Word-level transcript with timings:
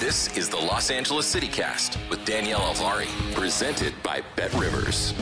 This 0.00 0.34
is 0.34 0.48
the 0.48 0.56
Los 0.56 0.90
Angeles 0.90 1.30
CityCast 1.32 2.08
with 2.08 2.24
Danielle 2.24 2.60
Alvari, 2.60 3.06
presented 3.34 3.92
by 4.02 4.22
Bet 4.34 4.50
Rivers. 4.54 5.12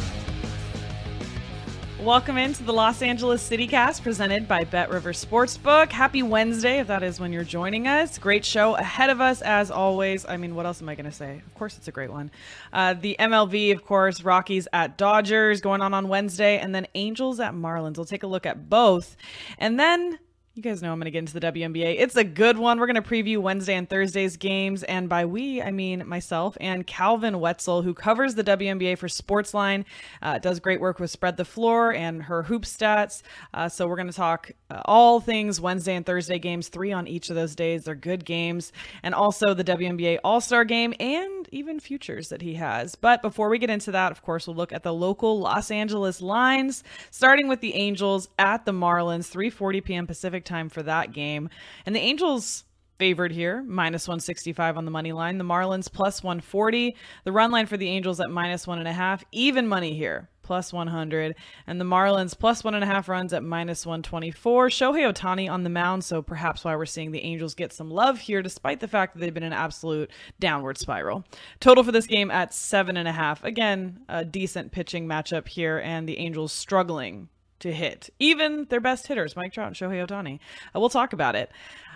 Welcome 2.00 2.36
into 2.36 2.62
the 2.62 2.72
Los 2.72 3.02
Angeles 3.02 3.50
CityCast 3.50 4.04
presented 4.04 4.46
by 4.46 4.62
Bet 4.62 4.88
River 4.88 5.12
Sportsbook. 5.12 5.90
Happy 5.90 6.22
Wednesday, 6.22 6.78
if 6.78 6.86
that 6.86 7.02
is 7.02 7.18
when 7.18 7.32
you're 7.32 7.42
joining 7.42 7.88
us. 7.88 8.18
Great 8.18 8.44
show 8.44 8.76
ahead 8.76 9.10
of 9.10 9.20
us, 9.20 9.42
as 9.42 9.72
always. 9.72 10.24
I 10.24 10.36
mean, 10.36 10.54
what 10.54 10.64
else 10.64 10.80
am 10.80 10.88
I 10.88 10.94
going 10.94 11.06
to 11.06 11.12
say? 11.12 11.42
Of 11.44 11.54
course, 11.56 11.76
it's 11.76 11.88
a 11.88 11.92
great 11.92 12.12
one. 12.12 12.30
Uh, 12.72 12.94
the 12.94 13.16
MLB, 13.18 13.72
of 13.72 13.84
course, 13.84 14.22
Rockies 14.22 14.68
at 14.72 14.96
Dodgers 14.96 15.60
going 15.60 15.82
on 15.82 15.92
on 15.92 16.06
Wednesday, 16.06 16.56
and 16.60 16.72
then 16.72 16.86
Angels 16.94 17.40
at 17.40 17.52
Marlins. 17.52 17.96
We'll 17.96 18.06
take 18.06 18.22
a 18.22 18.28
look 18.28 18.46
at 18.46 18.70
both. 18.70 19.16
And 19.58 19.76
then 19.76 20.20
you 20.58 20.62
guys 20.62 20.82
know 20.82 20.90
I'm 20.90 20.98
going 20.98 21.04
to 21.04 21.12
get 21.12 21.20
into 21.20 21.38
the 21.38 21.52
WNBA. 21.52 22.00
It's 22.00 22.16
a 22.16 22.24
good 22.24 22.58
one. 22.58 22.80
We're 22.80 22.88
going 22.88 23.00
to 23.00 23.08
preview 23.08 23.38
Wednesday 23.38 23.76
and 23.76 23.88
Thursday's 23.88 24.36
games. 24.36 24.82
And 24.82 25.08
by 25.08 25.24
we, 25.24 25.62
I 25.62 25.70
mean 25.70 26.02
myself 26.08 26.56
and 26.60 26.84
Calvin 26.84 27.38
Wetzel, 27.38 27.82
who 27.82 27.94
covers 27.94 28.34
the 28.34 28.42
WNBA 28.42 28.98
for 28.98 29.06
Sportsline, 29.06 29.84
uh, 30.20 30.38
does 30.38 30.58
great 30.58 30.80
work 30.80 30.98
with 30.98 31.12
Spread 31.12 31.36
the 31.36 31.44
Floor 31.44 31.94
and 31.94 32.24
her 32.24 32.42
hoop 32.42 32.64
stats. 32.64 33.22
Uh, 33.54 33.68
so 33.68 33.86
we're 33.86 33.94
going 33.94 34.08
to 34.08 34.12
talk 34.12 34.50
uh, 34.68 34.82
all 34.84 35.20
things 35.20 35.60
Wednesday 35.60 35.94
and 35.94 36.04
Thursday 36.04 36.40
games, 36.40 36.66
three 36.66 36.90
on 36.90 37.06
each 37.06 37.30
of 37.30 37.36
those 37.36 37.54
days. 37.54 37.84
They're 37.84 37.94
good 37.94 38.24
games. 38.24 38.72
And 39.04 39.14
also 39.14 39.54
the 39.54 39.62
WNBA 39.62 40.18
All 40.24 40.40
Star 40.40 40.64
game 40.64 40.92
and 40.98 41.48
even 41.52 41.78
futures 41.78 42.30
that 42.30 42.42
he 42.42 42.54
has. 42.54 42.96
But 42.96 43.22
before 43.22 43.48
we 43.48 43.58
get 43.58 43.70
into 43.70 43.92
that, 43.92 44.10
of 44.10 44.22
course, 44.22 44.48
we'll 44.48 44.56
look 44.56 44.72
at 44.72 44.82
the 44.82 44.92
local 44.92 45.38
Los 45.38 45.70
Angeles 45.70 46.20
lines, 46.20 46.82
starting 47.12 47.46
with 47.46 47.60
the 47.60 47.76
Angels 47.76 48.28
at 48.40 48.64
the 48.64 48.72
Marlins, 48.72 49.30
3:40 49.30 49.84
p.m. 49.84 50.06
Pacific 50.08 50.47
time 50.48 50.68
for 50.68 50.82
that 50.82 51.12
game. 51.12 51.48
And 51.86 51.94
the 51.94 52.00
Angels 52.00 52.64
favored 52.98 53.32
here, 53.32 53.62
minus 53.62 54.08
165 54.08 54.76
on 54.76 54.84
the 54.84 54.90
money 54.90 55.12
line. 55.12 55.38
The 55.38 55.44
Marlins 55.44 55.90
plus 55.90 56.22
140. 56.22 56.96
The 57.24 57.32
run 57.32 57.50
line 57.50 57.66
for 57.66 57.76
the 57.76 57.88
Angels 57.88 58.20
at 58.20 58.30
minus 58.30 58.66
one 58.66 58.78
and 58.78 58.88
a 58.88 58.92
half. 58.92 59.24
Even 59.32 59.68
money 59.68 59.94
here, 59.94 60.28
plus 60.42 60.72
100. 60.72 61.36
And 61.66 61.80
the 61.80 61.84
Marlins 61.84 62.36
plus 62.36 62.64
one 62.64 62.74
and 62.74 62.82
a 62.82 62.86
half 62.86 63.08
runs 63.08 63.32
at 63.32 63.44
minus 63.44 63.86
124. 63.86 64.68
Shohei 64.68 65.12
Ohtani 65.12 65.50
on 65.50 65.62
the 65.62 65.70
mound, 65.70 66.04
so 66.04 66.20
perhaps 66.20 66.64
why 66.64 66.74
we're 66.76 66.86
seeing 66.86 67.12
the 67.12 67.22
Angels 67.22 67.54
get 67.54 67.72
some 67.72 67.90
love 67.90 68.18
here, 68.18 68.42
despite 68.42 68.80
the 68.80 68.88
fact 68.88 69.14
that 69.14 69.20
they've 69.20 69.34
been 69.34 69.42
an 69.42 69.52
absolute 69.52 70.10
downward 70.40 70.76
spiral. 70.76 71.24
Total 71.60 71.84
for 71.84 71.92
this 71.92 72.06
game 72.06 72.30
at 72.30 72.52
seven 72.52 72.96
and 72.96 73.08
a 73.08 73.12
half. 73.12 73.44
Again, 73.44 74.00
a 74.08 74.24
decent 74.24 74.72
pitching 74.72 75.06
matchup 75.06 75.46
here, 75.46 75.78
and 75.78 76.08
the 76.08 76.18
Angels 76.18 76.52
struggling 76.52 77.28
to 77.60 77.72
hit. 77.72 78.10
Even 78.18 78.66
their 78.70 78.80
best 78.80 79.06
hitters, 79.06 79.36
Mike 79.36 79.52
Trout 79.52 79.68
and 79.68 79.76
Shohei 79.76 80.06
Ohtani. 80.06 80.40
Uh, 80.74 80.80
we'll 80.80 80.88
talk 80.88 81.12
about 81.12 81.36
it. 81.36 81.50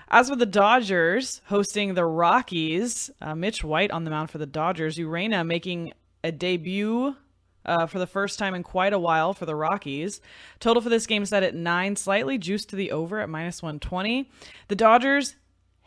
As 0.08 0.28
for 0.28 0.36
the 0.36 0.46
Dodgers 0.46 1.40
hosting 1.46 1.94
the 1.94 2.04
Rockies, 2.04 3.10
uh, 3.20 3.34
Mitch 3.34 3.64
White 3.64 3.90
on 3.90 4.04
the 4.04 4.10
mound 4.10 4.30
for 4.30 4.38
the 4.38 4.46
Dodgers, 4.46 4.96
Urena 4.96 5.46
making 5.46 5.92
a 6.22 6.30
debut 6.30 7.16
uh, 7.64 7.86
for 7.86 7.98
the 7.98 8.06
first 8.06 8.38
time 8.38 8.54
in 8.54 8.62
quite 8.62 8.92
a 8.92 8.98
while 8.98 9.34
for 9.34 9.46
the 9.46 9.54
Rockies. 9.54 10.20
Total 10.60 10.82
for 10.82 10.88
this 10.88 11.06
game 11.06 11.24
set 11.24 11.42
at 11.42 11.54
nine, 11.54 11.96
slightly 11.96 12.38
juiced 12.38 12.70
to 12.70 12.76
the 12.76 12.92
over 12.92 13.20
at 13.20 13.28
minus 13.28 13.62
120. 13.62 14.30
The 14.68 14.76
Dodgers 14.76 15.36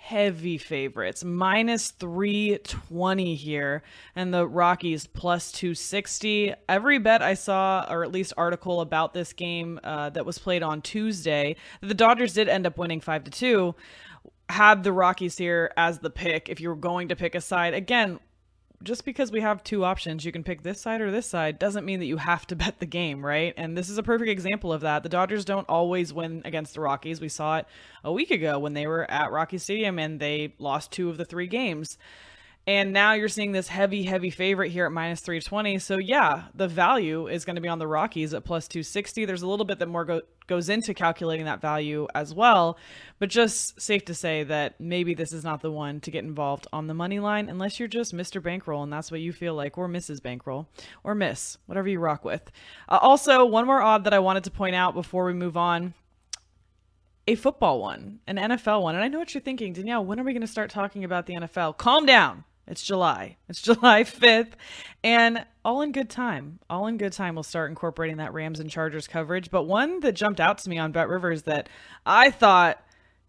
heavy 0.06 0.56
favorites. 0.60 1.24
Minus 1.24 1.90
320 1.90 3.34
here 3.34 3.82
and 4.16 4.32
the 4.32 4.48
rockies 4.48 5.08
plus 5.08 5.52
260 5.52 6.54
every 6.70 7.00
bet 7.00 7.24
i 7.24 7.34
saw 7.34 7.84
or 7.90 8.04
at 8.04 8.12
least 8.12 8.32
article 8.38 8.82
about 8.82 9.16
this 9.16 9.34
game 9.34 9.80
uh, 9.84 10.12
that 10.12 10.24
was 10.24 10.38
played 10.38 10.62
on 10.62 10.80
tuesday 10.84 11.56
the 11.82 11.96
dodgers 11.96 12.34
did 12.34 12.48
end 12.48 12.68
up 12.68 12.78
winning 12.78 13.02
5 13.02 13.24
to 13.24 13.32
2 13.32 13.76
had 14.50 14.84
the 14.84 14.92
rockies 14.92 15.38
here 15.38 15.72
as 15.76 16.00
the 16.00 16.10
pick 16.10 16.50
if 16.50 16.60
you 16.60 16.70
were 16.70 16.76
going 16.76 17.08
to 17.08 17.16
pick 17.16 17.34
a 17.36 17.42
side. 17.42 17.74
Again 17.74 18.20
just 18.86 19.04
because 19.04 19.32
we 19.32 19.42
have 19.42 19.64
two 19.64 19.84
options, 19.84 20.24
you 20.24 20.32
can 20.32 20.44
pick 20.44 20.64
this 20.64 20.80
side 20.80 21.02
or 21.02 21.12
this 21.12 21.28
side, 21.28 21.60
doesn't 21.60 21.86
mean 21.86 22.00
that 22.00 22.06
you 22.06 22.18
have 22.18 22.48
to 22.48 22.56
bet 22.56 22.80
the 22.80 22.86
game, 22.86 23.26
right? 23.26 23.54
And 23.58 23.78
this 23.78 23.90
is 23.90 23.98
a 23.98 24.04
perfect 24.04 24.30
example 24.30 24.72
of 24.72 24.82
that. 24.82 25.04
The 25.04 25.10
Dodgers 25.10 25.44
don't 25.46 25.68
always 25.68 26.14
win 26.14 26.42
against 26.46 26.76
the 26.76 26.82
Rockies. 26.82 27.20
We 27.20 27.30
saw 27.30 27.58
it 27.58 27.68
a 28.04 28.14
week 28.14 28.32
ago 28.32 28.60
when 28.60 28.74
they 28.74 28.88
were 28.88 29.10
at 29.10 29.32
Rocky 29.32 29.58
Stadium 29.58 30.00
and 30.00 30.20
they 30.20 30.54
lost 30.60 30.92
two 30.92 31.10
of 31.10 31.18
the 31.18 31.26
three 31.26 31.48
games. 31.48 31.98
And 32.68 32.94
now 32.94 33.14
you're 33.14 33.28
seeing 33.28 33.52
this 33.52 33.68
heavy, 33.68 34.04
heavy 34.04 34.32
favorite 34.32 34.72
here 34.72 34.88
at 34.88 34.92
minus 34.92 35.20
320. 35.20 35.78
So, 35.78 35.98
yeah, 35.98 36.46
the 36.56 36.68
value 36.68 37.28
is 37.28 37.46
going 37.46 37.58
to 37.58 37.62
be 37.62 37.68
on 37.68 37.78
the 37.78 37.88
Rockies 37.88 38.34
at 38.34 38.44
plus 38.44 38.68
260. 38.68 39.26
There's 39.26 39.44
a 39.44 39.48
little 39.48 39.66
bit 39.66 39.78
that 39.80 39.88
more 39.88 40.04
go- 40.04 40.24
goes 40.48 40.68
into 40.68 40.96
calculating 40.96 41.46
that 41.46 41.62
value 41.62 42.08
as 42.16 42.34
well. 42.34 42.80
But 43.20 43.30
just 43.30 43.80
safe 43.80 44.04
to 44.06 44.16
say 44.16 44.44
that 44.46 44.80
maybe 44.82 45.14
this 45.14 45.32
is 45.32 45.44
not 45.44 45.62
the 45.62 45.72
one 45.72 46.00
to 46.02 46.12
get 46.12 46.24
involved 46.24 46.66
on 46.74 46.88
the 46.88 46.96
money 46.96 47.20
line 47.20 47.50
unless 47.50 47.80
you're 47.80 47.88
just 47.88 48.16
Mr. 48.16 48.42
Bankroll 48.42 48.82
and 48.82 48.92
that's 48.92 49.12
what 49.12 49.22
you 49.22 49.32
feel 49.32 49.54
like, 49.54 49.78
or 49.78 49.88
Mrs. 49.88 50.22
Bankroll, 50.24 50.68
or 51.04 51.14
Miss, 51.14 51.60
whatever 51.68 51.88
you 51.88 52.00
rock 52.00 52.26
with. 52.26 52.52
Uh, 52.90 52.98
also, 53.00 53.46
one 53.46 53.68
more 53.68 53.82
odd 53.82 54.06
that 54.06 54.14
I 54.14 54.20
wanted 54.20 54.44
to 54.46 54.52
point 54.52 54.76
out 54.76 54.96
before 54.96 55.26
we 55.26 55.34
move 55.34 55.56
on 55.56 55.94
a 57.28 57.36
football 57.36 57.80
one, 57.80 58.20
an 58.26 58.38
NFL 58.38 58.82
one. 58.82 58.96
And 58.96 59.04
I 59.04 59.08
know 59.08 59.20
what 59.20 59.34
you're 59.36 59.42
thinking, 59.42 59.74
Danielle, 59.74 60.06
when 60.06 60.20
are 60.20 60.24
we 60.24 60.34
going 60.34 60.42
to 60.42 60.48
start 60.48 60.70
talking 60.70 61.04
about 61.04 61.26
the 61.26 61.36
NFL? 61.36 61.78
Calm 61.78 62.06
down. 62.06 62.44
It's 62.68 62.84
July. 62.84 63.38
It's 63.48 63.62
July 63.64 64.04
5th. 64.04 64.54
And 65.04 65.46
all 65.64 65.82
in 65.82 65.92
good 65.92 66.10
time. 66.10 66.60
All 66.70 66.88
in 66.88 66.98
good 66.98 67.14
time, 67.14 67.36
we'll 67.36 67.44
start 67.44 67.70
incorporating 67.70 68.18
that 68.18 68.34
Rams 68.34 68.60
and 68.60 68.70
Chargers 68.70 69.08
coverage. 69.08 69.52
But 69.52 69.64
one 69.64 70.00
that 70.02 70.14
jumped 70.14 70.40
out 70.40 70.58
to 70.60 70.70
me 70.70 70.78
on 70.78 70.92
Bet 70.92 71.10
Rivers 71.10 71.44
that 71.44 71.70
I 72.06 72.32
thought, 72.32 72.82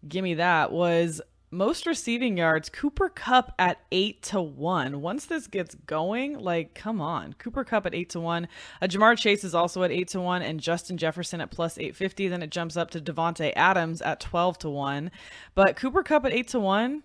gimme 0.07 0.35
that, 0.35 0.71
was 0.71 1.21
most 1.49 1.85
receiving 1.85 2.37
yards, 2.37 2.69
Cooper 2.69 3.09
Kupp 3.09 3.53
at 3.57 3.79
eight 3.91 4.21
to 4.23 4.41
one. 4.41 5.01
Once 5.01 5.25
this 5.25 5.47
gets 5.47 5.75
going, 5.75 6.37
like, 6.39 6.73
come 6.73 6.99
on, 6.99 7.33
Cooper 7.33 7.63
Kupp 7.63 7.85
at 7.85 7.95
eight 7.95 8.09
to 8.09 8.19
one. 8.19 8.47
Uh, 8.81 8.87
Ja'Marr 8.87 9.17
Chase 9.17 9.43
is 9.43 9.55
also 9.55 9.83
at 9.83 9.91
eight 9.91 10.09
to 10.09 10.19
one, 10.19 10.41
and 10.41 10.59
Justin 10.59 10.97
Jefferson 10.97 11.39
at 11.39 11.51
plus 11.51 11.77
eight 11.77 11.95
fifty. 11.95 12.27
Then 12.27 12.41
it 12.41 12.49
jumps 12.49 12.75
up 12.75 12.91
to 12.91 12.99
Davante 12.99 13.53
Adams 13.55 14.01
at 14.01 14.19
twelve 14.19 14.57
to 14.59 14.69
one. 14.69 15.09
But 15.55 15.77
Cooper 15.77 16.03
Kupp 16.03 16.25
at 16.25 16.33
eight 16.33 16.49
to 16.49 16.59
one. 16.59 17.03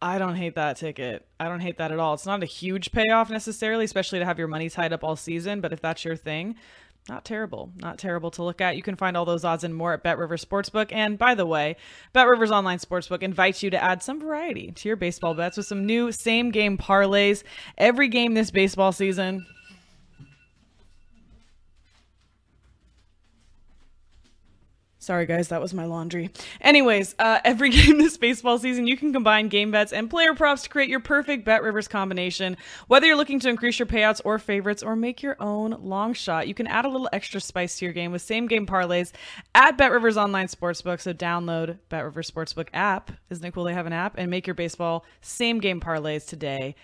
I 0.00 0.18
don't 0.18 0.36
hate 0.36 0.54
that 0.54 0.76
ticket. 0.76 1.26
I 1.40 1.48
don't 1.48 1.60
hate 1.60 1.78
that 1.78 1.90
at 1.90 1.98
all. 1.98 2.14
It's 2.14 2.26
not 2.26 2.42
a 2.42 2.46
huge 2.46 2.92
payoff 2.92 3.30
necessarily, 3.30 3.84
especially 3.84 4.20
to 4.20 4.24
have 4.24 4.38
your 4.38 4.46
money 4.46 4.70
tied 4.70 4.92
up 4.92 5.02
all 5.02 5.16
season. 5.16 5.60
But 5.60 5.72
if 5.72 5.80
that's 5.80 6.04
your 6.04 6.14
thing, 6.14 6.54
not 7.08 7.24
terrible. 7.24 7.72
Not 7.76 7.98
terrible 7.98 8.30
to 8.32 8.44
look 8.44 8.60
at. 8.60 8.76
You 8.76 8.82
can 8.82 8.94
find 8.94 9.16
all 9.16 9.24
those 9.24 9.44
odds 9.44 9.64
and 9.64 9.74
more 9.74 9.94
at 9.94 10.02
Bet 10.02 10.18
Rivers 10.18 10.44
Sportsbook. 10.44 10.92
And 10.92 11.18
by 11.18 11.34
the 11.34 11.46
way, 11.46 11.76
Bet 12.12 12.28
Rivers 12.28 12.50
Online 12.50 12.78
Sportsbook 12.78 13.22
invites 13.22 13.62
you 13.62 13.70
to 13.70 13.82
add 13.82 14.02
some 14.02 14.20
variety 14.20 14.72
to 14.72 14.88
your 14.88 14.96
baseball 14.96 15.34
bets 15.34 15.56
with 15.56 15.66
some 15.66 15.86
new 15.86 16.12
same 16.12 16.50
game 16.50 16.76
parlays. 16.76 17.42
Every 17.78 18.08
game 18.08 18.34
this 18.34 18.50
baseball 18.50 18.92
season, 18.92 19.46
Sorry, 25.08 25.24
guys, 25.24 25.48
that 25.48 25.62
was 25.62 25.72
my 25.72 25.86
laundry. 25.86 26.28
Anyways, 26.60 27.14
uh, 27.18 27.38
every 27.42 27.70
game 27.70 27.96
this 27.96 28.18
baseball 28.18 28.58
season, 28.58 28.86
you 28.86 28.94
can 28.94 29.10
combine 29.10 29.48
game 29.48 29.70
bets 29.70 29.90
and 29.90 30.10
player 30.10 30.34
props 30.34 30.64
to 30.64 30.68
create 30.68 30.90
your 30.90 31.00
perfect 31.00 31.46
Bet 31.46 31.62
Rivers 31.62 31.88
combination. 31.88 32.58
Whether 32.88 33.06
you're 33.06 33.16
looking 33.16 33.40
to 33.40 33.48
increase 33.48 33.78
your 33.78 33.86
payouts 33.86 34.20
or 34.26 34.38
favorites 34.38 34.82
or 34.82 34.96
make 34.96 35.22
your 35.22 35.36
own 35.40 35.78
long 35.80 36.12
shot, 36.12 36.46
you 36.46 36.52
can 36.52 36.66
add 36.66 36.84
a 36.84 36.90
little 36.90 37.08
extra 37.10 37.40
spice 37.40 37.78
to 37.78 37.86
your 37.86 37.94
game 37.94 38.12
with 38.12 38.20
same 38.20 38.48
game 38.48 38.66
parlays 38.66 39.12
at 39.54 39.78
Bet 39.78 39.92
Rivers 39.92 40.18
Online 40.18 40.46
Sportsbook. 40.46 41.00
So 41.00 41.14
download 41.14 41.78
Bet 41.88 42.04
Rivers 42.04 42.30
Sportsbook 42.30 42.68
app. 42.74 43.10
Isn't 43.30 43.46
it 43.46 43.54
cool 43.54 43.64
they 43.64 43.72
have 43.72 43.86
an 43.86 43.94
app? 43.94 44.16
And 44.18 44.30
make 44.30 44.46
your 44.46 44.52
baseball 44.52 45.06
same 45.22 45.58
game 45.58 45.80
parlays 45.80 46.28
today 46.28 46.74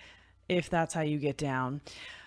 if 0.49 0.71
that's 0.71 0.95
how 0.95 1.03
you 1.03 1.19
get 1.19 1.37
down. 1.37 1.83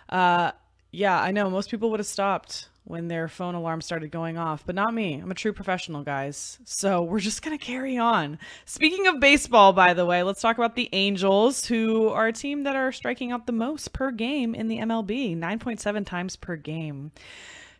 Uh, 0.09 0.51
yeah, 0.91 1.19
I 1.19 1.31
know 1.31 1.49
most 1.49 1.71
people 1.71 1.89
would 1.89 1.99
have 1.99 2.05
stopped 2.05 2.67
when 2.87 3.09
their 3.09 3.27
phone 3.27 3.53
alarm 3.53 3.81
started 3.81 4.11
going 4.11 4.37
off, 4.37 4.63
but 4.65 4.73
not 4.73 4.93
me. 4.93 5.15
I'm 5.15 5.29
a 5.29 5.35
true 5.35 5.51
professional, 5.51 6.03
guys. 6.03 6.57
So 6.63 7.01
we're 7.03 7.19
just 7.19 7.41
going 7.41 7.57
to 7.57 7.63
carry 7.63 7.97
on. 7.97 8.39
Speaking 8.65 9.07
of 9.07 9.19
baseball, 9.19 9.73
by 9.73 9.93
the 9.93 10.05
way, 10.05 10.23
let's 10.23 10.41
talk 10.41 10.57
about 10.57 10.75
the 10.75 10.89
Angels, 10.93 11.65
who 11.65 12.07
are 12.07 12.27
a 12.27 12.33
team 12.33 12.63
that 12.63 12.77
are 12.77 12.93
striking 12.93 13.31
out 13.31 13.45
the 13.45 13.51
most 13.51 13.91
per 13.91 14.11
game 14.11 14.55
in 14.55 14.69
the 14.69 14.77
MLB 14.77 15.37
9.7 15.37 16.05
times 16.05 16.37
per 16.37 16.55
game. 16.55 17.11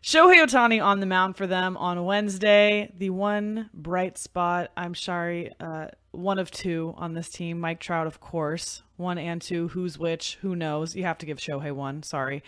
Shohei 0.02 0.44
Ohtani 0.44 0.84
on 0.84 1.00
the 1.00 1.06
mound 1.06 1.36
for 1.36 1.46
them 1.46 1.76
on 1.78 2.04
Wednesday. 2.04 2.92
The 2.96 3.10
one 3.10 3.70
bright 3.72 4.18
spot, 4.18 4.70
I'm 4.76 4.94
sorry, 4.94 5.50
uh, 5.58 5.88
one 6.12 6.38
of 6.38 6.50
two 6.50 6.94
on 6.98 7.14
this 7.14 7.30
team. 7.30 7.58
Mike 7.60 7.80
Trout, 7.80 8.06
of 8.06 8.20
course. 8.20 8.82
One 8.96 9.18
and 9.18 9.40
two. 9.40 9.68
Who's 9.68 9.98
which? 9.98 10.38
Who 10.42 10.54
knows? 10.54 10.94
You 10.94 11.04
have 11.04 11.18
to 11.18 11.26
give 11.26 11.38
Shohei 11.38 11.72
one. 11.72 12.02
Sorry. 12.02 12.42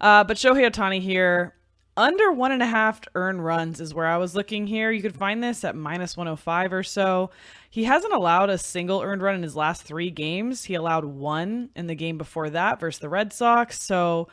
Uh, 0.00 0.24
but 0.24 0.36
Shohei 0.36 0.68
Ohtani 0.68 1.00
here 1.00 1.54
under 1.96 2.32
one 2.32 2.52
and 2.52 2.62
a 2.62 2.66
half 2.66 3.00
earned 3.14 3.44
runs 3.44 3.80
is 3.80 3.94
where 3.94 4.06
I 4.06 4.16
was 4.16 4.34
looking 4.34 4.66
here. 4.66 4.90
You 4.90 5.02
could 5.02 5.16
find 5.16 5.42
this 5.42 5.64
at 5.64 5.76
minus 5.76 6.16
105 6.16 6.72
or 6.72 6.82
so. 6.82 7.30
He 7.68 7.84
hasn't 7.84 8.14
allowed 8.14 8.50
a 8.50 8.58
single 8.58 9.02
earned 9.02 9.22
run 9.22 9.34
in 9.34 9.42
his 9.42 9.56
last 9.56 9.82
three 9.82 10.10
games. 10.10 10.64
He 10.64 10.74
allowed 10.74 11.04
one 11.04 11.70
in 11.76 11.86
the 11.86 11.94
game 11.94 12.18
before 12.18 12.50
that 12.50 12.80
versus 12.80 13.00
the 13.00 13.08
Red 13.08 13.32
Sox. 13.32 13.82
So 13.82 14.28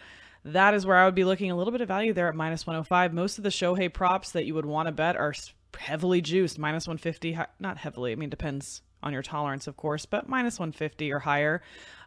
that 0.46 0.74
is 0.74 0.86
where 0.86 0.98
I 0.98 1.06
would 1.06 1.16
be 1.16 1.26
looking 1.26 1.52
a 1.52 1.56
little 1.56 1.72
bit 1.72 1.82
of 1.82 1.88
value 1.88 2.14
there 2.14 2.30
at 2.30 2.36
minus 2.36 2.66
105. 2.66 3.14
Most 3.14 3.38
of 3.38 3.44
the 3.44 3.50
Shohei 3.50 3.92
props 3.92 4.32
that 4.32 4.46
you 4.46 4.54
would 4.54 4.66
want 4.66 4.88
to 4.88 4.94
bet 4.94 5.18
are 5.18 5.34
heavily 5.78 6.22
juiced, 6.22 6.58
minus 6.58 6.88
150. 6.88 7.38
Not 7.60 7.78
heavily, 7.78 8.14
I 8.14 8.16
mean, 8.16 8.30
depends 8.30 8.82
on 9.04 9.14
your 9.14 9.22
tolerance, 9.22 9.68
of 9.68 9.78
course, 9.78 10.06
but 10.06 10.28
minus 10.28 10.60
150 10.60 11.12
or 11.12 11.20
higher, 11.20 11.62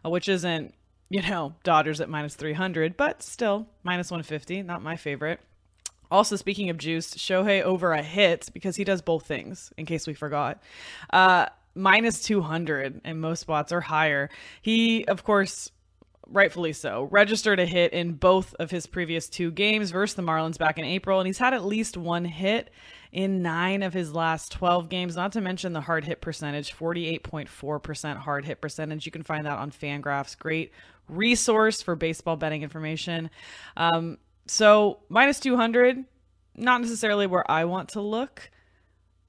uh, 0.05 0.09
which 0.09 0.27
isn't 0.27 0.73
you 1.13 1.21
know, 1.21 1.53
Dodgers 1.63 2.01
at 2.01 2.09
minus 2.09 2.33
300, 2.33 2.97
but 2.97 3.21
still 3.21 3.67
minus 3.83 4.09
150, 4.09 4.63
not 4.63 4.81
my 4.81 4.95
favorite. 4.95 5.39
Also, 6.09 6.35
speaking 6.35 6.71
of 6.71 6.79
juice, 6.79 7.13
Shohei 7.13 7.61
over 7.61 7.93
a 7.93 8.01
hit 8.01 8.49
because 8.51 8.77
he 8.77 8.83
does 8.83 9.03
both 9.03 9.23
things, 9.23 9.71
in 9.77 9.85
case 9.85 10.07
we 10.07 10.15
forgot. 10.15 10.63
Uh, 11.11 11.45
minus 11.75 12.23
200 12.23 13.01
and 13.03 13.21
most 13.21 13.41
spots 13.41 13.71
are 13.71 13.81
higher. 13.81 14.31
He, 14.63 15.05
of 15.05 15.23
course, 15.23 15.69
rightfully 16.25 16.73
so, 16.73 17.07
registered 17.11 17.59
a 17.59 17.67
hit 17.67 17.93
in 17.93 18.13
both 18.13 18.55
of 18.55 18.71
his 18.71 18.87
previous 18.87 19.29
two 19.29 19.51
games 19.51 19.91
versus 19.91 20.15
the 20.15 20.23
Marlins 20.23 20.57
back 20.57 20.79
in 20.79 20.83
April, 20.83 21.19
and 21.19 21.27
he's 21.27 21.37
had 21.37 21.53
at 21.53 21.63
least 21.63 21.95
one 21.95 22.25
hit 22.25 22.71
in 23.13 23.43
nine 23.43 23.83
of 23.83 23.93
his 23.93 24.13
last 24.13 24.51
12 24.51 24.89
games, 24.89 25.15
not 25.15 25.31
to 25.33 25.39
mention 25.41 25.71
the 25.71 25.81
hard 25.81 26.03
hit 26.03 26.19
percentage 26.19 26.75
48.4% 26.75 28.17
hard 28.17 28.43
hit 28.43 28.59
percentage. 28.59 29.05
You 29.05 29.11
can 29.11 29.21
find 29.21 29.45
that 29.45 29.59
on 29.59 29.71
Fangraphs. 29.71 30.37
Great 30.37 30.73
resource 31.07 31.81
for 31.81 31.95
baseball 31.95 32.35
betting 32.35 32.63
information. 32.63 33.29
Um, 33.77 34.17
so 34.47 34.99
minus 35.09 35.39
200, 35.39 36.03
not 36.55 36.81
necessarily 36.81 37.27
where 37.27 37.49
I 37.49 37.65
want 37.65 37.89
to 37.89 38.01
look, 38.01 38.49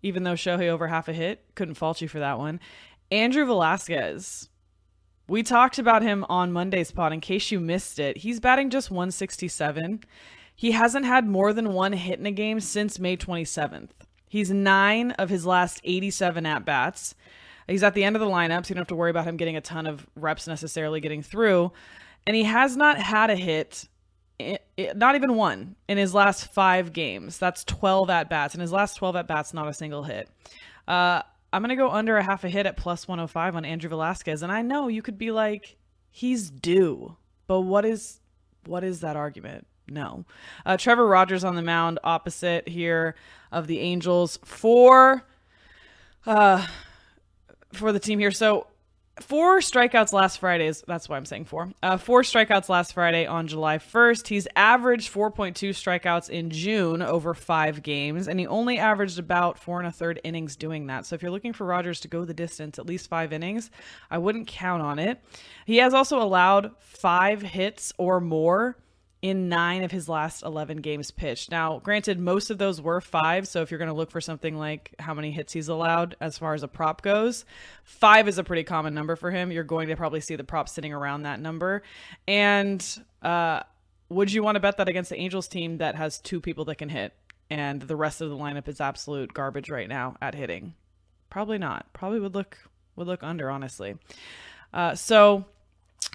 even 0.03 0.23
though 0.23 0.33
Shohei 0.33 0.69
over 0.69 0.89
half 0.89 1.09
a 1.09 1.13
hit. 1.13 1.45
Couldn't 1.55 1.75
fault 1.75 2.01
you 2.01 2.09
for 2.09 2.21
that 2.21 2.39
one. 2.39 2.61
Andrew 3.11 3.45
Velazquez. 3.45 4.49
We 5.29 5.43
talked 5.43 5.79
about 5.79 6.03
him 6.03 6.25
on 6.29 6.53
Monday's 6.53 6.91
pod. 6.91 7.13
In 7.13 7.21
case 7.21 7.51
you 7.51 7.61
missed 7.61 7.99
it, 7.99 8.19
he's 8.19 8.41
batting 8.41 8.71
just 8.71 8.91
167. 8.91 10.01
He 10.55 10.73
hasn't 10.73 11.05
had 11.05 11.27
more 11.27 11.53
than 11.53 11.73
one 11.73 11.93
hit 11.93 12.19
in 12.19 12.27
a 12.27 12.31
game 12.31 12.61
since 12.61 12.99
May 12.99 13.17
27th. 13.17 13.91
He's 14.29 14.51
nine 14.51 15.13
of 15.13 15.29
his 15.29 15.47
last 15.47 15.81
87 15.85 16.47
at 16.47 16.65
bats. 16.65 17.15
He's 17.69 17.83
at 17.83 17.95
the 17.95 18.05
end 18.05 18.17
of 18.17 18.21
the 18.21 18.27
lineup, 18.27 18.65
so 18.65 18.71
you 18.71 18.75
don't 18.75 18.83
have 18.83 18.89
to 18.89 18.95
worry 18.95 19.11
about 19.11 19.27
him 19.27 19.37
getting 19.37 19.57
a 19.57 19.61
ton 19.61 19.87
of 19.87 20.07
reps 20.17 20.47
necessarily 20.47 21.01
getting 21.01 21.23
through. 21.23 21.73
And 22.27 22.37
he 22.37 22.45
has 22.45 22.77
not 22.77 22.99
had 22.99 23.31
a 23.31 23.37
hit, 23.37 23.89
not 24.95 25.15
even 25.15 25.35
one, 25.37 25.77
in 25.89 25.99
his 25.99 26.15
last 26.15 26.53
five 26.53 26.93
games. 26.93 27.39
That's 27.39 27.65
12 27.65 28.11
at 28.11 28.29
bats. 28.29 28.55
In 28.55 28.61
his 28.61 28.73
last 28.73 28.95
12 28.97 29.17
at 29.17 29.29
bats, 29.29 29.55
not 29.55 29.69
a 29.69 29.73
single 29.73 30.03
hit. 30.03 30.29
Uh, 30.87 31.23
I'm 31.53 31.63
going 31.63 31.71
to 31.71 31.77
go 31.77 31.91
under 31.91 32.17
a 32.17 32.23
half 32.23 32.45
a 32.45 32.49
hit 32.49 32.67
at 32.67 32.77
plus 32.77 33.07
105 33.07 33.57
on 33.57 33.65
Andrew 33.65 33.89
Velazquez. 33.89 34.43
And 34.43 34.51
I 34.51 34.63
know 34.63 34.89
you 34.89 35.03
could 35.03 35.19
be 35.19 35.31
like, 35.31 35.77
he's 36.11 36.51
due. 36.51 37.17
But 37.47 37.61
what 37.61 37.85
is 37.85 38.21
what 38.67 38.83
is 38.83 39.01
that 39.01 39.17
argument? 39.17 39.67
No. 39.89 40.25
Uh, 40.65 40.77
Trevor 40.77 41.07
Rogers 41.07 41.45
on 41.45 41.57
the 41.57 41.63
mound 41.63 41.99
opposite 42.05 42.69
here 42.69 43.15
of 43.53 43.67
the 43.67 43.81
Angels 43.81 44.39
for 44.45 45.25
uh, 46.27 46.67
for 47.73 47.93
the 47.93 48.01
team 48.01 48.19
here. 48.19 48.31
So 48.31 48.67
four 49.21 49.59
strikeouts 49.59 50.13
last 50.13 50.39
Friday 50.39 50.67
is 50.67 50.83
that's 50.87 51.09
why 51.09 51.17
I'm 51.17 51.27
saying 51.27 51.45
four. 51.45 51.71
Uh, 51.83 51.99
four 51.99 52.23
strikeouts 52.23 52.69
last 52.69 52.95
Friday 52.95 53.27
on 53.27 53.47
July 53.47 53.79
1st. 53.79 54.27
He's 54.29 54.49
averaged 54.57 55.13
4.2 55.13 55.71
strikeouts 55.71 56.31
in 56.31 56.51
June 56.51 57.03
over 57.03 57.35
five 57.35 57.83
games, 57.83 58.27
and 58.27 58.41
he 58.41 58.47
only 58.47 58.79
averaged 58.79 59.19
about 59.19 59.59
four 59.59 59.79
and 59.79 59.87
a 59.87 59.93
third 59.93 60.21
innings 60.25 60.57
doing 60.57 60.87
that. 60.87 61.07
So 61.07 61.15
if 61.15 61.23
you're 61.23 61.31
looking 61.31 61.53
for 61.53 61.67
Rogers 61.67 62.01
to 62.01 62.09
go 62.09 62.25
the 62.25 62.35
distance, 62.35 62.79
at 62.79 62.87
least 62.87 63.09
five 63.09 63.33
innings, 63.33 63.71
I 64.11 64.19
wouldn't 64.19 64.49
count 64.49 64.83
on 64.83 64.99
it. 64.99 65.23
He 65.67 65.77
has 65.77 65.95
also 65.95 66.21
allowed 66.21 66.73
five 66.81 67.43
hits 67.43 67.93
or 67.99 68.21
more 68.21 68.77
in 69.25 69.49
nine 69.49 69.83
of 69.83 69.91
his 69.91 70.07
last 70.07 70.43
11 70.43 70.83
games 70.83 71.11
pitched. 71.11 71.51
Now, 71.51 71.79
granted, 71.79 72.21
most 72.21 72.51
of 72.51 72.59
those 72.59 72.79
were 72.79 73.01
five. 73.01 73.49
So 73.49 73.63
if 73.63 73.71
you're 73.71 73.79
going 73.79 73.89
to 73.89 73.95
look 73.95 74.11
for 74.11 74.21
something 74.21 74.59
like 74.59 74.95
how 74.99 75.15
many 75.15 75.31
hits 75.31 75.55
he's 75.55 75.69
allowed 75.69 76.15
as 76.21 76.37
far 76.37 76.53
as 76.53 76.63
a 76.63 76.69
prop 76.69 77.01
goes, 77.01 77.47
five 77.85 78.29
is 78.29 78.37
a 78.37 78.45
pretty 78.45 78.65
common 78.65 78.93
number 78.93 79.17
for 79.17 79.31
him. 79.31 79.51
You're 79.51 79.65
going 79.65 79.89
to 79.89 79.97
probably 79.97 80.21
see 80.21 80.37
the 80.37 80.45
prop 80.45 80.69
sitting 80.69 80.93
around 80.93 81.23
that 81.23 81.41
number. 81.41 81.83
And 82.29 82.87
uh, 83.23 83.63
would 84.11 84.31
you 84.31 84.43
want 84.43 84.57
to 84.57 84.61
bet 84.61 84.77
that 84.77 84.91
against 84.91 85.09
the 85.09 85.17
Angels 85.17 85.49
team 85.49 85.79
that 85.79 85.95
has 85.95 86.19
two 86.19 86.39
people 86.39 86.67
that 86.67 86.77
can 86.77 86.91
hit 86.91 87.15
and 87.49 87.81
the 87.81 87.97
rest 87.97 88.21
of 88.21 88.29
the 88.29 88.37
lineup 88.37 88.69
is 88.69 88.79
absolute 88.79 89.33
garbage 89.33 89.71
right 89.71 89.89
now 89.89 90.17
at 90.21 90.35
hitting? 90.35 90.75
Probably 91.31 91.57
not. 91.57 91.91
Probably 91.95 92.21
would 92.21 92.35
look 92.35 92.59
would 92.95 93.07
look 93.07 93.23
under, 93.23 93.51
honestly. 93.51 93.97
Uh, 94.75 94.95
so 94.95 95.47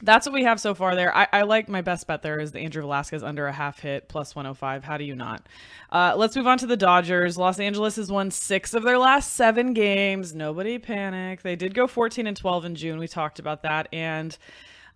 that's 0.01 0.25
what 0.25 0.33
we 0.33 0.43
have 0.43 0.59
so 0.59 0.73
far 0.73 0.95
there. 0.95 1.15
I, 1.15 1.27
I, 1.31 1.41
like 1.43 1.67
my 1.67 1.81
best 1.81 2.07
bet 2.07 2.21
there 2.21 2.39
is 2.39 2.51
the 2.51 2.59
Andrew 2.59 2.81
Velazquez 2.81 3.23
under 3.23 3.47
a 3.47 3.51
half 3.51 3.79
hit 3.79 4.07
plus 4.07 4.35
105. 4.35 4.83
How 4.83 4.97
do 4.97 5.03
you 5.03 5.15
not? 5.15 5.45
Uh, 5.91 6.13
let's 6.15 6.35
move 6.35 6.47
on 6.47 6.57
to 6.59 6.67
the 6.67 6.77
Dodgers. 6.77 7.37
Los 7.37 7.59
Angeles 7.59 7.97
has 7.97 8.11
won 8.11 8.31
six 8.31 8.73
of 8.73 8.83
their 8.83 8.97
last 8.97 9.33
seven 9.33 9.73
games. 9.73 10.33
Nobody 10.33 10.77
panic. 10.77 11.41
They 11.41 11.55
did 11.55 11.73
go 11.73 11.87
14 11.87 12.27
and 12.27 12.37
12 12.37 12.65
in 12.65 12.75
June. 12.75 12.99
We 12.99 13.07
talked 13.07 13.39
about 13.39 13.63
that. 13.63 13.87
And 13.91 14.37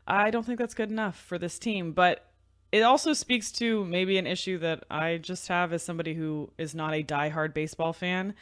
I 0.08 0.32
don't 0.32 0.46
think 0.46 0.60
that's 0.60 0.74
good 0.74 0.90
enough 0.90 1.20
for 1.20 1.38
this 1.38 1.60
team. 1.60 1.92
But 1.92 2.26
it 2.72 2.82
also 2.82 3.14
speaks 3.14 3.52
to 3.54 3.86
maybe 3.86 4.18
an 4.18 4.26
issue 4.26 4.58
that 4.60 4.84
I 4.90 5.18
just 5.18 5.48
have 5.48 5.74
as 5.74 5.84
somebody 5.84 6.14
who 6.14 6.50
is 6.58 6.74
not 6.74 6.94
a 6.94 7.04
diehard 7.04 7.54
baseball 7.54 7.94
fan 7.94 8.34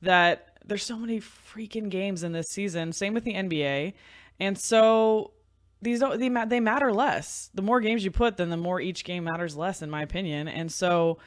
that 0.00 0.58
there's 0.64 0.82
so 0.84 0.96
many 0.96 1.20
freaking 1.20 1.90
games 1.90 2.22
in 2.22 2.32
this 2.32 2.48
season. 2.48 2.92
Same 2.92 3.14
with 3.14 3.24
the 3.24 3.34
NBA. 3.34 3.92
And 4.40 4.58
so 4.58 5.32
these 5.84 6.00
don't 6.00 6.18
they, 6.18 6.28
they 6.46 6.60
matter 6.60 6.92
less. 6.92 7.50
The 7.54 7.62
more 7.62 7.80
games 7.80 8.04
you 8.04 8.10
put, 8.10 8.36
then 8.36 8.50
the 8.50 8.56
more 8.56 8.80
each 8.80 9.04
game 9.04 9.24
matters 9.24 9.56
less, 9.56 9.82
in 9.82 9.90
my 9.90 10.02
opinion. 10.02 10.48
And 10.48 10.72
so 10.72 11.18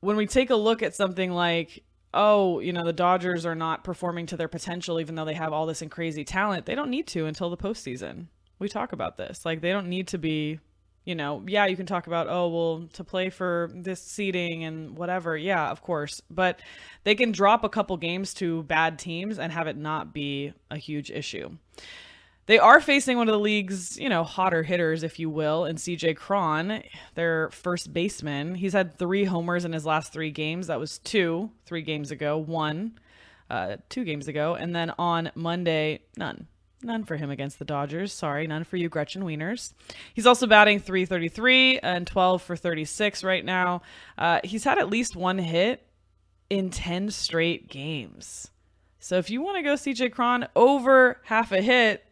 when 0.00 0.16
we 0.16 0.26
take 0.26 0.50
a 0.50 0.56
look 0.56 0.82
at 0.82 0.94
something 0.94 1.32
like 1.32 1.82
oh, 2.14 2.60
you 2.60 2.72
know, 2.72 2.84
the 2.84 2.92
Dodgers 2.92 3.44
are 3.44 3.56
not 3.56 3.84
performing 3.84 4.26
to 4.26 4.36
their 4.36 4.48
potential, 4.48 5.00
even 5.00 5.16
though 5.16 5.24
they 5.24 5.34
have 5.34 5.52
all 5.52 5.66
this 5.66 5.82
and 5.82 5.90
crazy 5.90 6.24
talent. 6.24 6.64
They 6.64 6.76
don't 6.76 6.90
need 6.90 7.06
to 7.08 7.26
until 7.26 7.50
the 7.50 7.56
postseason. 7.56 8.28
We 8.58 8.68
talk 8.68 8.92
about 8.92 9.16
this. 9.16 9.44
Like, 9.44 9.60
they 9.60 9.72
don't 9.72 9.88
need 9.88 10.08
to 10.08 10.18
be, 10.18 10.60
you 11.04 11.16
know, 11.16 11.42
yeah, 11.46 11.66
you 11.66 11.76
can 11.76 11.86
talk 11.86 12.06
about, 12.06 12.28
oh, 12.30 12.48
well, 12.48 12.88
to 12.92 13.04
play 13.04 13.30
for 13.30 13.68
this 13.74 14.00
seeding 14.00 14.62
and 14.62 14.96
whatever. 14.96 15.36
Yeah, 15.36 15.68
of 15.70 15.82
course. 15.82 16.22
But 16.30 16.60
they 17.02 17.16
can 17.16 17.32
drop 17.32 17.64
a 17.64 17.68
couple 17.68 17.96
games 17.96 18.32
to 18.34 18.62
bad 18.62 18.98
teams 18.98 19.38
and 19.38 19.52
have 19.52 19.66
it 19.66 19.76
not 19.76 20.14
be 20.14 20.54
a 20.70 20.76
huge 20.76 21.10
issue. 21.10 21.56
They 22.46 22.58
are 22.58 22.80
facing 22.80 23.16
one 23.16 23.28
of 23.28 23.32
the 23.32 23.40
league's, 23.40 23.98
you 23.98 24.08
know, 24.08 24.22
hotter 24.22 24.62
hitters, 24.62 25.02
if 25.02 25.18
you 25.18 25.30
will, 25.30 25.64
in 25.64 25.76
CJ 25.76 26.16
Cron, 26.16 26.82
their 27.14 27.48
first 27.50 27.92
baseman. 27.92 28.54
He's 28.54 28.74
had 28.74 28.98
three 28.98 29.24
homers 29.24 29.64
in 29.64 29.72
his 29.72 29.86
last 29.86 30.12
three 30.12 30.30
games. 30.30 30.66
That 30.66 30.78
was 30.78 30.98
two, 30.98 31.50
three 31.64 31.82
games 31.82 32.10
ago, 32.10 32.36
one, 32.36 32.98
uh, 33.48 33.76
two 33.88 34.04
games 34.04 34.28
ago. 34.28 34.54
And 34.54 34.76
then 34.76 34.92
on 34.98 35.30
Monday, 35.34 36.00
none. 36.18 36.46
None 36.82 37.04
for 37.04 37.16
him 37.16 37.30
against 37.30 37.58
the 37.58 37.64
Dodgers. 37.64 38.12
Sorry, 38.12 38.46
none 38.46 38.64
for 38.64 38.76
you, 38.76 38.90
Gretchen 38.90 39.22
Wieners. 39.22 39.72
He's 40.12 40.26
also 40.26 40.46
batting 40.46 40.80
333 40.80 41.78
and 41.78 42.06
12 42.06 42.42
for 42.42 42.56
36 42.56 43.24
right 43.24 43.42
now. 43.42 43.80
Uh, 44.18 44.40
he's 44.44 44.64
had 44.64 44.76
at 44.78 44.90
least 44.90 45.16
one 45.16 45.38
hit 45.38 45.86
in 46.50 46.68
10 46.68 47.10
straight 47.10 47.70
games. 47.70 48.50
So 48.98 49.16
if 49.16 49.30
you 49.30 49.40
want 49.40 49.56
to 49.56 49.62
go 49.62 49.74
CJ 49.74 50.12
Cron 50.12 50.46
over 50.54 51.20
half 51.24 51.52
a 51.52 51.62
hit, 51.62 52.03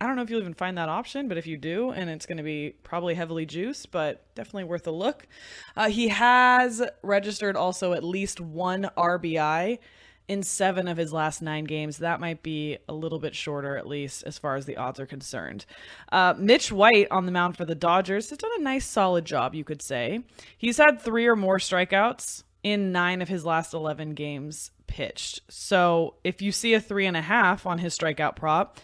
I 0.00 0.06
don't 0.06 0.16
know 0.16 0.22
if 0.22 0.30
you'll 0.30 0.40
even 0.40 0.54
find 0.54 0.78
that 0.78 0.88
option, 0.88 1.28
but 1.28 1.36
if 1.36 1.46
you 1.46 1.58
do, 1.58 1.90
and 1.90 2.08
it's 2.08 2.24
going 2.24 2.38
to 2.38 2.42
be 2.42 2.74
probably 2.82 3.14
heavily 3.14 3.44
juiced, 3.44 3.90
but 3.90 4.34
definitely 4.34 4.64
worth 4.64 4.86
a 4.86 4.90
look. 4.90 5.26
Uh, 5.76 5.90
he 5.90 6.08
has 6.08 6.82
registered 7.02 7.54
also 7.54 7.92
at 7.92 8.02
least 8.02 8.40
one 8.40 8.88
RBI 8.96 9.78
in 10.26 10.42
seven 10.42 10.88
of 10.88 10.96
his 10.96 11.12
last 11.12 11.42
nine 11.42 11.64
games. 11.64 11.98
That 11.98 12.18
might 12.18 12.42
be 12.42 12.78
a 12.88 12.94
little 12.94 13.18
bit 13.18 13.34
shorter, 13.34 13.76
at 13.76 13.86
least 13.86 14.22
as 14.24 14.38
far 14.38 14.56
as 14.56 14.64
the 14.64 14.78
odds 14.78 15.00
are 15.00 15.06
concerned. 15.06 15.66
Uh, 16.10 16.34
Mitch 16.38 16.72
White 16.72 17.08
on 17.10 17.26
the 17.26 17.32
mound 17.32 17.58
for 17.58 17.66
the 17.66 17.74
Dodgers 17.74 18.30
has 18.30 18.38
done 18.38 18.52
a 18.58 18.62
nice, 18.62 18.86
solid 18.86 19.26
job, 19.26 19.54
you 19.54 19.64
could 19.64 19.82
say. 19.82 20.20
He's 20.56 20.78
had 20.78 21.00
three 21.00 21.26
or 21.26 21.36
more 21.36 21.58
strikeouts 21.58 22.44
in 22.62 22.92
nine 22.92 23.20
of 23.20 23.28
his 23.28 23.44
last 23.44 23.74
11 23.74 24.14
games 24.14 24.70
pitched. 24.86 25.40
So 25.48 26.14
if 26.24 26.40
you 26.40 26.52
see 26.52 26.74
a 26.74 26.80
three 26.80 27.06
and 27.06 27.16
a 27.16 27.22
half 27.22 27.66
on 27.66 27.78
his 27.78 27.98
strikeout 27.98 28.36
prop, 28.36 28.78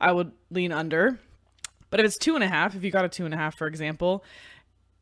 I 0.00 0.12
would 0.12 0.32
lean 0.50 0.72
under. 0.72 1.18
But 1.90 2.00
if 2.00 2.06
it's 2.06 2.18
two 2.18 2.34
and 2.34 2.44
a 2.44 2.48
half, 2.48 2.74
if 2.74 2.84
you 2.84 2.90
got 2.90 3.04
a 3.04 3.08
two 3.08 3.24
and 3.24 3.34
a 3.34 3.36
half, 3.36 3.56
for 3.56 3.66
example, 3.66 4.24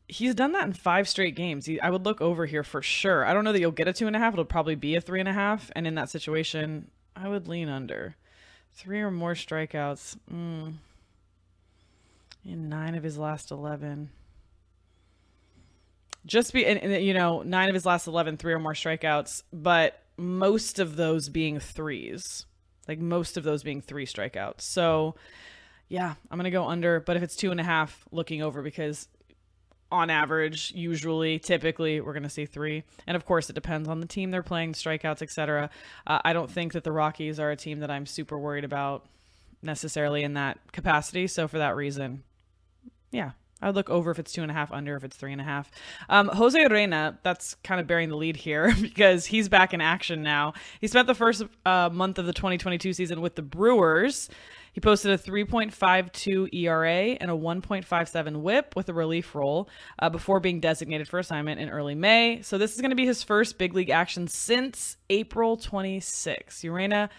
he's 0.07 0.35
done 0.35 0.51
that 0.53 0.65
in 0.65 0.73
five 0.73 1.09
straight 1.09 1.35
games. 1.35 1.65
He, 1.65 1.79
I 1.79 1.89
would 1.89 2.05
look 2.05 2.21
over 2.21 2.45
here 2.45 2.63
for 2.63 2.81
sure. 2.81 3.25
I 3.25 3.33
don't 3.33 3.43
know 3.43 3.51
that 3.51 3.59
you'll 3.59 3.71
get 3.71 3.87
a 3.87 3.93
two 3.93 4.07
and 4.07 4.15
a 4.15 4.19
half. 4.19 4.33
It'll 4.33 4.45
probably 4.45 4.75
be 4.75 4.95
a 4.95 5.01
three 5.01 5.19
and 5.19 5.29
a 5.29 5.33
half. 5.33 5.71
And 5.75 5.87
in 5.87 5.95
that 5.95 6.09
situation, 6.09 6.89
I 7.15 7.27
would 7.27 7.47
lean 7.47 7.69
under. 7.69 8.15
Three 8.73 9.01
or 9.01 9.11
more 9.11 9.33
strikeouts. 9.33 10.17
Mm. 10.31 10.73
In 12.45 12.69
nine 12.69 12.93
of 12.93 13.03
his 13.03 13.17
last 13.17 13.49
11. 13.49 14.09
Just 16.25 16.53
be, 16.53 16.65
and, 16.65 16.79
and, 16.79 17.03
you 17.03 17.13
know, 17.13 17.41
nine 17.41 17.69
of 17.69 17.75
his 17.75 17.85
last 17.85 18.07
11, 18.07 18.37
three 18.37 18.53
or 18.53 18.59
more 18.59 18.73
strikeouts, 18.73 19.43
but 19.53 20.01
most 20.17 20.79
of 20.79 20.95
those 20.95 21.29
being 21.29 21.59
threes 21.59 22.45
like 22.87 22.99
most 22.99 23.37
of 23.37 23.43
those 23.43 23.63
being 23.63 23.81
three 23.81 24.05
strikeouts. 24.05 24.61
So, 24.61 25.15
yeah, 25.87 26.15
I'm 26.29 26.37
gonna 26.37 26.51
go 26.51 26.67
under. 26.67 26.99
But 26.99 27.17
if 27.17 27.23
it's 27.23 27.35
two 27.35 27.51
and 27.51 27.59
a 27.59 27.63
half, 27.63 28.05
looking 28.11 28.41
over 28.41 28.61
because 28.61 29.07
on 29.91 30.09
average, 30.09 30.71
usually, 30.75 31.39
typically, 31.39 32.01
we're 32.01 32.13
gonna 32.13 32.29
see 32.29 32.45
three. 32.45 32.83
And 33.07 33.15
of 33.15 33.25
course, 33.25 33.49
it 33.49 33.53
depends 33.53 33.87
on 33.87 33.99
the 33.99 34.07
team 34.07 34.31
they're 34.31 34.43
playing, 34.43 34.73
strikeouts, 34.73 35.21
etc. 35.21 35.69
Uh, 36.05 36.19
I 36.23 36.33
don't 36.33 36.49
think 36.49 36.73
that 36.73 36.83
the 36.83 36.91
Rockies 36.91 37.39
are 37.39 37.51
a 37.51 37.55
team 37.55 37.79
that 37.79 37.91
I'm 37.91 38.05
super 38.05 38.37
worried 38.37 38.63
about 38.63 39.05
necessarily 39.61 40.23
in 40.23 40.33
that 40.33 40.59
capacity. 40.71 41.27
So 41.27 41.47
for 41.47 41.57
that 41.57 41.75
reason, 41.75 42.23
yeah, 43.11 43.31
I 43.61 43.67
would 43.67 43.75
look 43.75 43.89
over 43.89 44.11
if 44.11 44.19
it's 44.19 44.33
two 44.33 44.41
and 44.41 44.51
a 44.51 44.53
half, 44.53 44.71
under 44.71 44.95
if 44.95 45.03
it's 45.03 45.15
three 45.15 45.31
and 45.31 45.39
a 45.39 45.45
half. 45.45 45.71
Um, 46.09 46.27
Jose 46.27 46.59
Urena, 46.59 47.17
that's 47.23 47.55
kind 47.63 47.79
of 47.79 47.87
bearing 47.87 48.09
the 48.09 48.17
lead 48.17 48.35
here 48.35 48.73
because 48.81 49.25
he's 49.25 49.49
back 49.49 49.73
in 49.73 49.81
action 49.81 50.23
now. 50.23 50.53
He 50.81 50.87
spent 50.87 51.07
the 51.07 51.15
first 51.15 51.43
uh, 51.65 51.89
month 51.91 52.19
of 52.19 52.25
the 52.25 52.33
2022 52.33 52.93
season 52.93 53.21
with 53.21 53.35
the 53.35 53.41
Brewers. 53.41 54.29
He 54.73 54.81
posted 54.81 55.11
a 55.11 55.17
3.52 55.17 56.53
ERA 56.53 56.91
and 56.91 57.31
a 57.31 57.33
1.57 57.33 58.41
WHIP 58.41 58.75
with 58.75 58.89
a 58.89 58.93
relief 58.93 59.33
role 59.33 59.69
uh, 59.99 60.09
before 60.09 60.41
being 60.41 60.59
designated 60.59 61.07
for 61.07 61.17
assignment 61.17 61.61
in 61.61 61.69
early 61.69 61.95
May. 61.95 62.41
So 62.41 62.57
this 62.57 62.75
is 62.75 62.81
going 62.81 62.89
to 62.89 62.95
be 62.95 63.05
his 63.05 63.23
first 63.23 63.57
big 63.57 63.73
league 63.73 63.89
action 63.89 64.27
since 64.27 64.97
April 65.09 65.55
26. 65.55 66.61
Urena 66.63 67.09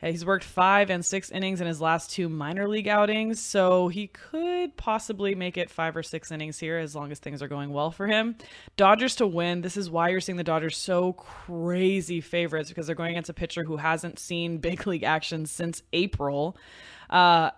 He's 0.00 0.24
worked 0.24 0.44
five 0.44 0.90
and 0.90 1.04
six 1.04 1.30
innings 1.30 1.60
in 1.60 1.66
his 1.66 1.80
last 1.80 2.10
two 2.10 2.28
minor 2.28 2.68
league 2.68 2.88
outings, 2.88 3.40
so 3.40 3.88
he 3.88 4.08
could 4.08 4.76
possibly 4.76 5.34
make 5.34 5.56
it 5.56 5.70
five 5.70 5.96
or 5.96 6.02
six 6.02 6.30
innings 6.30 6.58
here 6.58 6.78
as 6.78 6.94
long 6.94 7.10
as 7.10 7.18
things 7.18 7.42
are 7.42 7.48
going 7.48 7.72
well 7.72 7.90
for 7.90 8.06
him. 8.06 8.36
Dodgers 8.76 9.16
to 9.16 9.26
win. 9.26 9.62
This 9.62 9.76
is 9.76 9.90
why 9.90 10.10
you're 10.10 10.20
seeing 10.20 10.36
the 10.36 10.44
Dodgers 10.44 10.76
so 10.76 11.14
crazy 11.14 12.20
favorites 12.20 12.68
because 12.68 12.86
they're 12.86 12.94
going 12.94 13.12
against 13.12 13.30
a 13.30 13.34
pitcher 13.34 13.64
who 13.64 13.76
hasn't 13.76 14.18
seen 14.18 14.58
big 14.64 14.86
league 14.86 15.04
action 15.04 15.46
since 15.46 15.82
April. 15.92 16.56
Uh, 17.08 17.50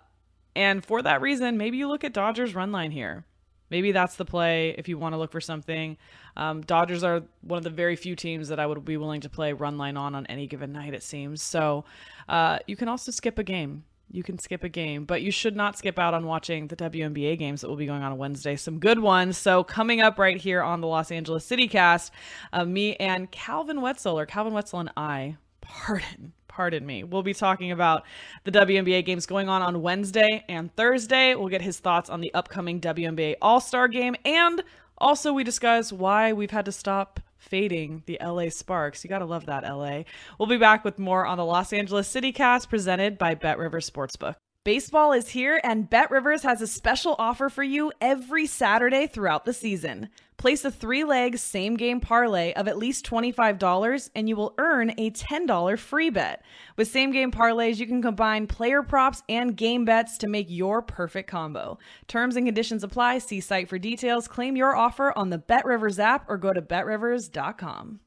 and 0.55 0.83
for 0.83 1.01
that 1.01 1.21
reason, 1.21 1.57
maybe 1.57 1.77
you 1.77 1.87
look 1.87 2.03
at 2.03 2.13
Dodgers 2.13 2.55
run 2.55 2.71
line 2.71 2.91
here. 2.91 3.25
Maybe 3.69 3.91
that's 3.91 4.15
the 4.15 4.25
play 4.25 4.75
if 4.77 4.87
you 4.87 4.97
want 4.97 5.13
to 5.13 5.17
look 5.17 5.31
for 5.31 5.41
something. 5.41 5.97
Um, 6.37 6.61
Dodgers 6.61 7.03
are 7.03 7.23
one 7.41 7.57
of 7.57 7.63
the 7.63 7.69
very 7.69 7.95
few 7.95 8.15
teams 8.15 8.47
that 8.47 8.59
I 8.59 8.65
would 8.65 8.85
be 8.85 8.95
willing 8.95 9.21
to 9.21 9.29
play 9.29 9.51
run 9.53 9.77
line 9.77 9.97
on 9.97 10.15
on 10.15 10.25
any 10.27 10.47
given 10.47 10.71
night, 10.71 10.93
it 10.93 11.03
seems. 11.03 11.41
So 11.41 11.83
uh, 12.29 12.59
you 12.67 12.77
can 12.77 12.87
also 12.87 13.11
skip 13.11 13.37
a 13.39 13.43
game. 13.43 13.83
You 14.09 14.23
can 14.23 14.39
skip 14.39 14.63
a 14.63 14.69
game, 14.69 15.03
but 15.03 15.21
you 15.21 15.31
should 15.31 15.55
not 15.55 15.77
skip 15.77 15.99
out 15.99 16.13
on 16.13 16.25
watching 16.25 16.67
the 16.67 16.77
WNBA 16.77 17.37
games 17.37 17.59
that 17.59 17.67
will 17.67 17.75
be 17.75 17.87
going 17.87 18.03
on 18.03 18.17
Wednesday. 18.17 18.55
Some 18.55 18.79
good 18.79 18.99
ones. 18.99 19.37
So 19.37 19.65
coming 19.65 19.99
up 19.99 20.17
right 20.17 20.37
here 20.37 20.61
on 20.61 20.79
the 20.79 20.87
Los 20.87 21.11
Angeles 21.11 21.43
City 21.43 21.67
Cast, 21.67 22.13
uh, 22.53 22.63
me 22.63 22.95
and 22.97 23.29
Calvin 23.31 23.81
Wetzel, 23.81 24.17
or 24.17 24.25
Calvin 24.25 24.53
Wetzel 24.53 24.79
and 24.79 24.91
I, 24.95 25.35
pardon, 25.59 26.31
pardon 26.47 26.85
me. 26.85 27.03
We'll 27.03 27.23
be 27.23 27.33
talking 27.33 27.71
about 27.71 28.03
the 28.45 28.51
WNBA 28.51 29.03
games 29.03 29.25
going 29.25 29.49
on 29.49 29.61
on 29.61 29.81
Wednesday 29.81 30.45
and 30.47 30.73
Thursday. 30.75 31.35
We'll 31.35 31.49
get 31.49 31.61
his 31.61 31.79
thoughts 31.79 32.09
on 32.09 32.21
the 32.21 32.33
upcoming 32.33 32.79
WNBA 32.79 33.35
All 33.41 33.59
Star 33.59 33.89
game. 33.89 34.15
And 34.23 34.63
also, 34.97 35.33
we 35.33 35.43
discuss 35.43 35.91
why 35.91 36.33
we've 36.33 36.51
had 36.51 36.65
to 36.65 36.71
stop 36.71 37.19
fading 37.37 38.03
the 38.05 38.17
LA 38.21 38.49
Sparks. 38.49 39.03
You 39.03 39.09
got 39.09 39.19
to 39.19 39.25
love 39.25 39.45
that, 39.45 39.63
LA. 39.63 40.03
We'll 40.37 40.49
be 40.49 40.57
back 40.57 40.83
with 40.83 40.99
more 40.99 41.25
on 41.25 41.37
the 41.37 41.45
Los 41.45 41.71
Angeles 41.71 42.07
City 42.07 42.31
Cast 42.31 42.69
presented 42.69 43.17
by 43.17 43.35
Bet 43.35 43.57
River 43.57 43.79
Sportsbook. 43.79 44.35
Baseball 44.63 45.13
is 45.13 45.29
here, 45.29 45.61
and 45.63 45.89
Bet 45.89 46.11
Rivers 46.11 46.43
has 46.43 46.61
a 46.61 46.67
special 46.67 47.15
offer 47.17 47.47
for 47.47 47.63
you 47.63 47.91
every 48.01 48.45
Saturday 48.45 49.07
throughout 49.07 49.45
the 49.45 49.53
season. 49.53 50.09
Place 50.37 50.63
a 50.65 50.71
three 50.71 51.03
leg 51.03 51.39
same 51.39 51.75
game 51.75 51.99
parlay 51.99 52.53
of 52.53 52.67
at 52.67 52.77
least 52.77 53.05
$25 53.05 54.09
and 54.15 54.29
you 54.29 54.35
will 54.35 54.53
earn 54.59 54.91
a 54.91 55.09
$10 55.09 55.79
free 55.79 56.11
bet. 56.11 56.43
With 56.75 56.87
same 56.87 57.11
game 57.11 57.31
parlays, 57.31 57.77
you 57.77 57.87
can 57.87 58.03
combine 58.03 58.45
player 58.45 58.83
props 58.83 59.23
and 59.27 59.57
game 59.57 59.83
bets 59.83 60.17
to 60.19 60.27
make 60.27 60.45
your 60.47 60.83
perfect 60.83 61.27
combo. 61.27 61.79
Terms 62.07 62.35
and 62.35 62.45
conditions 62.45 62.83
apply. 62.83 63.17
See 63.17 63.39
site 63.39 63.67
for 63.67 63.79
details. 63.79 64.27
Claim 64.27 64.55
your 64.55 64.75
offer 64.75 65.11
on 65.17 65.31
the 65.31 65.39
BetRivers 65.39 65.97
app 65.97 66.29
or 66.29 66.37
go 66.37 66.53
to 66.53 66.61
betrivers.com. 66.61 67.99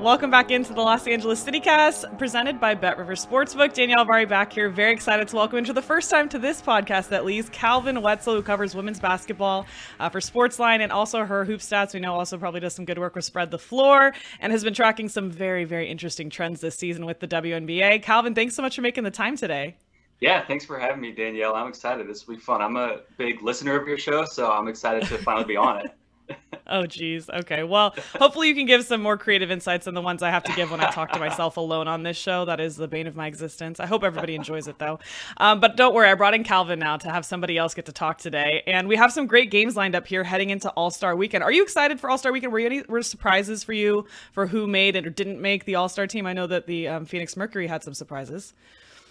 Welcome 0.00 0.30
back 0.30 0.52
into 0.52 0.72
the 0.72 0.80
Los 0.80 1.08
Angeles 1.08 1.44
CityCast, 1.44 2.18
presented 2.18 2.60
by 2.60 2.76
Bet 2.76 2.98
River 2.98 3.16
Sportsbook. 3.16 3.74
Danielle 3.74 4.04
Vari 4.04 4.26
back 4.26 4.52
here, 4.52 4.70
very 4.70 4.92
excited 4.92 5.26
to 5.26 5.34
welcome 5.34 5.58
into 5.58 5.72
the 5.72 5.82
first 5.82 6.08
time 6.08 6.28
to 6.28 6.38
this 6.38 6.62
podcast 6.62 7.08
that 7.08 7.24
least 7.24 7.50
Calvin 7.50 8.00
Wetzel, 8.00 8.36
who 8.36 8.42
covers 8.42 8.76
women's 8.76 9.00
basketball 9.00 9.66
uh, 9.98 10.08
for 10.08 10.20
Sportsline 10.20 10.82
and 10.82 10.92
also 10.92 11.24
her 11.24 11.44
hoop 11.44 11.60
stats. 11.60 11.94
We 11.94 12.00
know 12.00 12.14
also 12.14 12.38
probably 12.38 12.60
does 12.60 12.74
some 12.74 12.84
good 12.84 13.00
work 13.00 13.16
with 13.16 13.24
Spread 13.24 13.50
the 13.50 13.58
Floor 13.58 14.14
and 14.38 14.52
has 14.52 14.62
been 14.62 14.72
tracking 14.72 15.08
some 15.08 15.32
very, 15.32 15.64
very 15.64 15.88
interesting 15.88 16.30
trends 16.30 16.60
this 16.60 16.76
season 16.76 17.04
with 17.04 17.18
the 17.18 17.26
WNBA. 17.26 18.00
Calvin, 18.00 18.36
thanks 18.36 18.54
so 18.54 18.62
much 18.62 18.76
for 18.76 18.82
making 18.82 19.02
the 19.02 19.10
time 19.10 19.36
today. 19.36 19.74
Yeah, 20.20 20.46
thanks 20.46 20.64
for 20.64 20.78
having 20.78 21.00
me, 21.00 21.10
Danielle. 21.10 21.56
I'm 21.56 21.66
excited. 21.66 22.06
This 22.08 22.24
will 22.28 22.36
be 22.36 22.40
fun. 22.40 22.62
I'm 22.62 22.76
a 22.76 23.00
big 23.16 23.42
listener 23.42 23.74
of 23.74 23.88
your 23.88 23.98
show, 23.98 24.24
so 24.24 24.48
I'm 24.52 24.68
excited 24.68 25.08
to 25.08 25.18
finally 25.18 25.44
be 25.44 25.56
on 25.56 25.84
it. 25.84 25.92
Oh 26.68 26.86
geez. 26.86 27.28
Okay. 27.30 27.62
Well 27.62 27.94
hopefully 28.18 28.48
you 28.48 28.54
can 28.54 28.66
give 28.66 28.84
some 28.84 29.02
more 29.02 29.16
creative 29.16 29.50
insights 29.50 29.84
than 29.84 29.94
the 29.94 30.02
ones 30.02 30.22
i 30.22 30.30
have 30.30 30.42
to 30.44 30.52
give 30.52 30.70
when 30.70 30.80
i 30.80 30.90
talk 30.90 31.12
to 31.12 31.18
myself 31.18 31.56
alone 31.56 31.88
on 31.88 32.02
this 32.02 32.16
show. 32.16 32.44
That 32.44 32.60
is 32.60 32.76
the 32.76 32.88
bane 32.88 33.06
of 33.06 33.16
my 33.16 33.26
existence. 33.26 33.80
I 33.80 33.86
hope 33.86 34.04
everybody 34.04 34.34
enjoys 34.34 34.68
it 34.68 34.78
though. 34.78 34.98
Um, 35.38 35.60
but 35.60 35.76
don't 35.76 35.94
worry. 35.94 36.08
I 36.08 36.14
brought 36.14 36.34
in 36.34 36.44
calvin 36.44 36.78
now 36.78 36.96
to 36.96 37.10
have 37.10 37.24
somebody 37.24 37.56
else 37.56 37.74
get 37.74 37.86
to 37.86 37.92
talk 37.92 38.18
today. 38.18 38.62
And 38.66 38.88
we 38.88 38.96
have 38.96 39.12
some 39.12 39.26
great 39.26 39.50
games 39.50 39.76
lined 39.76 39.94
up 39.94 40.06
here 40.06 40.24
heading 40.24 40.50
into 40.50 40.70
all-star 40.70 41.16
weekend. 41.16 41.44
Are 41.44 41.52
you 41.52 41.62
excited 41.62 42.00
for 42.00 42.10
all-star 42.10 42.32
weekend? 42.32 42.52
Were 42.52 42.60
any 42.60 42.82
were 42.88 43.02
surprises 43.02 43.64
for 43.64 43.72
you 43.72 44.06
for 44.32 44.46
who 44.46 44.66
made 44.66 44.96
it 44.96 45.06
or 45.06 45.10
didn't 45.10 45.40
make 45.40 45.64
the 45.64 45.74
all-star 45.74 46.06
team? 46.06 46.26
I 46.26 46.32
know 46.32 46.46
that 46.46 46.66
the 46.66 46.88
um, 46.88 47.04
phoenix 47.04 47.36
mercury 47.36 47.66
had 47.66 47.82
some 47.82 47.94
surprises 47.94 48.54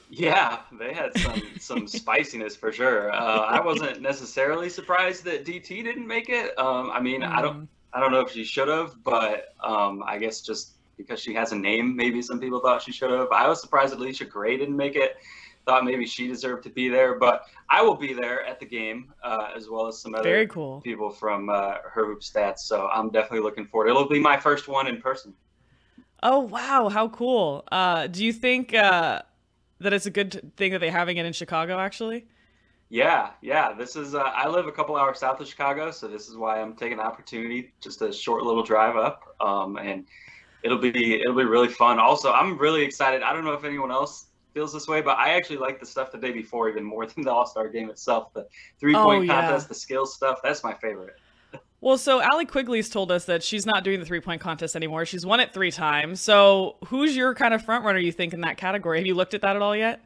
yeah, 0.09 0.59
they 0.79 0.93
had 0.93 1.17
some 1.17 1.41
some 1.59 1.87
spiciness 1.87 2.55
for 2.55 2.71
sure. 2.71 3.11
Uh, 3.11 3.41
I 3.41 3.59
wasn't 3.59 4.01
necessarily 4.01 4.69
surprised 4.69 5.23
that 5.25 5.45
DT 5.45 5.83
didn't 5.83 6.07
make 6.07 6.29
it. 6.29 6.57
Um, 6.57 6.91
I 6.91 6.99
mean, 6.99 7.21
mm. 7.21 7.29
I 7.29 7.41
don't. 7.41 7.63
Mm. 7.63 7.67
I 7.93 7.99
don't 7.99 8.11
know 8.11 8.19
if 8.19 8.31
she 8.31 8.43
should 8.43 8.67
have, 8.67 9.01
but 9.03 9.55
um, 9.63 10.03
I 10.05 10.17
guess 10.17 10.41
just 10.41 10.73
because 10.97 11.19
she 11.19 11.33
has 11.33 11.51
a 11.51 11.55
name, 11.55 11.95
maybe 11.95 12.21
some 12.21 12.39
people 12.39 12.59
thought 12.59 12.81
she 12.81 12.91
should 12.91 13.11
have. 13.11 13.31
I 13.31 13.47
was 13.47 13.61
surprised 13.61 13.93
that 13.93 13.99
Allisha 13.99 14.29
Gray 14.29 14.57
didn't 14.57 14.75
make 14.75 14.95
it. 14.95 15.17
Thought 15.65 15.83
maybe 15.83 16.05
she 16.05 16.27
deserved 16.27 16.63
to 16.63 16.69
be 16.69 16.89
there, 16.89 17.15
but 17.15 17.43
I 17.69 17.81
will 17.81 17.95
be 17.95 18.13
there 18.13 18.45
at 18.45 18.59
the 18.59 18.65
game 18.65 19.13
uh, 19.21 19.49
as 19.55 19.69
well 19.69 19.87
as 19.87 19.99
some 19.99 20.15
other 20.15 20.23
Very 20.23 20.47
cool. 20.47 20.79
people 20.81 21.09
from 21.09 21.49
uh, 21.49 21.75
her 21.83 22.05
hoop 22.05 22.21
stats. 22.21 22.59
So 22.59 22.87
I'm 22.87 23.09
definitely 23.09 23.41
looking 23.41 23.65
forward. 23.65 23.89
It'll 23.89 24.07
be 24.07 24.19
my 24.19 24.37
first 24.37 24.67
one 24.67 24.87
in 24.87 25.01
person. 25.01 25.33
Oh 26.23 26.39
wow, 26.39 26.89
how 26.89 27.09
cool! 27.09 27.63
Uh, 27.71 28.07
do 28.07 28.25
you 28.25 28.33
think 28.33 28.73
uh, 28.73 29.21
that 29.79 29.93
it's 29.93 30.05
a 30.05 30.11
good 30.11 30.53
thing 30.57 30.71
that 30.73 30.79
they're 30.79 30.91
having 30.91 31.17
it 31.17 31.25
in 31.25 31.33
Chicago? 31.33 31.79
Actually, 31.79 32.27
Yeah, 32.89 33.31
yeah. 33.41 33.73
This 33.73 33.95
is 33.97 34.15
uh, 34.15 34.19
I 34.19 34.47
live 34.47 34.67
a 34.67 34.71
couple 34.71 34.95
hours 34.95 35.19
south 35.19 35.41
of 35.41 35.47
Chicago, 35.47 35.91
so 35.91 36.07
this 36.07 36.29
is 36.29 36.37
why 36.37 36.61
I'm 36.61 36.75
taking 36.75 36.97
the 36.97 37.03
opportunity, 37.03 37.73
just 37.81 38.01
a 38.01 38.13
short 38.13 38.43
little 38.43 38.63
drive 38.63 38.95
up, 38.95 39.23
um, 39.41 39.77
and 39.77 40.07
it'll 40.63 40.77
be 40.77 41.19
it'll 41.21 41.35
be 41.35 41.43
really 41.43 41.67
fun. 41.67 41.99
Also, 41.99 42.31
I'm 42.31 42.57
really 42.57 42.83
excited. 42.83 43.23
I 43.23 43.33
don't 43.33 43.43
know 43.43 43.53
if 43.53 43.65
anyone 43.65 43.91
else 43.91 44.27
feels 44.53 44.71
this 44.73 44.87
way, 44.87 45.01
but 45.01 45.17
I 45.17 45.33
actually 45.35 45.57
like 45.57 45.79
the 45.81 45.85
stuff 45.85 46.11
the 46.11 46.17
day 46.17 46.31
before 46.31 46.69
even 46.69 46.83
more 46.83 47.05
than 47.07 47.23
the 47.25 47.31
All 47.31 47.45
Star 47.45 47.67
game 47.69 47.89
itself. 47.89 48.33
The 48.33 48.47
three 48.79 49.01
point 49.01 49.19
Oh, 49.19 49.21
yeah. 49.21 49.41
contest, 49.41 49.67
the 49.67 49.75
skills 49.75 50.15
stuff. 50.15 50.39
That's 50.43 50.63
my 50.63 50.73
favorite. 50.75 51.15
Well, 51.79 51.97
so 51.97 52.21
Allie 52.21 52.45
Quigley's 52.45 52.89
told 52.89 53.11
us 53.11 53.25
that 53.25 53.43
she's 53.43 53.65
not 53.65 53.83
doing 53.83 53.99
the 53.99 54.05
three 54.05 54.19
point 54.19 54.41
contest 54.41 54.75
anymore. 54.75 55.05
She's 55.05 55.25
won 55.25 55.39
it 55.39 55.53
three 55.53 55.71
times. 55.71 56.21
So, 56.21 56.77
who's 56.87 57.15
your 57.15 57.35
kind 57.35 57.53
of 57.53 57.63
front 57.63 57.85
runner? 57.85 57.99
You 57.99 58.11
think 58.11 58.33
in 58.33 58.41
that 58.41 58.57
category? 58.57 58.97
Have 58.97 59.07
you 59.07 59.13
looked 59.13 59.33
at 59.33 59.41
that 59.41 59.55
at 59.55 59.61
all 59.61 59.75
yet? 59.75 60.01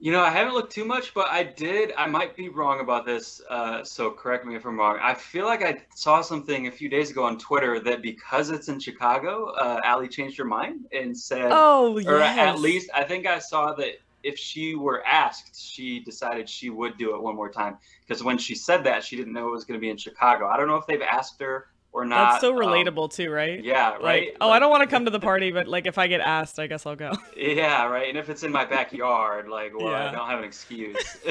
You 0.00 0.12
know, 0.12 0.20
I 0.20 0.30
haven't 0.30 0.54
looked 0.54 0.72
too 0.72 0.84
much, 0.84 1.12
but 1.12 1.26
I 1.28 1.42
did. 1.42 1.92
I 1.98 2.06
might 2.06 2.36
be 2.36 2.48
wrong 2.48 2.78
about 2.78 3.04
this, 3.04 3.42
uh, 3.50 3.82
so 3.82 4.12
correct 4.12 4.46
me 4.46 4.54
if 4.54 4.64
I'm 4.64 4.78
wrong. 4.78 4.96
I 5.02 5.12
feel 5.12 5.44
like 5.44 5.62
I 5.62 5.82
saw 5.94 6.20
something 6.20 6.68
a 6.68 6.70
few 6.70 6.88
days 6.88 7.10
ago 7.10 7.24
on 7.24 7.36
Twitter 7.36 7.80
that 7.80 8.00
because 8.00 8.50
it's 8.50 8.68
in 8.68 8.78
Chicago, 8.78 9.46
uh, 9.60 9.80
Allie 9.82 10.06
changed 10.06 10.38
her 10.38 10.44
mind 10.44 10.86
and 10.92 11.18
said, 11.18 11.48
Oh, 11.50 12.00
or 12.06 12.20
at 12.20 12.60
least 12.60 12.90
I 12.94 13.02
think 13.02 13.26
I 13.26 13.40
saw 13.40 13.74
that 13.74 13.94
if 14.22 14.38
she 14.38 14.74
were 14.74 15.04
asked, 15.06 15.60
she 15.60 16.00
decided 16.00 16.48
she 16.48 16.70
would 16.70 16.98
do 16.98 17.14
it 17.14 17.22
one 17.22 17.36
more 17.36 17.48
time. 17.50 17.78
Because 18.06 18.22
when 18.24 18.38
she 18.38 18.54
said 18.54 18.84
that, 18.84 19.04
she 19.04 19.16
didn't 19.16 19.32
know 19.32 19.48
it 19.48 19.52
was 19.52 19.64
going 19.64 19.78
to 19.78 19.80
be 19.80 19.90
in 19.90 19.96
Chicago. 19.96 20.46
I 20.48 20.56
don't 20.56 20.68
know 20.68 20.76
if 20.76 20.86
they've 20.86 21.00
asked 21.02 21.40
her 21.40 21.66
or 21.92 22.04
not. 22.04 22.32
That's 22.32 22.40
so 22.42 22.50
Um, 22.52 22.58
relatable 22.58 23.12
too, 23.12 23.30
right? 23.30 23.62
yeah, 23.62 23.90
Like, 23.90 24.02
right. 24.02 24.36
oh, 24.40 24.50
I 24.50 24.58
don't 24.58 24.70
want 24.70 24.82
to 24.82 24.88
come 24.94 25.04
to 25.06 25.10
the 25.10 25.20
party, 25.20 25.52
but 25.52 25.66
like 25.68 25.86
if 25.86 25.98
I 25.98 26.06
get 26.06 26.20
asked, 26.20 26.58
I 26.58 26.66
guess 26.66 26.84
I'll 26.86 26.96
go. 26.96 27.12
Yeah, 27.36 27.86
right. 27.86 28.08
And 28.08 28.18
if 28.18 28.28
it's 28.28 28.42
in 28.42 28.52
my 28.52 28.64
backyard, 28.64 29.48
like, 29.48 29.72
well, 29.76 29.90
Yeah. 29.92 30.08
I 30.08 30.12
don't 30.12 30.28
have 30.28 30.38
an 30.40 30.44
excuse. 30.44 30.96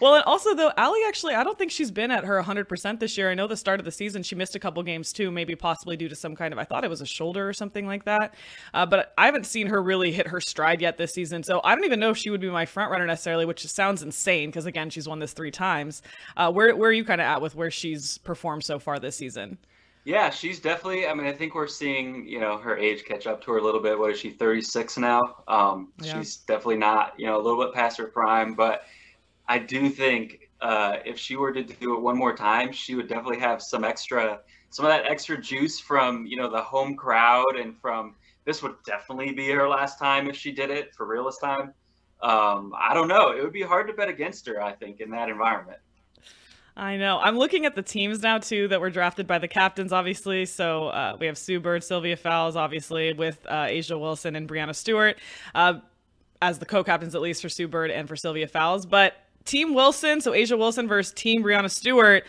well, 0.00 0.14
and 0.14 0.24
also 0.24 0.54
though, 0.54 0.72
Allie 0.76 1.00
actually, 1.06 1.34
I 1.34 1.44
don't 1.44 1.58
think 1.58 1.70
she's 1.70 1.90
been 1.90 2.10
at 2.10 2.24
her 2.24 2.42
100% 2.42 3.00
this 3.00 3.16
year. 3.18 3.30
I 3.30 3.34
know 3.34 3.46
the 3.46 3.56
start 3.56 3.80
of 3.80 3.84
the 3.84 3.92
season 3.92 4.22
she 4.22 4.34
missed 4.34 4.54
a 4.54 4.58
couple 4.58 4.82
games 4.82 5.12
too, 5.12 5.30
maybe 5.30 5.54
possibly 5.54 5.96
due 5.96 6.08
to 6.08 6.14
some 6.14 6.34
kind 6.34 6.52
of 6.52 6.58
I 6.58 6.64
thought 6.64 6.84
it 6.84 6.90
was 6.90 7.00
a 7.00 7.06
shoulder 7.06 7.48
or 7.48 7.52
something 7.52 7.86
like 7.86 8.04
that. 8.04 8.34
Uh, 8.72 8.86
but 8.86 9.12
I 9.18 9.26
haven't 9.26 9.46
seen 9.46 9.66
her 9.66 9.82
really 9.82 10.12
hit 10.12 10.26
her 10.28 10.40
stride 10.40 10.80
yet 10.80 10.98
this 10.98 11.12
season, 11.12 11.42
so 11.42 11.60
I 11.64 11.74
don't 11.74 11.84
even 11.84 12.00
know 12.00 12.10
if 12.10 12.18
she 12.18 12.30
would 12.30 12.40
be 12.40 12.50
my 12.50 12.66
front 12.66 12.90
runner 12.90 13.06
necessarily, 13.06 13.44
which 13.44 13.66
sounds 13.66 14.02
insane 14.02 14.48
because 14.48 14.66
again, 14.66 14.90
she's 14.90 15.08
won 15.08 15.18
this 15.18 15.32
three 15.32 15.50
times. 15.50 16.02
Uh, 16.36 16.50
where 16.52 16.74
where 16.76 16.90
are 16.90 16.92
you 16.92 17.04
kind 17.04 17.20
of 17.20 17.26
at 17.26 17.42
with 17.42 17.54
where 17.54 17.70
she's 17.70 18.18
performed 18.18 18.64
so 18.64 18.78
far 18.78 18.98
this 18.98 19.16
season? 19.16 19.58
Yeah, 20.04 20.28
she's 20.28 20.60
definitely. 20.60 21.06
I 21.06 21.14
mean, 21.14 21.26
I 21.26 21.32
think 21.32 21.54
we're 21.54 21.66
seeing, 21.66 22.28
you 22.28 22.38
know, 22.38 22.58
her 22.58 22.76
age 22.76 23.04
catch 23.04 23.26
up 23.26 23.42
to 23.44 23.52
her 23.52 23.58
a 23.58 23.62
little 23.62 23.80
bit. 23.80 23.98
What 23.98 24.10
is 24.10 24.18
she, 24.20 24.30
36 24.30 24.98
now? 24.98 25.20
Um, 25.48 25.92
Yeah. 26.02 26.18
She's 26.18 26.36
definitely 26.36 26.76
not, 26.76 27.18
you 27.18 27.26
know, 27.26 27.40
a 27.40 27.42
little 27.42 27.62
bit 27.64 27.74
past 27.74 27.96
her 27.98 28.08
prime. 28.08 28.54
But 28.54 28.82
I 29.48 29.58
do 29.58 29.88
think 29.88 30.50
uh, 30.60 30.98
if 31.06 31.18
she 31.18 31.36
were 31.36 31.52
to 31.52 31.62
do 31.62 31.96
it 31.96 32.00
one 32.00 32.18
more 32.18 32.36
time, 32.36 32.70
she 32.70 32.94
would 32.94 33.08
definitely 33.08 33.40
have 33.40 33.62
some 33.62 33.82
extra, 33.82 34.40
some 34.70 34.84
of 34.84 34.90
that 34.90 35.06
extra 35.06 35.40
juice 35.40 35.80
from, 35.80 36.26
you 36.26 36.36
know, 36.36 36.50
the 36.50 36.62
home 36.62 36.96
crowd 36.96 37.56
and 37.58 37.76
from. 37.80 38.14
This 38.44 38.62
would 38.62 38.74
definitely 38.84 39.32
be 39.32 39.48
her 39.52 39.66
last 39.66 39.98
time 39.98 40.28
if 40.28 40.36
she 40.36 40.52
did 40.52 40.68
it 40.68 40.94
for 40.94 41.06
real 41.06 41.24
this 41.24 41.38
time. 41.38 41.72
Um, 42.20 42.74
I 42.78 42.92
don't 42.92 43.08
know. 43.08 43.30
It 43.30 43.42
would 43.42 43.54
be 43.54 43.62
hard 43.62 43.86
to 43.86 43.94
bet 43.94 44.10
against 44.10 44.46
her. 44.48 44.62
I 44.62 44.72
think 44.72 45.00
in 45.00 45.10
that 45.12 45.30
environment. 45.30 45.78
I 46.76 46.96
know. 46.96 47.20
I'm 47.20 47.38
looking 47.38 47.66
at 47.66 47.76
the 47.76 47.82
teams 47.82 48.22
now 48.22 48.38
too 48.38 48.66
that 48.68 48.80
were 48.80 48.90
drafted 48.90 49.26
by 49.28 49.38
the 49.38 49.46
captains, 49.46 49.92
obviously. 49.92 50.44
So 50.44 50.88
uh, 50.88 51.16
we 51.20 51.26
have 51.26 51.38
Sue 51.38 51.60
Bird, 51.60 51.84
Sylvia 51.84 52.16
Fowles, 52.16 52.56
obviously, 52.56 53.12
with 53.12 53.38
uh, 53.48 53.66
A'ja 53.66 53.98
Wilson 53.98 54.34
and 54.34 54.48
Breanna 54.48 54.74
Stewart 54.74 55.16
uh, 55.54 55.74
as 56.42 56.58
the 56.58 56.66
co-captains, 56.66 57.14
at 57.14 57.20
least 57.20 57.42
for 57.42 57.48
Sue 57.48 57.68
Bird 57.68 57.92
and 57.92 58.08
for 58.08 58.16
Sylvia 58.16 58.48
Fowles. 58.48 58.86
But 58.86 59.14
Team 59.44 59.74
Wilson, 59.74 60.20
so 60.20 60.32
A'ja 60.32 60.58
Wilson 60.58 60.88
versus 60.88 61.12
Team 61.12 61.44
Breanna 61.44 61.70
Stewart. 61.70 62.24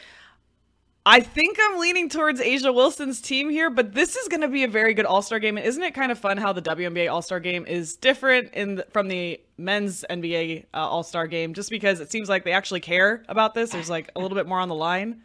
I 1.07 1.19
think 1.19 1.57
I'm 1.61 1.79
leaning 1.79 2.09
towards 2.09 2.39
A'ja 2.41 2.73
Wilson's 2.73 3.21
team 3.21 3.51
here, 3.51 3.69
but 3.69 3.93
this 3.93 4.15
is 4.15 4.27
going 4.27 4.41
to 4.41 4.47
be 4.47 4.63
a 4.63 4.67
very 4.67 4.95
good 4.95 5.05
All 5.05 5.21
Star 5.21 5.37
game. 5.37 5.55
And 5.55 5.65
isn't 5.65 5.81
it 5.83 5.93
kind 5.93 6.11
of 6.11 6.17
fun 6.17 6.37
how 6.37 6.51
the 6.51 6.63
WNBA 6.63 7.11
All 7.11 7.21
Star 7.21 7.39
game 7.39 7.65
is 7.67 7.95
different 7.95 8.53
in 8.55 8.75
the, 8.75 8.87
from 8.91 9.07
the 9.07 9.39
men's 9.57 10.03
NBA 10.09 10.65
uh, 10.73 10.77
All 10.77 11.03
Star 11.03 11.27
game? 11.27 11.53
Just 11.53 11.69
because 11.69 11.99
it 11.99 12.11
seems 12.11 12.27
like 12.27 12.43
they 12.43 12.53
actually 12.53 12.79
care 12.79 13.23
about 13.29 13.53
this. 13.53 13.69
There's 13.69 13.89
like 13.89 14.09
a 14.15 14.19
little 14.19 14.35
bit 14.35 14.47
more 14.47 14.59
on 14.59 14.67
the 14.67 14.75
line. 14.75 15.21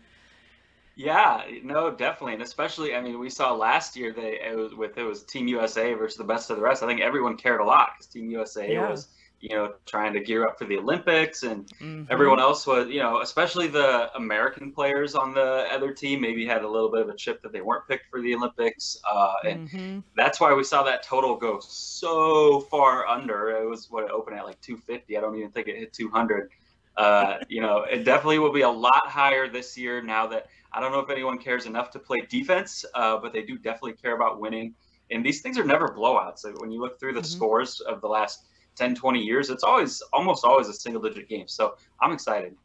Yeah, 0.96 1.44
no, 1.62 1.90
definitely, 1.90 2.34
and 2.34 2.42
especially, 2.42 2.94
I 2.94 3.00
mean, 3.00 3.18
we 3.18 3.30
saw 3.30 3.54
last 3.54 3.96
year 3.96 4.12
that 4.12 4.50
it 4.50 4.54
was 4.54 4.74
with 4.74 4.98
it 4.98 5.02
was 5.02 5.22
Team 5.22 5.48
USA 5.48 5.94
versus 5.94 6.18
the 6.18 6.24
best 6.24 6.50
of 6.50 6.56
the 6.56 6.62
rest. 6.62 6.82
I 6.82 6.86
think 6.86 7.00
everyone 7.00 7.38
cared 7.38 7.62
a 7.62 7.64
lot 7.64 7.92
because 7.94 8.06
Team 8.06 8.28
USA 8.28 8.70
Yeah. 8.70 8.90
was, 8.90 9.08
you 9.40 9.56
know, 9.56 9.74
trying 9.86 10.12
to 10.14 10.20
gear 10.20 10.46
up 10.46 10.58
for 10.58 10.66
the 10.66 10.78
Olympics, 10.78 11.42
and 11.42 11.68
Mhm. 11.80 12.10
everyone 12.10 12.40
else 12.40 12.66
was, 12.66 12.88
you 12.88 13.00
know, 13.00 13.20
especially 13.20 13.68
the 13.68 14.10
American 14.16 14.72
players 14.72 15.14
on 15.14 15.32
the 15.34 15.66
other 15.72 15.92
team, 15.94 16.20
maybe 16.20 16.44
had 16.46 16.62
a 16.62 16.68
little 16.68 16.90
bit 16.90 17.02
of 17.02 17.08
a 17.08 17.16
chip 17.16 17.40
that 17.42 17.52
they 17.52 17.60
weren't 17.62 17.86
picked 17.88 18.06
for 18.10 18.20
the 18.20 18.34
Olympics, 18.34 18.96
uh, 19.10 19.34
and 19.48 19.60
Mhm. 19.62 20.04
that's 20.14 20.40
why 20.40 20.52
we 20.52 20.64
saw 20.64 20.82
that 20.82 21.02
total 21.02 21.36
go 21.36 21.58
so 21.60 22.60
far 22.70 23.06
under. 23.06 23.50
It 23.50 23.68
was 23.68 23.86
what 23.90 24.04
it 24.04 24.10
opened 24.10 24.36
at 24.38 24.44
like 24.44 24.60
250. 24.60 25.16
I 25.16 25.20
don't 25.20 25.36
even 25.36 25.52
think 25.52 25.68
it 25.68 25.76
hit 25.76 25.92
200. 25.92 26.48
Uh, 26.96 27.38
you 27.48 27.60
know, 27.60 27.84
it 27.84 28.04
definitely 28.04 28.38
will 28.40 28.52
be 28.52 28.62
a 28.62 28.68
lot 28.68 29.08
higher 29.08 29.48
this 29.48 29.76
year 29.76 30.02
now 30.02 30.26
that 30.26 30.46
I 30.72 30.80
don't 30.80 30.92
know 30.92 30.98
if 31.00 31.10
anyone 31.10 31.38
cares 31.38 31.66
enough 31.66 31.90
to 31.92 32.00
play 32.00 32.18
defense, 32.28 32.84
uh, 32.94 33.18
but 33.18 33.32
they 33.32 33.42
do 33.42 33.58
definitely 33.58 33.94
care 33.94 34.14
about 34.16 34.40
winning. 34.40 34.74
And 35.10 35.24
these 35.24 35.40
things 35.42 35.58
are 35.58 35.64
never 35.64 35.94
blowouts. 35.96 36.44
Like, 36.44 36.60
when 36.60 36.70
you 36.72 36.80
look 36.80 36.98
through 37.00 37.14
the 37.14 37.22
Mhm. 37.22 37.50
scores 37.64 37.80
of 37.80 38.00
the 38.00 38.08
last 38.08 38.49
10, 38.80 38.94
20 38.94 39.20
years, 39.20 39.50
it's 39.50 39.62
always 39.62 40.02
almost 40.10 40.42
always 40.42 40.66
a 40.68 40.72
single 40.72 41.02
digit 41.02 41.28
game. 41.28 41.46
So 41.46 41.76
I'm 42.00 42.12
excited. 42.12 42.56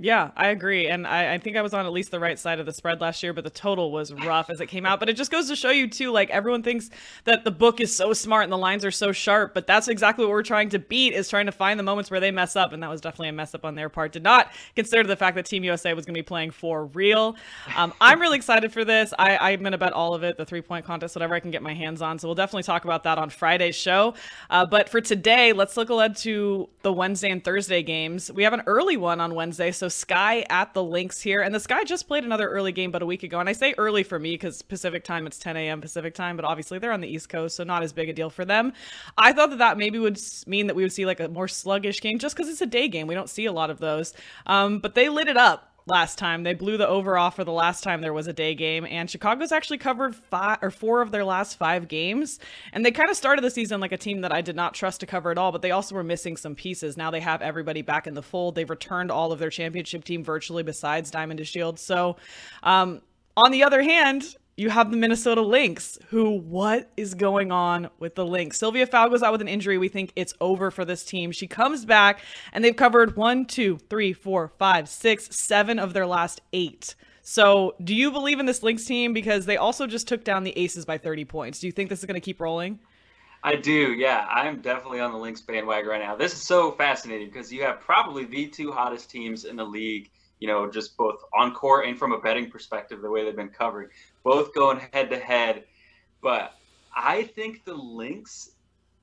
Yeah, 0.00 0.32
I 0.36 0.48
agree. 0.48 0.88
And 0.88 1.06
I, 1.06 1.34
I 1.34 1.38
think 1.38 1.56
I 1.56 1.62
was 1.62 1.72
on 1.72 1.86
at 1.86 1.92
least 1.92 2.10
the 2.10 2.18
right 2.18 2.36
side 2.36 2.58
of 2.58 2.66
the 2.66 2.72
spread 2.72 3.00
last 3.00 3.22
year, 3.22 3.32
but 3.32 3.44
the 3.44 3.50
total 3.50 3.92
was 3.92 4.12
rough 4.12 4.50
as 4.50 4.60
it 4.60 4.66
came 4.66 4.84
out. 4.84 4.98
But 4.98 5.08
it 5.08 5.16
just 5.16 5.30
goes 5.30 5.48
to 5.48 5.54
show 5.54 5.70
you, 5.70 5.88
too, 5.88 6.10
like 6.10 6.30
everyone 6.30 6.64
thinks 6.64 6.90
that 7.24 7.44
the 7.44 7.52
book 7.52 7.80
is 7.80 7.94
so 7.94 8.12
smart 8.12 8.42
and 8.42 8.52
the 8.52 8.58
lines 8.58 8.84
are 8.84 8.90
so 8.90 9.12
sharp, 9.12 9.54
but 9.54 9.68
that's 9.68 9.86
exactly 9.86 10.24
what 10.24 10.32
we're 10.32 10.42
trying 10.42 10.68
to 10.70 10.80
beat 10.80 11.14
is 11.14 11.28
trying 11.28 11.46
to 11.46 11.52
find 11.52 11.78
the 11.78 11.84
moments 11.84 12.10
where 12.10 12.18
they 12.18 12.32
mess 12.32 12.56
up. 12.56 12.72
And 12.72 12.82
that 12.82 12.90
was 12.90 13.00
definitely 13.00 13.28
a 13.28 13.34
mess 13.34 13.54
up 13.54 13.64
on 13.64 13.76
their 13.76 13.88
part. 13.88 14.10
Did 14.10 14.24
not 14.24 14.52
consider 14.74 15.04
the 15.04 15.14
fact 15.14 15.36
that 15.36 15.46
Team 15.46 15.62
USA 15.62 15.94
was 15.94 16.04
going 16.04 16.14
to 16.14 16.18
be 16.18 16.24
playing 16.24 16.50
for 16.50 16.86
real. 16.86 17.36
Um, 17.76 17.92
I'm 18.00 18.20
really 18.20 18.36
excited 18.36 18.72
for 18.72 18.84
this. 18.84 19.14
I, 19.16 19.52
I'm 19.52 19.60
going 19.60 19.72
to 19.72 19.78
bet 19.78 19.92
all 19.92 20.12
of 20.12 20.24
it, 20.24 20.36
the 20.36 20.44
three 20.44 20.60
point 20.60 20.84
contest, 20.84 21.14
whatever 21.14 21.36
I 21.36 21.40
can 21.40 21.52
get 21.52 21.62
my 21.62 21.72
hands 21.72 22.02
on. 22.02 22.18
So 22.18 22.26
we'll 22.26 22.34
definitely 22.34 22.64
talk 22.64 22.84
about 22.84 23.04
that 23.04 23.18
on 23.18 23.30
Friday's 23.30 23.76
show. 23.76 24.14
Uh, 24.50 24.66
but 24.66 24.88
for 24.88 25.00
today, 25.00 25.52
let's 25.52 25.76
look 25.76 25.88
ahead 25.88 26.16
to 26.16 26.68
the 26.82 26.92
Wednesday 26.92 27.30
and 27.30 27.44
Thursday 27.44 27.84
games. 27.84 28.32
We 28.32 28.42
have 28.42 28.52
an 28.52 28.62
early 28.66 28.96
one 28.96 29.20
on 29.20 29.36
Wednesday. 29.36 29.70
So 29.70 29.83
Sky 29.90 30.44
at 30.50 30.74
the 30.74 30.82
Lynx 30.82 31.20
here. 31.20 31.40
And 31.40 31.54
the 31.54 31.60
Sky 31.60 31.84
just 31.84 32.08
played 32.08 32.24
another 32.24 32.48
early 32.48 32.72
game 32.72 32.90
but 32.90 33.02
a 33.02 33.06
week 33.06 33.22
ago. 33.22 33.40
And 33.40 33.48
I 33.48 33.52
say 33.52 33.74
early 33.78 34.02
for 34.02 34.18
me 34.18 34.34
because 34.34 34.62
Pacific 34.62 35.04
time, 35.04 35.26
it's 35.26 35.38
10 35.38 35.56
a.m. 35.56 35.80
Pacific 35.80 36.14
time, 36.14 36.36
but 36.36 36.44
obviously 36.44 36.78
they're 36.78 36.92
on 36.92 37.00
the 37.00 37.08
East 37.08 37.28
Coast, 37.28 37.56
so 37.56 37.64
not 37.64 37.82
as 37.82 37.92
big 37.92 38.08
a 38.08 38.12
deal 38.12 38.30
for 38.30 38.44
them. 38.44 38.72
I 39.18 39.32
thought 39.32 39.50
that 39.50 39.58
that 39.58 39.78
maybe 39.78 39.98
would 39.98 40.18
mean 40.46 40.66
that 40.68 40.76
we 40.76 40.82
would 40.82 40.92
see 40.92 41.06
like 41.06 41.20
a 41.20 41.28
more 41.28 41.48
sluggish 41.48 42.00
game 42.00 42.18
just 42.18 42.36
because 42.36 42.48
it's 42.48 42.60
a 42.60 42.66
day 42.66 42.88
game. 42.88 43.06
We 43.06 43.14
don't 43.14 43.30
see 43.30 43.46
a 43.46 43.52
lot 43.52 43.70
of 43.70 43.78
those. 43.78 44.14
Um, 44.46 44.78
but 44.78 44.94
they 44.94 45.08
lit 45.08 45.28
it 45.28 45.36
up 45.36 45.73
last 45.86 46.18
time. 46.18 46.42
They 46.42 46.54
blew 46.54 46.76
the 46.76 46.88
over 46.88 47.18
off 47.18 47.36
for 47.36 47.44
the 47.44 47.52
last 47.52 47.84
time 47.84 48.00
there 48.00 48.12
was 48.12 48.26
a 48.26 48.32
day 48.32 48.54
game, 48.54 48.86
and 48.88 49.10
Chicago's 49.10 49.52
actually 49.52 49.78
covered 49.78 50.14
five 50.14 50.58
or 50.62 50.70
four 50.70 51.02
of 51.02 51.10
their 51.10 51.24
last 51.24 51.58
five 51.58 51.88
games. 51.88 52.38
And 52.72 52.84
they 52.84 52.90
kind 52.90 53.10
of 53.10 53.16
started 53.16 53.44
the 53.44 53.50
season 53.50 53.80
like 53.80 53.92
a 53.92 53.98
team 53.98 54.22
that 54.22 54.32
I 54.32 54.40
did 54.40 54.56
not 54.56 54.74
trust 54.74 55.00
to 55.00 55.06
cover 55.06 55.30
at 55.30 55.38
all, 55.38 55.52
but 55.52 55.62
they 55.62 55.72
also 55.72 55.94
were 55.94 56.04
missing 56.04 56.36
some 56.36 56.54
pieces. 56.54 56.96
Now 56.96 57.10
they 57.10 57.20
have 57.20 57.42
everybody 57.42 57.82
back 57.82 58.06
in 58.06 58.14
the 58.14 58.22
fold. 58.22 58.54
They've 58.54 58.68
returned 58.68 59.10
all 59.10 59.32
of 59.32 59.38
their 59.38 59.50
championship 59.50 60.04
team 60.04 60.24
virtually 60.24 60.62
besides 60.62 61.10
Diamond 61.10 61.40
DeShields. 61.40 61.80
So, 61.80 62.16
um, 62.62 63.02
on 63.36 63.50
the 63.50 63.64
other 63.64 63.82
hand, 63.82 64.36
you 64.56 64.70
have 64.70 64.90
the 64.90 64.96
Minnesota 64.96 65.42
Lynx, 65.42 65.98
who, 66.10 66.30
what 66.30 66.90
is 66.96 67.14
going 67.14 67.50
on 67.50 67.90
with 67.98 68.14
the 68.14 68.24
Lynx? 68.24 68.58
Sylvia 68.58 68.86
Fowles 68.86 69.10
goes 69.10 69.22
out 69.22 69.32
with 69.32 69.40
an 69.40 69.48
injury. 69.48 69.78
We 69.78 69.88
think 69.88 70.12
it's 70.14 70.34
over 70.40 70.70
for 70.70 70.84
this 70.84 71.04
team. 71.04 71.32
She 71.32 71.46
comes 71.46 71.84
back, 71.84 72.20
and 72.52 72.64
they've 72.64 72.76
covered 72.76 73.16
one, 73.16 73.46
two, 73.46 73.78
three, 73.90 74.12
four, 74.12 74.52
five, 74.58 74.88
six, 74.88 75.34
seven 75.34 75.78
of 75.78 75.92
their 75.92 76.06
last 76.06 76.40
eight. 76.52 76.94
So, 77.22 77.74
do 77.82 77.94
you 77.94 78.10
believe 78.10 78.38
in 78.38 78.46
this 78.46 78.62
Lynx 78.62 78.84
team? 78.84 79.12
Because 79.12 79.46
they 79.46 79.56
also 79.56 79.86
just 79.86 80.06
took 80.06 80.24
down 80.24 80.44
the 80.44 80.56
Aces 80.58 80.84
by 80.84 80.98
30 80.98 81.24
points. 81.24 81.58
Do 81.58 81.66
you 81.66 81.72
think 81.72 81.88
this 81.88 82.00
is 82.00 82.04
going 82.04 82.20
to 82.20 82.24
keep 82.24 82.40
rolling? 82.40 82.78
I 83.42 83.56
do, 83.56 83.92
yeah. 83.92 84.26
I'm 84.30 84.60
definitely 84.60 85.00
on 85.00 85.12
the 85.12 85.18
Lynx 85.18 85.40
bandwagon 85.40 85.88
right 85.88 86.00
now. 86.00 86.16
This 86.16 86.32
is 86.32 86.42
so 86.42 86.72
fascinating 86.72 87.26
because 87.28 87.52
you 87.52 87.62
have 87.62 87.80
probably 87.80 88.24
the 88.24 88.46
two 88.46 88.72
hottest 88.72 89.10
teams 89.10 89.44
in 89.44 89.56
the 89.56 89.64
league 89.64 90.10
you 90.40 90.48
know, 90.48 90.70
just 90.70 90.96
both 90.96 91.20
on 91.36 91.54
court 91.54 91.86
and 91.86 91.98
from 91.98 92.12
a 92.12 92.18
betting 92.18 92.50
perspective, 92.50 93.00
the 93.00 93.10
way 93.10 93.24
they've 93.24 93.36
been 93.36 93.48
covering, 93.48 93.88
both 94.22 94.54
going 94.54 94.80
head 94.92 95.10
to 95.10 95.18
head. 95.18 95.64
But 96.20 96.54
I 96.94 97.24
think 97.24 97.64
the 97.64 97.74
Lynx, 97.74 98.50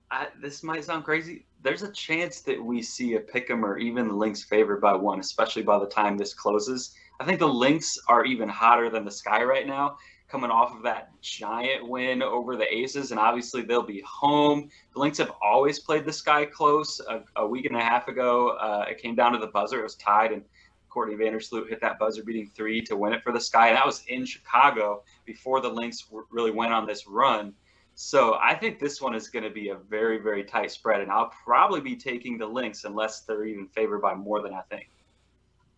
I, 0.09 0.27
this 0.41 0.63
might 0.63 0.83
sound 0.83 1.03
crazy. 1.03 1.45
There's 1.63 1.83
a 1.83 1.91
chance 1.91 2.41
that 2.41 2.63
we 2.63 2.81
see 2.81 3.15
a 3.15 3.19
pick 3.19 3.49
'em 3.49 3.63
or 3.63 3.77
even 3.77 4.07
the 4.07 4.15
Lynx 4.15 4.43
favored 4.43 4.81
by 4.81 4.93
one, 4.93 5.19
especially 5.19 5.63
by 5.63 5.79
the 5.79 5.85
time 5.87 6.17
this 6.17 6.33
closes. 6.33 6.95
I 7.19 7.25
think 7.25 7.39
the 7.39 7.47
Lynx 7.47 7.99
are 8.07 8.25
even 8.25 8.49
hotter 8.49 8.89
than 8.89 9.05
the 9.05 9.11
Sky 9.11 9.43
right 9.43 9.67
now, 9.67 9.97
coming 10.27 10.49
off 10.49 10.73
of 10.75 10.81
that 10.83 11.11
giant 11.21 11.87
win 11.87 12.23
over 12.23 12.55
the 12.55 12.73
Aces, 12.73 13.11
and 13.11 13.19
obviously 13.19 13.61
they'll 13.61 13.83
be 13.83 14.01
home. 14.07 14.69
The 14.93 14.99
Lynx 14.99 15.17
have 15.19 15.31
always 15.41 15.77
played 15.77 16.05
the 16.05 16.13
Sky 16.13 16.45
close. 16.45 16.99
A, 17.01 17.23
a 17.35 17.45
week 17.45 17.65
and 17.65 17.75
a 17.75 17.81
half 17.81 18.07
ago, 18.07 18.49
uh, 18.57 18.85
it 18.89 18.97
came 18.97 19.13
down 19.13 19.33
to 19.33 19.37
the 19.37 19.47
buzzer. 19.47 19.81
It 19.81 19.83
was 19.83 19.95
tied, 19.95 20.31
and 20.31 20.43
Courtney 20.91 21.15
Vandersloot 21.15 21.69
hit 21.69 21.79
that 21.81 21.97
buzzer 21.97 22.23
beating 22.23 22.51
three 22.53 22.81
to 22.81 22.95
win 22.95 23.13
it 23.13 23.23
for 23.23 23.31
the 23.31 23.39
Sky. 23.39 23.69
And 23.69 23.77
that 23.77 23.85
was 23.85 24.03
in 24.07 24.25
Chicago 24.25 25.03
before 25.25 25.61
the 25.61 25.69
Lynx 25.69 26.05
really 26.29 26.51
went 26.51 26.73
on 26.73 26.85
this 26.85 27.07
run. 27.07 27.53
So 27.95 28.37
I 28.41 28.55
think 28.55 28.79
this 28.79 29.01
one 29.01 29.15
is 29.15 29.27
going 29.27 29.43
to 29.43 29.49
be 29.49 29.69
a 29.69 29.75
very, 29.75 30.17
very 30.17 30.43
tight 30.43 30.71
spread, 30.71 31.01
and 31.01 31.11
I'll 31.11 31.31
probably 31.43 31.81
be 31.81 31.95
taking 31.95 32.37
the 32.37 32.45
Lynx 32.45 32.83
unless 32.83 33.21
they're 33.21 33.45
even 33.45 33.67
favored 33.67 34.01
by 34.01 34.15
more 34.15 34.41
than 34.41 34.53
I 34.53 34.61
think. 34.69 34.89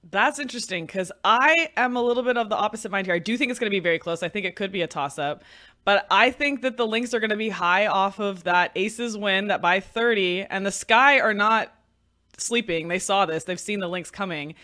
That's 0.10 0.38
interesting 0.38 0.86
because 0.86 1.12
I 1.24 1.70
am 1.78 1.96
a 1.96 2.02
little 2.02 2.24
bit 2.24 2.38
of 2.38 2.50
the 2.50 2.56
opposite 2.56 2.92
mind 2.92 3.08
here. 3.08 3.16
I 3.16 3.20
do 3.20 3.38
think 3.38 3.52
it's 3.52 3.60
going 3.60 3.72
to 3.72 3.76
be 3.76 3.80
very 3.80 4.00
close. 4.00 4.22
I 4.22 4.30
think 4.30 4.46
it 4.46 4.56
could 4.56 4.72
be 4.72 4.82
a 4.82 4.88
toss 4.88 5.18
up, 5.18 5.44
but 5.86 6.06
I 6.12 6.30
think 6.30 6.62
that 6.62 6.78
the 6.78 6.86
Lynx 6.86 7.14
are 7.14 7.20
going 7.20 7.30
to 7.30 7.38
be 7.38 7.50
high 7.50 7.88
off 7.88 8.20
of 8.20 8.44
that 8.44 8.72
Aces 8.76 9.18
win 9.18 9.48
that 9.48 9.62
by 9.62 9.80
30, 9.80 10.44
and 10.50 10.66
the 10.66 10.72
Sky 10.72 11.20
are 11.20 11.34
not 11.34 11.74
sleeping. 12.38 12.90
They 12.90 13.00
saw 13.00 13.26
this, 13.26 13.44
they've 13.44 13.60
seen 13.60 13.80
the 13.80 13.88
Lynx 13.88 14.12
coming. 14.12 14.56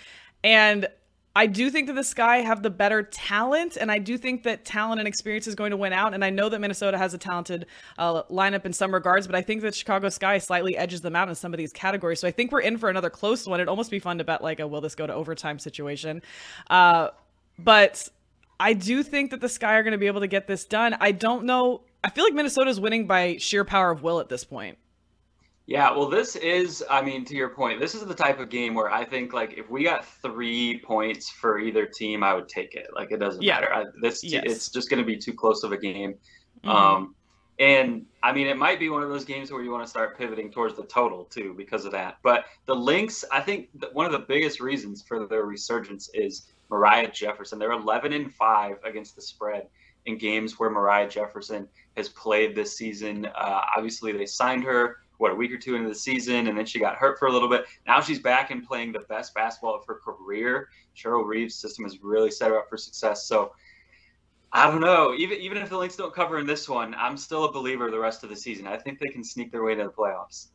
And 0.43 0.87
I 1.35 1.45
do 1.45 1.69
think 1.69 1.87
that 1.87 1.93
the 1.93 2.03
Sky 2.03 2.37
have 2.37 2.63
the 2.63 2.69
better 2.69 3.03
talent, 3.03 3.77
and 3.77 3.91
I 3.91 3.99
do 3.99 4.17
think 4.17 4.43
that 4.43 4.65
talent 4.65 4.99
and 4.99 5.07
experience 5.07 5.47
is 5.47 5.55
going 5.55 5.71
to 5.71 5.77
win 5.77 5.93
out. 5.93 6.13
And 6.13 6.25
I 6.25 6.31
know 6.31 6.49
that 6.49 6.59
Minnesota 6.59 6.97
has 6.97 7.13
a 7.13 7.17
talented 7.17 7.67
uh, 7.97 8.23
lineup 8.23 8.65
in 8.65 8.73
some 8.73 8.93
regards, 8.93 9.27
but 9.27 9.35
I 9.35 9.41
think 9.41 9.61
that 9.61 9.75
Chicago 9.75 10.09
Sky 10.09 10.39
slightly 10.39 10.75
edges 10.75 11.01
them 11.01 11.15
out 11.15 11.29
in 11.29 11.35
some 11.35 11.53
of 11.53 11.57
these 11.57 11.71
categories. 11.71 12.19
So 12.19 12.27
I 12.27 12.31
think 12.31 12.51
we're 12.51 12.61
in 12.61 12.77
for 12.77 12.89
another 12.89 13.09
close 13.09 13.47
one. 13.47 13.59
It'd 13.59 13.69
almost 13.69 13.91
be 13.91 13.99
fun 13.99 14.17
to 14.17 14.23
bet 14.23 14.41
like 14.41 14.59
a 14.59 14.67
will 14.67 14.81
this 14.81 14.95
go 14.95 15.05
to 15.05 15.13
overtime 15.13 15.59
situation. 15.59 16.23
Uh, 16.69 17.09
but 17.59 18.09
I 18.59 18.73
do 18.73 19.03
think 19.03 19.31
that 19.31 19.39
the 19.39 19.49
Sky 19.49 19.75
are 19.75 19.83
going 19.83 19.91
to 19.91 19.97
be 19.97 20.07
able 20.07 20.21
to 20.21 20.27
get 20.27 20.47
this 20.47 20.65
done. 20.65 20.97
I 20.99 21.11
don't 21.11 21.45
know. 21.45 21.83
I 22.03 22.09
feel 22.09 22.23
like 22.23 22.33
Minnesota's 22.33 22.79
winning 22.79 23.07
by 23.07 23.37
sheer 23.37 23.63
power 23.63 23.91
of 23.91 24.03
will 24.03 24.19
at 24.19 24.29
this 24.29 24.43
point. 24.43 24.77
Yeah, 25.69 25.91
well, 25.91 26.09
this 26.09 26.35
is, 26.35 26.83
I 26.89 27.03
mean, 27.03 27.23
to 27.25 27.35
your 27.35 27.49
point, 27.49 27.79
this 27.79 27.93
is 27.93 28.03
the 28.03 28.15
type 28.15 28.39
of 28.39 28.49
game 28.49 28.73
where 28.73 28.89
I 28.89 29.05
think, 29.05 29.33
like, 29.33 29.53
if 29.55 29.69
we 29.69 29.83
got 29.83 30.03
three 30.03 30.79
points 30.79 31.29
for 31.29 31.59
either 31.59 31.85
team, 31.85 32.23
I 32.23 32.33
would 32.33 32.49
take 32.49 32.73
it. 32.73 32.87
Like, 32.91 33.11
it 33.11 33.17
doesn't 33.17 33.43
yeah. 33.43 33.59
matter. 33.59 33.71
I, 33.71 33.83
this, 34.01 34.23
yes. 34.23 34.45
it's 34.47 34.69
just 34.69 34.89
going 34.89 34.97
to 34.97 35.05
be 35.05 35.15
too 35.15 35.31
close 35.31 35.63
of 35.63 35.71
a 35.71 35.77
game. 35.77 36.15
Mm-hmm. 36.63 36.69
Um, 36.69 37.15
and 37.59 38.07
I 38.23 38.31
mean, 38.31 38.47
it 38.47 38.57
might 38.57 38.79
be 38.79 38.89
one 38.89 39.03
of 39.03 39.09
those 39.09 39.23
games 39.23 39.51
where 39.51 39.61
you 39.61 39.69
want 39.69 39.83
to 39.83 39.89
start 39.89 40.17
pivoting 40.17 40.49
towards 40.49 40.75
the 40.75 40.85
total 40.85 41.25
too 41.25 41.53
because 41.55 41.85
of 41.85 41.91
that. 41.91 42.17
But 42.23 42.45
the 42.65 42.73
Lynx, 42.75 43.23
I 43.31 43.39
think 43.39 43.69
one 43.93 44.07
of 44.07 44.11
the 44.11 44.25
biggest 44.27 44.59
reasons 44.59 45.03
for 45.03 45.27
their 45.27 45.43
resurgence 45.43 46.09
is 46.15 46.47
Moriah 46.71 47.11
Jefferson. 47.11 47.59
They're 47.59 47.73
11 47.73 48.11
and 48.13 48.33
five 48.33 48.77
against 48.83 49.15
the 49.15 49.21
spread 49.21 49.67
in 50.07 50.17
games 50.17 50.57
where 50.57 50.71
Moriah 50.71 51.09
Jefferson 51.09 51.67
has 51.95 52.09
played 52.09 52.55
this 52.55 52.75
season. 52.75 53.27
Uh, 53.27 53.61
obviously, 53.77 54.13
they 54.13 54.25
signed 54.25 54.63
her 54.63 54.97
what 55.19 55.31
a 55.31 55.35
week 55.35 55.51
or 55.51 55.57
two 55.57 55.75
into 55.75 55.89
the 55.89 55.95
season, 55.95 56.47
and 56.47 56.57
then 56.57 56.65
she 56.65 56.79
got 56.79 56.95
hurt 56.95 57.19
for 57.19 57.27
a 57.27 57.31
little 57.31 57.49
bit. 57.49 57.65
Now 57.85 58.01
she's 58.01 58.19
back 58.19 58.51
and 58.51 58.65
playing 58.65 58.93
the 58.93 59.01
best 59.01 59.35
basketball 59.35 59.75
of 59.75 59.85
her 59.85 59.95
career. 59.95 60.69
Cheryl 60.95 61.25
Reeve's 61.25 61.55
system 61.55 61.83
has 61.83 62.01
really 62.01 62.31
set 62.31 62.49
her 62.49 62.57
up 62.57 62.69
for 62.69 62.77
success. 62.77 63.25
So 63.25 63.53
I 64.51 64.71
don't 64.71 64.81
know. 64.81 65.13
Even 65.15 65.37
even 65.39 65.57
if 65.57 65.69
the 65.69 65.77
Lynx 65.77 65.95
don't 65.95 66.13
cover 66.13 66.39
in 66.39 66.47
this 66.47 66.67
one, 66.67 66.95
I'm 66.97 67.17
still 67.17 67.45
a 67.45 67.51
believer 67.51 67.91
the 67.91 67.99
rest 67.99 68.23
of 68.23 68.29
the 68.29 68.35
season. 68.35 68.65
I 68.65 68.77
think 68.77 68.97
they 68.97 69.09
can 69.09 69.23
sneak 69.23 69.51
their 69.51 69.63
way 69.63 69.75
to 69.75 69.83
the 69.83 69.89
playoffs. 69.89 70.47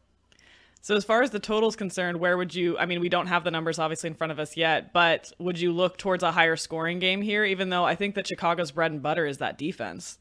So 0.80 0.96
as 0.96 1.04
far 1.04 1.22
as 1.22 1.30
the 1.30 1.38
total 1.38 1.68
is 1.68 1.76
concerned, 1.76 2.18
where 2.18 2.36
would 2.36 2.54
you? 2.54 2.78
I 2.78 2.86
mean, 2.86 3.00
we 3.00 3.08
don't 3.08 3.26
have 3.26 3.44
the 3.44 3.50
numbers 3.50 3.78
obviously 3.78 4.08
in 4.08 4.14
front 4.14 4.32
of 4.32 4.38
us 4.38 4.56
yet, 4.56 4.92
but 4.92 5.30
would 5.38 5.60
you 5.60 5.72
look 5.72 5.98
towards 5.98 6.22
a 6.22 6.32
higher 6.32 6.56
scoring 6.56 6.98
game 6.98 7.20
here? 7.20 7.44
Even 7.44 7.68
though 7.68 7.84
I 7.84 7.94
think 7.94 8.14
that 8.14 8.26
Chicago's 8.26 8.70
bread 8.70 8.92
and 8.92 9.02
butter 9.02 9.26
is 9.26 9.38
that 9.38 9.58
defense. 9.58 10.18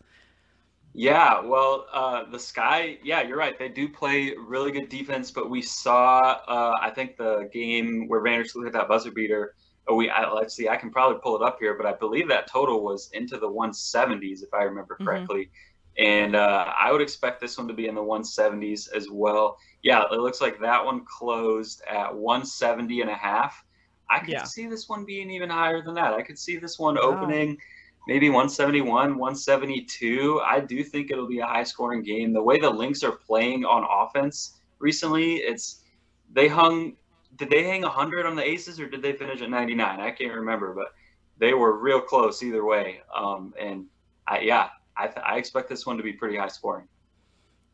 Yeah, 0.95 1.41
well, 1.41 1.87
uh, 1.91 2.25
the 2.29 2.37
Sky, 2.37 2.99
yeah, 3.03 3.23
you're 3.23 3.37
right. 3.37 3.57
They 3.57 3.69
do 3.69 3.89
play 3.89 4.35
really 4.37 4.71
good 4.71 4.89
defense, 4.89 5.31
but 5.31 5.49
we 5.49 5.61
saw, 5.61 6.39
uh, 6.47 6.73
I 6.79 6.91
think, 6.91 7.17
the 7.17 7.49
game 7.51 8.07
where 8.07 8.21
Vandersloot 8.21 8.65
hit 8.65 8.73
that 8.73 8.87
buzzer 8.87 9.11
beater. 9.11 9.55
Oh, 9.87 9.95
we 9.95 10.09
I, 10.09 10.31
let's 10.31 10.53
see, 10.53 10.69
I 10.69 10.77
can 10.77 10.91
probably 10.91 11.19
pull 11.21 11.35
it 11.35 11.41
up 11.41 11.57
here, 11.59 11.75
but 11.75 11.87
I 11.87 11.93
believe 11.93 12.27
that 12.29 12.47
total 12.47 12.83
was 12.83 13.09
into 13.13 13.37
the 13.37 13.49
170s, 13.49 14.43
if 14.43 14.53
I 14.53 14.63
remember 14.63 14.93
mm-hmm. 14.93 15.05
correctly. 15.05 15.45
Mm-hmm. 15.45 16.05
And 16.05 16.35
uh, 16.35 16.73
I 16.79 16.91
would 16.91 17.01
expect 17.01 17.41
this 17.41 17.57
one 17.57 17.67
to 17.67 17.73
be 17.73 17.87
in 17.87 17.95
the 17.95 18.01
170s 18.01 18.91
as 18.95 19.09
well. 19.11 19.57
Yeah, 19.81 20.03
it 20.11 20.19
looks 20.19 20.41
like 20.41 20.59
that 20.59 20.83
one 20.83 21.05
closed 21.05 21.81
at 21.89 22.13
170 22.13 23.01
and 23.01 23.09
a 23.09 23.15
half. 23.15 23.63
I 24.09 24.19
could 24.19 24.29
yeah. 24.29 24.43
see 24.43 24.67
this 24.67 24.87
one 24.89 25.05
being 25.05 25.31
even 25.31 25.49
higher 25.49 25.83
than 25.83 25.95
that. 25.95 26.13
I 26.13 26.21
could 26.21 26.37
see 26.37 26.57
this 26.57 26.77
one 26.77 26.95
wow. 26.95 27.01
opening 27.01 27.57
maybe 28.07 28.29
171, 28.29 29.17
172. 29.17 30.41
I 30.45 30.59
do 30.59 30.83
think 30.83 31.11
it'll 31.11 31.27
be 31.27 31.39
a 31.39 31.45
high 31.45 31.63
scoring 31.63 32.03
game. 32.03 32.33
The 32.33 32.43
way 32.43 32.59
the 32.59 32.69
Lynx 32.69 33.03
are 33.03 33.11
playing 33.11 33.65
on 33.65 33.85
offense 33.89 34.59
recently, 34.79 35.35
it's 35.35 35.81
they 36.31 36.47
hung 36.47 36.93
did 37.35 37.49
they 37.49 37.63
hang 37.63 37.81
100 37.81 38.25
on 38.25 38.35
the 38.35 38.43
Aces 38.43 38.79
or 38.79 38.87
did 38.87 39.01
they 39.01 39.13
finish 39.13 39.41
at 39.41 39.49
99? 39.49 39.99
I 39.99 40.11
can't 40.11 40.33
remember, 40.33 40.73
but 40.73 40.93
they 41.37 41.53
were 41.53 41.77
real 41.77 41.99
close 41.99 42.43
either 42.43 42.63
way. 42.63 43.01
Um, 43.15 43.53
and 43.59 43.85
I, 44.27 44.39
yeah, 44.39 44.69
I, 44.95 45.09
I 45.25 45.37
expect 45.37 45.69
this 45.69 45.85
one 45.85 45.97
to 45.97 46.03
be 46.03 46.13
pretty 46.13 46.37
high 46.37 46.47
scoring. 46.47 46.87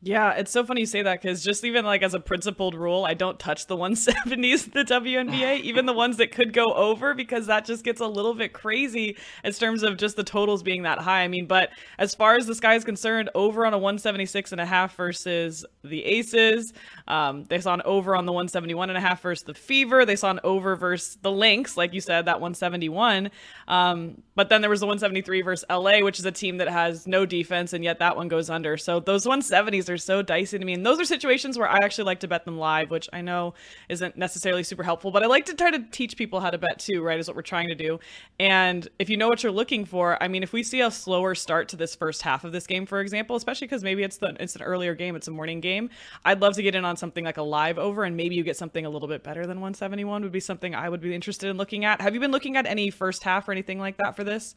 Yeah, 0.01 0.31
it's 0.35 0.49
so 0.51 0.63
funny 0.63 0.79
you 0.79 0.85
say 0.85 1.01
that 1.01 1.21
because 1.21 1.43
just 1.43 1.65
even 1.65 1.83
like 1.83 2.03
as 2.03 2.13
a 2.13 2.21
principled 2.21 2.73
rule, 2.73 3.03
I 3.03 3.15
don't 3.15 3.37
touch 3.37 3.67
the 3.67 3.75
170s 3.75 4.71
the 4.73 4.85
WNBA, 4.85 5.59
even 5.59 5.85
the 5.85 5.93
ones 5.93 6.15
that 6.17 6.31
could 6.31 6.53
go 6.53 6.71
over 6.73 7.13
because 7.13 7.47
that 7.47 7.65
just 7.65 7.83
gets 7.83 7.99
a 7.99 8.07
little 8.07 8.33
bit 8.33 8.53
crazy 8.53 9.17
in 9.43 9.51
terms 9.51 9.83
of 9.83 9.97
just 9.97 10.15
the 10.15 10.23
totals 10.23 10.63
being 10.63 10.83
that 10.83 10.99
high. 10.99 11.23
I 11.23 11.27
mean, 11.27 11.47
but 11.47 11.71
as 11.97 12.15
far 12.15 12.37
as 12.37 12.45
the 12.45 12.55
sky 12.55 12.75
is 12.75 12.85
concerned, 12.85 13.29
over 13.35 13.65
on 13.65 13.73
a 13.73 13.77
176 13.77 14.53
and 14.53 14.61
a 14.61 14.65
half 14.65 14.95
versus 14.95 15.65
the 15.83 16.05
Aces. 16.05 16.71
Um, 17.07 17.43
they 17.45 17.59
saw 17.59 17.73
an 17.73 17.81
over 17.83 18.15
on 18.15 18.25
the 18.25 18.31
171 18.31 18.89
and 18.89 18.97
a 18.97 19.01
half 19.01 19.21
versus 19.21 19.43
the 19.43 19.53
Fever. 19.53 20.05
They 20.05 20.15
saw 20.15 20.29
an 20.31 20.39
over 20.45 20.75
versus 20.77 21.17
the 21.21 21.31
Lynx, 21.31 21.75
like 21.75 21.93
you 21.93 22.01
said, 22.01 22.25
that 22.25 22.39
171. 22.39 23.31
Um, 23.67 24.21
but 24.35 24.49
then 24.49 24.61
there 24.61 24.69
was 24.69 24.79
the 24.79 24.85
173 24.85 25.41
versus 25.41 25.65
LA, 25.69 25.99
which 25.99 26.19
is 26.19 26.25
a 26.25 26.31
team 26.31 26.57
that 26.57 26.69
has 26.69 27.07
no 27.07 27.25
defense, 27.25 27.73
and 27.73 27.83
yet 27.83 27.99
that 27.99 28.15
one 28.15 28.29
goes 28.29 28.49
under. 28.49 28.77
So 28.77 28.99
those 28.99 29.25
170s 29.25 29.88
are 29.89 29.97
so 29.97 30.21
dicey 30.21 30.59
to 30.59 30.65
me. 30.65 30.73
And 30.73 30.85
those 30.85 30.99
are 30.99 31.05
situations 31.05 31.57
where 31.57 31.69
I 31.69 31.77
actually 31.83 32.05
like 32.05 32.19
to 32.21 32.27
bet 32.27 32.45
them 32.45 32.57
live, 32.57 32.89
which 32.89 33.09
I 33.11 33.21
know 33.21 33.53
isn't 33.89 34.17
necessarily 34.17 34.63
super 34.63 34.83
helpful, 34.83 35.11
but 35.11 35.23
I 35.23 35.27
like 35.27 35.45
to 35.45 35.53
try 35.53 35.71
to 35.71 35.79
teach 35.91 36.17
people 36.17 36.39
how 36.39 36.49
to 36.49 36.57
bet 36.57 36.79
too, 36.79 37.01
right? 37.01 37.19
Is 37.19 37.27
what 37.27 37.35
we're 37.35 37.41
trying 37.41 37.67
to 37.69 37.75
do. 37.75 37.99
And 38.39 38.87
if 38.99 39.09
you 39.09 39.17
know 39.17 39.27
what 39.27 39.43
you're 39.43 39.51
looking 39.51 39.85
for, 39.85 40.21
I 40.21 40.27
mean, 40.27 40.43
if 40.43 40.53
we 40.53 40.63
see 40.63 40.81
a 40.81 40.91
slower 40.91 41.35
start 41.35 41.69
to 41.69 41.75
this 41.75 41.95
first 41.95 42.21
half 42.21 42.43
of 42.43 42.51
this 42.51 42.67
game, 42.67 42.85
for 42.85 43.01
example, 43.01 43.35
especially 43.35 43.67
because 43.67 43.83
maybe 43.83 44.03
it's 44.03 44.17
the 44.17 44.35
it's 44.39 44.55
an 44.55 44.61
earlier 44.61 44.95
game, 44.95 45.15
it's 45.15 45.27
a 45.27 45.31
morning 45.31 45.61
game, 45.61 45.89
I'd 46.25 46.41
love 46.41 46.53
to 46.55 46.63
get 46.63 46.75
in 46.75 46.85
on 46.85 46.97
something 46.97 47.25
like 47.25 47.37
a 47.37 47.43
live 47.43 47.77
over, 47.77 48.03
and 48.03 48.15
maybe 48.15 48.35
you 48.35 48.43
get 48.43 48.57
something 48.57 48.85
a 48.85 48.89
little 48.89 49.07
bit 49.07 49.23
better 49.23 49.41
than 49.41 49.57
171 49.57 50.23
would 50.23 50.31
be 50.31 50.39
something 50.39 50.75
I 50.75 50.89
would 50.89 51.01
be 51.01 51.13
interested 51.13 51.49
in 51.49 51.57
looking 51.57 51.85
at. 51.85 52.01
Have 52.01 52.13
you 52.13 52.19
been 52.19 52.31
looking 52.31 52.57
at 52.57 52.65
any 52.65 52.89
first 52.89 53.23
half 53.23 53.47
or 53.47 53.51
anything 53.51 53.79
like 53.79 53.97
that 53.97 54.15
for 54.15 54.23
this? 54.23 54.55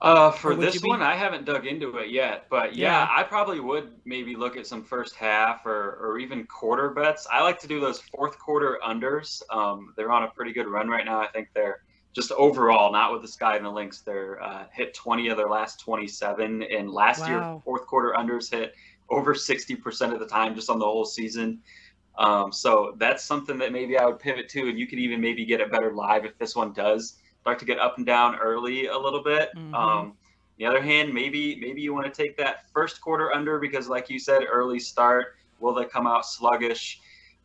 Uh, 0.00 0.30
for 0.30 0.54
this 0.54 0.82
one, 0.82 1.00
I 1.00 1.14
haven't 1.14 1.44
dug 1.46 1.66
into 1.66 1.96
it 1.96 2.10
yet, 2.10 2.46
but 2.50 2.74
yeah, 2.74 3.06
yeah, 3.06 3.08
I 3.10 3.22
probably 3.22 3.60
would 3.60 3.92
maybe 4.04 4.36
look 4.36 4.56
at 4.56 4.66
some 4.66 4.84
first 4.84 5.14
half 5.14 5.64
or, 5.64 5.98
or 6.02 6.18
even 6.18 6.44
quarter 6.46 6.90
bets. 6.90 7.26
I 7.32 7.42
like 7.42 7.58
to 7.60 7.66
do 7.66 7.80
those 7.80 8.00
fourth 8.00 8.38
quarter 8.38 8.78
unders. 8.84 9.40
Um, 9.50 9.94
they're 9.96 10.12
on 10.12 10.24
a 10.24 10.28
pretty 10.28 10.52
good 10.52 10.66
run 10.66 10.88
right 10.88 11.04
now. 11.04 11.20
I 11.20 11.28
think 11.28 11.48
they're 11.54 11.80
just 12.12 12.32
overall, 12.32 12.92
not 12.92 13.12
with 13.12 13.22
the 13.22 13.28
Sky 13.28 13.56
and 13.56 13.64
the 13.64 13.70
Lynx. 13.70 14.00
They're 14.00 14.42
uh, 14.42 14.66
hit 14.72 14.94
20 14.94 15.28
of 15.28 15.36
their 15.36 15.48
last 15.48 15.80
27, 15.80 16.62
and 16.62 16.90
last 16.90 17.20
wow. 17.20 17.26
year 17.26 17.60
fourth 17.64 17.86
quarter 17.86 18.14
unders 18.16 18.50
hit 18.50 18.74
over 19.08 19.34
60% 19.34 20.12
of 20.12 20.20
the 20.20 20.26
time 20.26 20.54
just 20.54 20.68
on 20.68 20.78
the 20.78 20.84
whole 20.84 21.04
season. 21.04 21.60
Um, 22.18 22.52
so 22.52 22.94
that's 22.98 23.24
something 23.24 23.58
that 23.58 23.72
maybe 23.72 23.98
I 23.98 24.04
would 24.04 24.18
pivot 24.18 24.48
to, 24.50 24.68
and 24.68 24.78
you 24.78 24.86
could 24.86 24.98
even 24.98 25.20
maybe 25.20 25.44
get 25.44 25.60
it 25.60 25.70
better 25.72 25.92
live 25.92 26.24
if 26.24 26.38
this 26.38 26.54
one 26.54 26.72
does 26.72 27.16
start 27.44 27.58
to 27.58 27.66
get 27.66 27.78
up 27.78 27.98
and 27.98 28.06
down 28.06 28.36
early 28.36 28.86
a 28.86 28.96
little 28.96 29.22
bit. 29.22 29.50
Mm-hmm. 29.54 29.74
Um, 29.74 30.14
the 30.56 30.64
other 30.64 30.80
hand, 30.80 31.12
maybe 31.12 31.56
maybe 31.60 31.82
you 31.82 31.92
want 31.92 32.06
to 32.06 32.22
take 32.22 32.38
that 32.38 32.70
first 32.72 33.02
quarter 33.02 33.34
under 33.34 33.58
because, 33.58 33.86
like 33.86 34.08
you 34.08 34.18
said, 34.18 34.44
early 34.50 34.78
start. 34.78 35.36
Will 35.60 35.74
they 35.74 35.84
come 35.84 36.06
out 36.06 36.24
sluggish? 36.24 37.00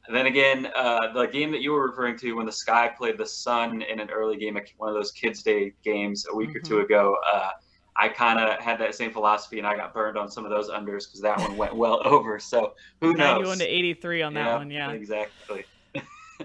And 0.07 0.15
then 0.15 0.27
again, 0.27 0.71
uh, 0.73 1.11
the 1.11 1.25
game 1.25 1.51
that 1.51 1.61
you 1.61 1.73
were 1.73 1.85
referring 1.85 2.17
to 2.19 2.33
when 2.33 2.45
the 2.45 2.51
Sky 2.51 2.89
played 2.97 3.17
the 3.17 3.25
Sun 3.25 3.81
in 3.81 3.99
an 3.99 4.09
early 4.09 4.37
game, 4.37 4.57
one 4.77 4.89
of 4.89 4.95
those 4.95 5.11
Kids 5.11 5.43
Day 5.43 5.73
games 5.83 6.25
a 6.31 6.35
week 6.35 6.49
mm-hmm. 6.49 6.57
or 6.59 6.61
two 6.61 6.75
mm-hmm. 6.75 6.85
ago, 6.85 7.17
uh, 7.31 7.49
I 7.97 8.07
kind 8.07 8.39
of 8.39 8.57
had 8.61 8.79
that 8.79 8.95
same 8.95 9.11
philosophy, 9.11 9.57
and 9.57 9.67
I 9.67 9.75
got 9.75 9.93
burned 9.93 10.17
on 10.17 10.31
some 10.31 10.45
of 10.45 10.51
those 10.51 10.69
unders 10.69 11.07
because 11.07 11.19
that 11.21 11.37
one 11.39 11.57
went 11.57 11.75
well 11.75 12.01
over. 12.05 12.39
So 12.39 12.73
who 13.01 13.15
knows? 13.15 13.17
Ninety-one 13.17 13.57
to 13.57 13.65
eighty-three 13.65 14.21
on 14.21 14.33
that 14.35 14.45
yeah, 14.45 14.57
one, 14.57 14.71
yeah, 14.71 14.91
exactly. 14.91 15.65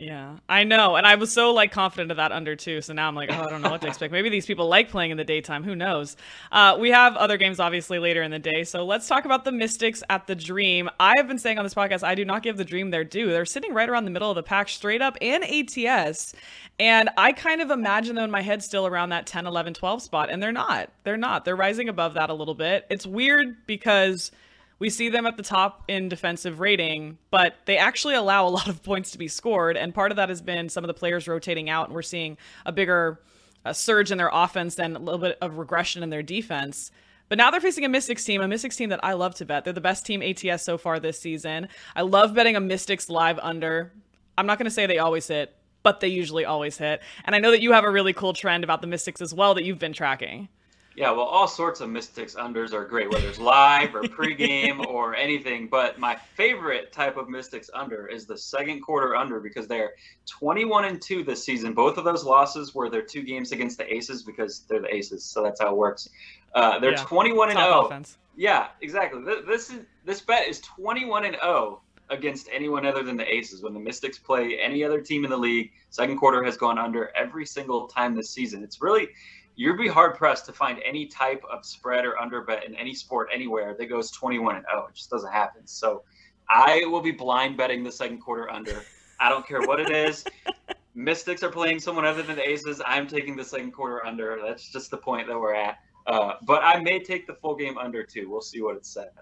Yeah, 0.01 0.39
I 0.49 0.65
know, 0.65 0.97
and 0.97 1.07
I 1.07 1.15
was 1.15 1.33
so 1.33 1.53
like 1.53 1.71
confident 1.71 2.11
of 2.11 2.17
that 2.17 2.33
under 2.33 2.57
too. 2.57 2.81
So 2.81 2.93
now 2.93 3.07
I'm 3.07 3.15
like, 3.15 3.31
oh, 3.31 3.41
I 3.41 3.49
don't 3.49 3.63
know 3.63 3.71
what 3.71 3.81
to 3.83 3.87
expect. 3.87 4.13
Maybe 4.13 4.29
these 4.29 4.45
people 4.45 4.67
like 4.67 4.91
playing 4.91 5.13
in 5.13 5.17
the 5.17 5.25
daytime. 5.25 5.63
Who 5.63 5.77
knows? 5.77 6.17
Uh, 6.51 6.77
we 6.81 6.91
have 6.91 7.17
other 7.17 7.37
games 7.37 7.61
obviously 7.61 8.01
later 8.01 8.23
in 8.23 8.33
the 8.33 8.41
day. 8.41 8.65
So 8.65 8.85
let's 8.85 9.07
talk 9.07 9.25
about 9.25 9.45
the 9.45 9.53
Mystics 9.53 10.03
at 10.11 10.27
the 10.27 10.35
Dream. 10.35 10.91
I 10.99 11.15
have 11.17 11.29
been 11.29 11.39
saying 11.39 11.59
on 11.59 11.65
this 11.65 11.75
podcast, 11.75 12.03
I 12.03 12.17
do 12.17 12.25
not 12.25 12.43
give 12.43 12.57
the 12.57 12.65
Dream 12.65 12.91
their 12.91 13.05
due. 13.05 13.29
They're 13.29 13.45
sitting 13.45 13.73
right 13.73 13.89
around 13.89 14.05
the 14.05 14.11
middle 14.11 14.31
of 14.31 14.35
the 14.35 14.43
pack, 14.43 14.69
straight 14.69 15.01
up, 15.01 15.17
and 15.21 15.45
ATS. 15.45 16.35
And 16.81 17.09
I 17.17 17.31
kind 17.33 17.61
of 17.61 17.71
imagine 17.71 18.17
them 18.17 18.25
in 18.25 18.31
my 18.33 18.43
head 18.43 18.65
still 18.65 18.89
around 18.89 19.11
that 19.11 19.27
10, 19.27 19.47
11, 19.47 19.75
12 19.75 20.03
spot, 20.03 20.29
and 20.29 20.43
they're 20.43 20.51
not. 20.51 20.91
They're 21.05 21.17
not. 21.17 21.45
They're 21.45 21.55
rising 21.55 21.89
above 21.89 22.15
that 22.15 22.31
a 22.31 22.35
little 22.35 22.55
bit. 22.55 22.85
It's 22.91 23.07
weird 23.07 23.65
because 23.67 24.33
we 24.79 24.91
see 24.91 25.09
them 25.09 25.27
at 25.27 25.37
the 25.37 25.43
top 25.43 25.85
in 25.89 26.09
defensive 26.09 26.61
rating, 26.61 27.19
but 27.31 27.55
they 27.65 27.77
actually 27.77 28.15
allow 28.15 28.47
a 28.47 28.51
lot 28.51 28.69
of 28.69 28.83
points 28.83 29.13
to 29.13 29.19
be 29.19 29.29
scored. 29.29 29.77
And 29.77 29.95
part 29.95 30.11
of 30.11 30.17
that 30.17 30.29
has 30.29 30.43
been 30.43 30.69
some 30.69 30.85
of 30.85 30.89
the 30.89 30.95
players 30.95 31.29
rotating 31.29 31.71
out, 31.71 31.87
and 31.87 31.95
we're 31.95 32.03
seeing 32.03 32.37
a 32.67 32.73
bigger 32.73 33.21
a 33.65 33.75
surge 33.75 34.13
in 34.13 34.19
their 34.19 34.31
offense 34.33 34.79
and 34.79 34.97
a 34.97 34.99
little 34.99 35.21
bit 35.21 35.39
of 35.41 35.59
regression 35.59 36.03
in 36.03 36.11
their 36.11 36.23
defense. 36.23 36.91
But 37.29 37.39
now 37.39 37.51
they're 37.51 37.61
facing 37.61 37.85
a 37.85 37.89
Mystics 37.89 38.25
team, 38.25 38.43
a 38.43 38.49
Mystics 38.49 38.77
team 38.77 38.91
that 38.91 39.03
I 39.03 39.15
love 39.15 39.35
to 39.37 39.47
bet. 39.47 39.65
They're 39.65 39.73
the 39.73 39.81
best 39.81 40.05
team 40.05 40.23
ATS 40.23 40.63
so 40.63 40.77
far 40.77 41.01
this 41.01 41.19
season. 41.19 41.69
I 41.97 42.03
love 42.03 42.35
betting 42.35 42.57
a 42.57 42.61
Mystics 42.61 43.09
live 43.09 43.39
under. 43.39 43.93
I'm 44.37 44.47
not 44.47 44.59
going 44.59 44.67
to 44.67 44.71
say 44.71 44.87
they 44.87 44.99
always 44.99 45.27
hit, 45.27 45.55
but 45.83 46.01
they 46.01 46.09
usually 46.09 46.45
always 46.45 46.77
hit. 46.77 47.01
And 47.25 47.35
I 47.35 47.39
know 47.39 47.51
that 47.51 47.63
you 47.63 47.73
have 47.73 47.85
a 47.85 47.91
really 47.91 48.13
cool 48.13 48.35
trend 48.35 48.65
about 48.65 48.83
the 48.83 48.87
Mystics 48.87 49.23
as 49.23 49.33
well 49.33 49.55
that 49.55 49.65
you've 49.65 49.79
been 49.79 49.95
tracking. 49.95 50.49
Yeah, 50.97 51.11
well, 51.11 51.23
all 51.23 51.49
sorts 51.49 51.81
of 51.81 51.91
Mystics 51.91 52.37
unders 52.37 52.73
are 52.73 52.85
great, 52.85 53.11
whether 53.11 53.27
it's 53.29 53.39
live 53.39 53.95
or 53.97 54.03
pregame 54.03 54.87
or 54.87 55.17
anything. 55.17 55.67
But 55.67 55.99
my 55.99 56.17
favorite 56.37 56.93
type 56.93 57.17
of 57.17 57.29
Mystics 57.29 57.69
under 57.75 58.07
is 58.07 58.27
the 58.27 58.39
second 58.39 58.81
quarter 58.81 59.17
under 59.17 59.41
because 59.41 59.67
they're 59.67 59.95
21 60.27 60.85
and 60.85 61.03
2 61.03 61.25
this 61.25 61.45
season. 61.45 61.75
Both 61.75 61.99
of 61.99 62.05
those 62.05 62.25
losses 62.25 62.75
were 62.75 62.89
their 62.89 63.03
two 63.03 63.23
games 63.23 63.51
against 63.51 63.79
the 63.79 63.93
Aces 63.93 64.23
because 64.23 64.61
they're 64.69 64.83
the 64.83 64.95
Aces, 64.95 65.25
so 65.25 65.43
that's 65.43 65.61
how 65.61 65.71
it 65.71 65.77
works. 65.77 66.09
Uh, 66.55 66.79
they're 66.79 66.93
yeah. 66.93 67.05
21 67.05 67.51
and 67.51 67.59
0. 67.59 67.87
Offense. 67.87 68.17
Yeah, 68.37 68.69
exactly. 68.81 69.23
This 69.47 69.71
is 69.71 69.81
this 70.05 70.21
bet 70.21 70.49
is 70.49 70.61
21 70.61 71.25
and 71.25 71.37
0 71.43 71.81
against 72.11 72.49
anyone 72.53 72.87
other 72.87 73.03
than 73.03 73.17
the 73.17 73.35
Aces. 73.35 73.63
When 73.63 73.75
the 73.75 73.81
Mystics 73.81 74.19
play 74.19 74.59
any 74.61 74.85
other 74.85 75.01
team 75.01 75.25
in 75.25 75.31
the 75.31 75.37
league, 75.37 75.73
second 75.91 76.19
quarter 76.19 76.45
has 76.45 76.57
gone 76.57 76.79
under 76.79 77.11
every 77.17 77.47
single 77.47 77.87
time 77.87 78.15
this 78.15 78.31
season. 78.31 78.63
It's 78.63 78.81
really 78.81 79.09
you'd 79.57 79.79
be 79.79 79.89
hard 79.89 80.17
pressed 80.17 80.47
to 80.47 80.53
find 80.53 80.81
any 80.85 81.07
type 81.07 81.43
of 81.51 81.65
spread 81.65 82.05
or 82.05 82.21
under 82.21 82.43
bet 82.43 82.65
in 82.65 82.75
any 82.75 82.95
sport 82.95 83.29
anywhere 83.33 83.75
that 83.79 83.87
goes 83.87 84.11
21 84.11 84.57
and 84.57 84.65
0. 84.71 84.87
It 84.89 84.95
just 84.95 85.11
doesn't 85.11 85.33
happen. 85.33 85.67
So 85.67 86.03
I 86.49 86.85
will 86.87 87.01
be 87.01 87.13
blind 87.13 87.57
betting 87.57 87.85
the 87.85 87.93
second 87.93 88.19
quarter 88.19 88.51
under. 88.51 88.83
I 89.21 89.29
don't 89.29 89.47
care 89.47 89.63
what 89.63 89.81
it 89.81 89.91
is. 89.91 90.25
Mystics 90.95 91.43
are 91.43 91.51
playing 91.51 91.81
someone 91.81 92.05
other 92.05 92.23
than 92.23 92.37
the 92.37 92.49
Aces. 92.49 92.81
I'm 92.87 93.07
taking 93.07 93.37
the 93.37 93.45
second 93.45 93.73
quarter 93.73 94.05
under. 94.05 94.39
That's 94.45 94.71
just 94.71 94.91
the 94.91 94.97
point 94.97 95.27
that 95.27 95.39
we're 95.39 95.55
at. 95.55 95.79
Uh, 96.07 96.35
but 96.43 96.63
I 96.63 96.81
may 96.81 97.01
take 97.01 97.27
the 97.27 97.35
full 97.35 97.57
game 97.57 97.79
under 97.79 98.05
too. 98.05 98.29
We'll 98.31 98.43
see 98.43 98.63
what 98.63 98.77
it's 98.77 98.91
set. 98.91 99.13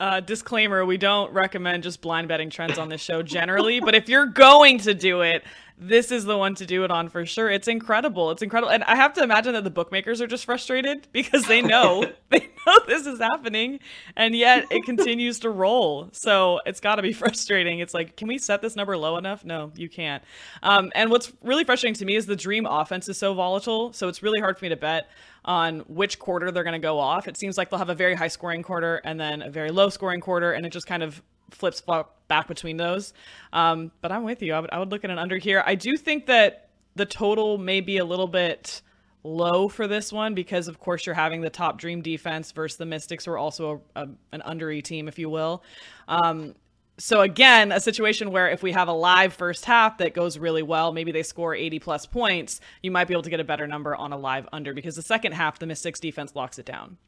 Uh, 0.00 0.18
disclaimer: 0.18 0.84
We 0.84 0.96
don't 0.96 1.30
recommend 1.32 1.82
just 1.82 2.00
blind 2.00 2.26
betting 2.26 2.48
trends 2.48 2.78
on 2.78 2.88
this 2.88 3.02
show 3.02 3.22
generally, 3.22 3.80
but 3.80 3.94
if 3.94 4.08
you're 4.08 4.26
going 4.26 4.78
to 4.78 4.94
do 4.94 5.20
it, 5.20 5.44
this 5.80 6.12
is 6.12 6.26
the 6.26 6.36
one 6.36 6.54
to 6.56 6.66
do 6.66 6.84
it 6.84 6.90
on 6.90 7.08
for 7.08 7.24
sure. 7.24 7.50
It's 7.50 7.66
incredible. 7.66 8.30
It's 8.30 8.42
incredible. 8.42 8.70
And 8.70 8.84
I 8.84 8.96
have 8.96 9.14
to 9.14 9.22
imagine 9.22 9.54
that 9.54 9.64
the 9.64 9.70
bookmakers 9.70 10.20
are 10.20 10.26
just 10.26 10.44
frustrated 10.44 11.08
because 11.12 11.46
they 11.46 11.62
know 11.62 12.04
they 12.28 12.50
know 12.66 12.78
this 12.86 13.06
is 13.06 13.18
happening 13.18 13.80
and 14.14 14.34
yet 14.34 14.66
it 14.70 14.84
continues 14.84 15.38
to 15.40 15.50
roll. 15.50 16.10
So 16.12 16.60
it's 16.66 16.80
got 16.80 16.96
to 16.96 17.02
be 17.02 17.12
frustrating. 17.14 17.78
It's 17.80 17.94
like, 17.94 18.16
can 18.16 18.28
we 18.28 18.36
set 18.36 18.60
this 18.60 18.76
number 18.76 18.96
low 18.96 19.16
enough? 19.16 19.44
No, 19.44 19.72
you 19.74 19.88
can't. 19.88 20.22
Um, 20.62 20.92
and 20.94 21.10
what's 21.10 21.32
really 21.42 21.64
frustrating 21.64 21.94
to 21.96 22.04
me 22.04 22.16
is 22.16 22.26
the 22.26 22.36
dream 22.36 22.66
offense 22.66 23.08
is 23.08 23.16
so 23.16 23.32
volatile. 23.32 23.92
So 23.94 24.08
it's 24.08 24.22
really 24.22 24.40
hard 24.40 24.58
for 24.58 24.66
me 24.66 24.68
to 24.68 24.76
bet 24.76 25.08
on 25.44 25.80
which 25.80 26.18
quarter 26.18 26.50
they're 26.50 26.64
going 26.64 26.72
to 26.72 26.78
go 26.78 26.98
off. 26.98 27.28
It 27.28 27.38
seems 27.38 27.56
like 27.56 27.70
they'll 27.70 27.78
have 27.78 27.88
a 27.88 27.94
very 27.94 28.14
high 28.14 28.28
scoring 28.28 28.62
quarter 28.62 28.96
and 29.04 29.18
then 29.18 29.42
a 29.42 29.50
very 29.50 29.70
low 29.70 29.88
scoring 29.88 30.20
quarter 30.20 30.52
and 30.52 30.66
it 30.66 30.70
just 30.70 30.86
kind 30.86 31.02
of 31.02 31.22
flips 31.50 31.82
back 32.28 32.48
between 32.48 32.76
those. 32.76 33.12
Um, 33.52 33.90
but 34.00 34.12
I'm 34.12 34.24
with 34.24 34.42
you. 34.42 34.54
I 34.54 34.60
would, 34.60 34.70
I 34.70 34.78
would 34.78 34.90
look 34.90 35.04
at 35.04 35.10
an 35.10 35.18
under 35.18 35.38
here. 35.38 35.62
I 35.64 35.74
do 35.74 35.96
think 35.96 36.26
that 36.26 36.68
the 36.94 37.06
total 37.06 37.58
may 37.58 37.80
be 37.80 37.98
a 37.98 38.04
little 38.04 38.26
bit 38.26 38.82
low 39.22 39.68
for 39.68 39.86
this 39.86 40.12
one 40.12 40.34
because, 40.34 40.68
of 40.68 40.78
course, 40.78 41.06
you're 41.06 41.14
having 41.14 41.40
the 41.40 41.50
top 41.50 41.78
dream 41.78 42.02
defense 42.02 42.52
versus 42.52 42.78
the 42.78 42.86
Mystics, 42.86 43.24
who 43.24 43.32
are 43.32 43.38
also 43.38 43.82
a, 43.94 44.08
a, 44.32 44.40
an 44.40 44.82
team, 44.82 45.08
if 45.08 45.18
you 45.18 45.28
will. 45.28 45.62
Um, 46.08 46.54
so 47.00 47.22
again, 47.22 47.72
a 47.72 47.80
situation 47.80 48.30
where 48.30 48.50
if 48.50 48.62
we 48.62 48.72
have 48.72 48.88
a 48.88 48.92
live 48.92 49.32
first 49.32 49.64
half 49.64 49.98
that 49.98 50.12
goes 50.12 50.38
really 50.38 50.62
well, 50.62 50.92
maybe 50.92 51.12
they 51.12 51.22
score 51.22 51.54
80 51.54 51.78
plus 51.78 52.04
points, 52.04 52.60
you 52.82 52.90
might 52.90 53.08
be 53.08 53.14
able 53.14 53.22
to 53.22 53.30
get 53.30 53.40
a 53.40 53.44
better 53.44 53.66
number 53.66 53.96
on 53.96 54.12
a 54.12 54.18
live 54.18 54.46
under 54.52 54.74
because 54.74 54.96
the 54.96 55.02
second 55.02 55.32
half, 55.32 55.58
the 55.58 55.66
Mystics 55.66 55.98
defense 55.98 56.36
locks 56.36 56.58
it 56.58 56.66
down. 56.66 56.98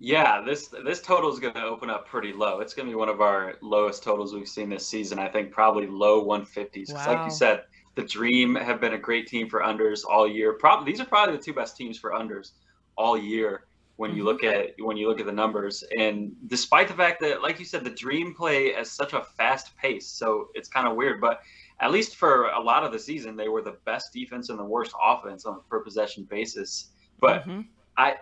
Yeah, 0.00 0.40
this 0.40 0.68
this 0.84 1.00
total 1.02 1.30
is 1.30 1.38
going 1.38 1.54
to 1.54 1.62
open 1.62 1.90
up 1.90 2.08
pretty 2.08 2.32
low. 2.32 2.60
It's 2.60 2.72
going 2.72 2.86
to 2.86 2.90
be 2.90 2.96
one 2.96 3.10
of 3.10 3.20
our 3.20 3.56
lowest 3.60 4.02
totals 4.02 4.34
we've 4.34 4.48
seen 4.48 4.70
this 4.70 4.86
season. 4.86 5.18
I 5.18 5.28
think 5.28 5.52
probably 5.52 5.86
low 5.86 6.24
150s. 6.24 6.92
Wow. 6.92 7.06
Like 7.06 7.24
you 7.26 7.30
said, 7.30 7.64
the 7.94 8.02
Dream 8.02 8.54
have 8.54 8.80
been 8.80 8.94
a 8.94 8.98
great 8.98 9.26
team 9.26 9.48
for 9.48 9.60
unders 9.60 10.00
all 10.08 10.26
year. 10.26 10.54
Probably 10.54 10.90
these 10.90 11.00
are 11.00 11.04
probably 11.04 11.36
the 11.36 11.42
two 11.42 11.52
best 11.52 11.76
teams 11.76 11.98
for 11.98 12.12
unders 12.12 12.52
all 12.96 13.16
year 13.16 13.64
when 14.00 14.16
you 14.16 14.24
look 14.24 14.40
mm-hmm. 14.40 14.80
at 14.80 14.86
when 14.86 14.96
you 14.96 15.06
look 15.08 15.20
at 15.20 15.26
the 15.26 15.32
numbers. 15.32 15.84
And 15.98 16.34
despite 16.46 16.88
the 16.88 16.94
fact 16.94 17.20
that, 17.20 17.42
like 17.42 17.58
you 17.58 17.66
said, 17.66 17.84
the 17.84 17.90
Dream 17.90 18.34
play 18.34 18.74
at 18.74 18.86
such 18.86 19.12
a 19.12 19.20
fast 19.20 19.76
pace, 19.76 20.06
so 20.06 20.48
it's 20.54 20.70
kind 20.70 20.88
of 20.88 20.96
weird. 20.96 21.20
But 21.20 21.42
at 21.80 21.90
least 21.90 22.16
for 22.16 22.46
a 22.46 22.60
lot 22.60 22.82
of 22.82 22.92
the 22.92 22.98
season, 22.98 23.36
they 23.36 23.48
were 23.48 23.60
the 23.60 23.76
best 23.84 24.14
defense 24.14 24.48
and 24.48 24.58
the 24.58 24.64
worst 24.64 24.94
offense 25.04 25.44
on 25.44 25.56
a 25.56 25.60
per 25.68 25.80
possession 25.80 26.24
basis. 26.24 26.92
But 27.20 27.42
mm-hmm. 27.42 27.60
I 27.98 28.16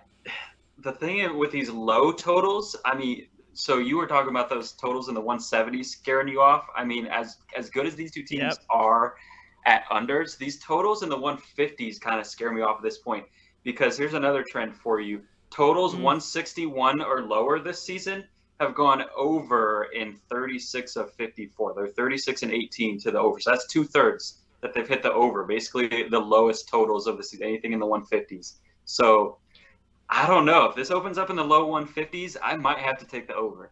the 0.78 0.90
thing 0.90 1.38
with 1.38 1.52
these 1.52 1.70
low 1.70 2.10
totals, 2.10 2.74
I 2.84 2.96
mean, 2.96 3.28
so 3.52 3.78
you 3.78 3.98
were 3.98 4.08
talking 4.08 4.30
about 4.30 4.50
those 4.50 4.72
totals 4.72 5.08
in 5.08 5.14
the 5.14 5.22
170s 5.22 5.86
scaring 5.86 6.26
you 6.26 6.40
off. 6.40 6.66
I 6.76 6.84
mean, 6.84 7.06
as 7.06 7.36
as 7.56 7.70
good 7.70 7.86
as 7.86 7.94
these 7.94 8.10
two 8.10 8.24
teams 8.24 8.42
yep. 8.42 8.58
are 8.68 9.14
at 9.64 9.84
unders, 9.92 10.36
these 10.36 10.58
totals 10.58 11.04
in 11.04 11.08
the 11.08 11.16
150s 11.16 12.00
kind 12.00 12.18
of 12.18 12.26
scare 12.26 12.50
me 12.50 12.62
off 12.62 12.78
at 12.78 12.82
this 12.82 12.98
point 12.98 13.26
because 13.62 13.96
here's 13.96 14.14
another 14.14 14.44
trend 14.50 14.74
for 14.74 14.98
you. 14.98 15.20
Totals 15.50 15.94
mm. 15.94 16.02
161 16.02 17.00
or 17.00 17.22
lower 17.22 17.58
this 17.58 17.82
season 17.82 18.24
have 18.60 18.74
gone 18.74 19.04
over 19.16 19.88
in 19.94 20.16
36 20.28 20.96
of 20.96 21.12
54. 21.14 21.74
They're 21.74 21.88
36 21.88 22.42
and 22.42 22.52
18 22.52 22.98
to 23.00 23.10
the 23.10 23.18
over. 23.18 23.38
So 23.40 23.50
that's 23.50 23.66
two 23.66 23.84
thirds 23.84 24.38
that 24.60 24.74
they've 24.74 24.88
hit 24.88 25.02
the 25.02 25.12
over, 25.12 25.44
basically 25.44 26.08
the 26.08 26.18
lowest 26.18 26.68
totals 26.68 27.06
of 27.06 27.16
the 27.16 27.22
season, 27.22 27.46
anything 27.46 27.72
in 27.72 27.78
the 27.78 27.86
150s. 27.86 28.54
So 28.84 29.38
I 30.10 30.26
don't 30.26 30.44
know. 30.44 30.64
If 30.64 30.74
this 30.74 30.90
opens 30.90 31.18
up 31.18 31.30
in 31.30 31.36
the 31.36 31.44
low 31.44 31.68
150s, 31.68 32.36
I 32.42 32.56
might 32.56 32.78
have 32.78 32.98
to 32.98 33.06
take 33.06 33.28
the 33.28 33.34
over. 33.34 33.70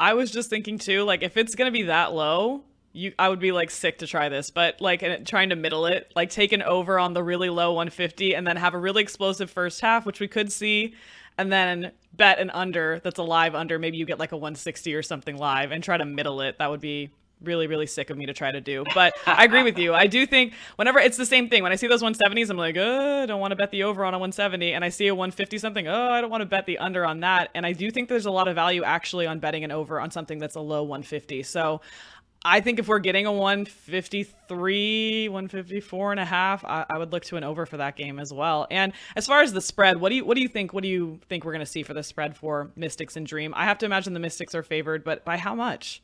I 0.00 0.14
was 0.14 0.30
just 0.30 0.50
thinking 0.50 0.78
too, 0.78 1.04
like 1.04 1.22
if 1.22 1.36
it's 1.36 1.54
gonna 1.54 1.70
be 1.70 1.82
that 1.82 2.12
low, 2.14 2.62
you 2.94 3.12
I 3.18 3.28
would 3.28 3.40
be 3.40 3.52
like 3.52 3.70
sick 3.70 3.98
to 3.98 4.06
try 4.06 4.28
this, 4.30 4.50
but 4.50 4.80
like 4.80 5.26
trying 5.26 5.50
to 5.50 5.56
middle 5.56 5.84
it, 5.86 6.10
like 6.14 6.30
take 6.30 6.52
an 6.52 6.62
over 6.62 6.98
on 6.98 7.12
the 7.12 7.22
really 7.22 7.50
low 7.50 7.72
150 7.72 8.34
and 8.34 8.46
then 8.46 8.56
have 8.56 8.72
a 8.72 8.78
really 8.78 9.02
explosive 9.02 9.50
first 9.50 9.80
half, 9.80 10.06
which 10.06 10.20
we 10.20 10.28
could 10.28 10.50
see, 10.50 10.94
and 11.36 11.52
then 11.52 11.90
bet 12.14 12.38
an 12.38 12.50
under 12.50 13.00
that's 13.02 13.18
a 13.18 13.22
live 13.22 13.54
under. 13.56 13.78
Maybe 13.78 13.96
you 13.96 14.06
get 14.06 14.20
like 14.20 14.32
a 14.32 14.36
160 14.36 14.94
or 14.94 15.02
something 15.02 15.36
live 15.36 15.72
and 15.72 15.82
try 15.82 15.98
to 15.98 16.04
middle 16.04 16.40
it. 16.40 16.58
That 16.58 16.70
would 16.70 16.80
be 16.80 17.10
really 17.42 17.66
really 17.66 17.86
sick 17.86 18.10
of 18.10 18.16
me 18.16 18.26
to 18.26 18.32
try 18.32 18.50
to 18.50 18.60
do 18.60 18.84
but 18.94 19.12
i 19.26 19.44
agree 19.44 19.62
with 19.62 19.76
you 19.76 19.92
i 19.92 20.06
do 20.06 20.24
think 20.24 20.54
whenever 20.76 20.98
it's 20.98 21.16
the 21.16 21.26
same 21.26 21.48
thing 21.48 21.62
when 21.62 21.72
i 21.72 21.74
see 21.74 21.86
those 21.86 22.02
170s 22.02 22.48
i'm 22.48 22.56
like 22.56 22.76
oh 22.76 23.22
i 23.22 23.26
don't 23.26 23.40
want 23.40 23.50
to 23.50 23.56
bet 23.56 23.70
the 23.70 23.82
over 23.82 24.04
on 24.04 24.14
a 24.14 24.18
170 24.18 24.72
and 24.72 24.84
i 24.84 24.88
see 24.88 25.08
a 25.08 25.14
150 25.14 25.58
something 25.58 25.86
oh 25.86 26.10
i 26.10 26.20
don't 26.20 26.30
want 26.30 26.40
to 26.40 26.46
bet 26.46 26.64
the 26.64 26.78
under 26.78 27.04
on 27.04 27.20
that 27.20 27.50
and 27.54 27.66
i 27.66 27.72
do 27.72 27.90
think 27.90 28.08
there's 28.08 28.26
a 28.26 28.30
lot 28.30 28.48
of 28.48 28.54
value 28.54 28.82
actually 28.82 29.26
on 29.26 29.38
betting 29.40 29.64
an 29.64 29.70
over 29.70 30.00
on 30.00 30.10
something 30.10 30.38
that's 30.38 30.54
a 30.54 30.60
low 30.60 30.82
150 30.82 31.42
so 31.42 31.80
I 32.46 32.60
think 32.60 32.78
if 32.78 32.88
we're 32.88 32.98
getting 32.98 33.24
a 33.24 33.32
153, 33.32 35.28
154 35.30 36.10
and 36.10 36.20
a 36.20 36.24
half, 36.26 36.62
I, 36.64 36.84
I, 36.90 36.98
would 36.98 37.10
look 37.10 37.24
to 37.24 37.36
an 37.38 37.44
over 37.44 37.64
for 37.64 37.78
that 37.78 37.96
game 37.96 38.18
as 38.18 38.34
well. 38.34 38.66
And 38.70 38.92
as 39.16 39.26
far 39.26 39.40
as 39.40 39.54
the 39.54 39.62
spread, 39.62 39.98
what 39.98 40.10
do 40.10 40.16
you 40.16 40.26
what 40.26 40.34
do 40.34 40.42
you 40.42 40.48
think? 40.48 40.74
What 40.74 40.82
do 40.82 40.88
you 40.88 41.20
think 41.28 41.44
we're 41.44 41.52
going 41.52 41.64
to 41.64 41.66
see 41.66 41.82
for 41.82 41.94
the 41.94 42.02
spread 42.02 42.36
for 42.36 42.70
Mystics 42.76 43.16
and 43.16 43.26
Dream? 43.26 43.54
I 43.56 43.64
have 43.64 43.78
to 43.78 43.86
imagine 43.86 44.12
the 44.12 44.20
Mystics 44.20 44.54
are 44.54 44.62
favored, 44.62 45.04
but 45.04 45.24
by 45.24 45.38
how 45.38 45.54
much? 45.54 46.02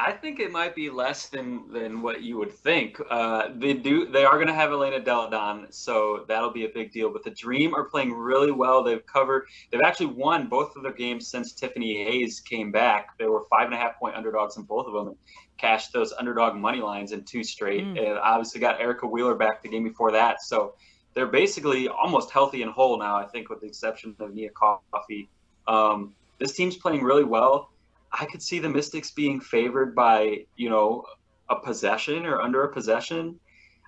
I 0.00 0.12
think 0.12 0.38
it 0.38 0.52
might 0.52 0.76
be 0.76 0.90
less 0.90 1.26
than 1.26 1.72
than 1.72 2.02
what 2.02 2.22
you 2.22 2.38
would 2.38 2.52
think. 2.52 3.00
Uh, 3.10 3.48
they 3.56 3.74
do 3.74 4.06
they 4.06 4.24
are 4.24 4.36
going 4.36 4.46
to 4.46 4.54
have 4.54 4.70
Elena 4.70 5.00
Delle 5.00 5.28
Donne, 5.28 5.66
so 5.70 6.24
that'll 6.28 6.52
be 6.52 6.64
a 6.64 6.68
big 6.68 6.92
deal. 6.92 7.10
But 7.10 7.24
the 7.24 7.30
Dream 7.30 7.74
are 7.74 7.82
playing 7.82 8.12
really 8.12 8.52
well. 8.52 8.84
They've 8.84 9.04
covered. 9.04 9.48
They've 9.70 9.80
actually 9.80 10.06
won 10.06 10.46
both 10.46 10.76
of 10.76 10.84
their 10.84 10.92
games 10.92 11.26
since 11.26 11.52
Tiffany 11.52 12.04
Hayes 12.04 12.38
came 12.38 12.70
back. 12.70 13.18
They 13.18 13.26
were 13.26 13.44
five 13.50 13.64
and 13.66 13.74
a 13.74 13.76
half 13.76 13.98
point 13.98 14.14
underdogs 14.14 14.56
in 14.56 14.62
both 14.62 14.86
of 14.86 14.92
them, 14.92 15.08
and 15.08 15.16
cashed 15.56 15.92
those 15.92 16.12
underdog 16.12 16.54
money 16.54 16.80
lines 16.80 17.10
in 17.10 17.24
two 17.24 17.42
straight. 17.42 17.84
Mm. 17.84 17.98
And 17.98 18.18
obviously 18.18 18.60
got 18.60 18.80
Erica 18.80 19.04
Wheeler 19.04 19.34
back 19.34 19.62
the 19.62 19.68
game 19.68 19.82
before 19.82 20.12
that. 20.12 20.42
So 20.42 20.74
they're 21.14 21.26
basically 21.26 21.88
almost 21.88 22.30
healthy 22.30 22.62
and 22.62 22.70
whole 22.70 23.00
now. 23.00 23.16
I 23.16 23.26
think, 23.26 23.48
with 23.48 23.62
the 23.62 23.66
exception 23.66 24.14
of 24.20 24.32
Nia 24.32 24.50
Coffey. 24.50 25.28
Um, 25.66 26.14
this 26.38 26.52
team's 26.52 26.76
playing 26.76 27.02
really 27.02 27.24
well 27.24 27.72
I 28.12 28.24
could 28.26 28.42
see 28.42 28.58
the 28.58 28.68
Mystics 28.68 29.10
being 29.10 29.40
favored 29.40 29.94
by, 29.94 30.46
you 30.56 30.70
know, 30.70 31.04
a 31.48 31.56
possession 31.56 32.26
or 32.26 32.40
under 32.40 32.64
a 32.64 32.72
possession. 32.72 33.38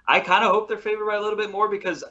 I 0.09 0.21
kind 0.21 0.45
of 0.45 0.51
hope 0.51 0.69
they're 0.69 0.79
favored 0.79 1.07
by 1.07 1.17
a 1.17 1.21
little 1.21 1.39
bit 1.39 1.51
more 1.51 1.69
because 1.69 2.05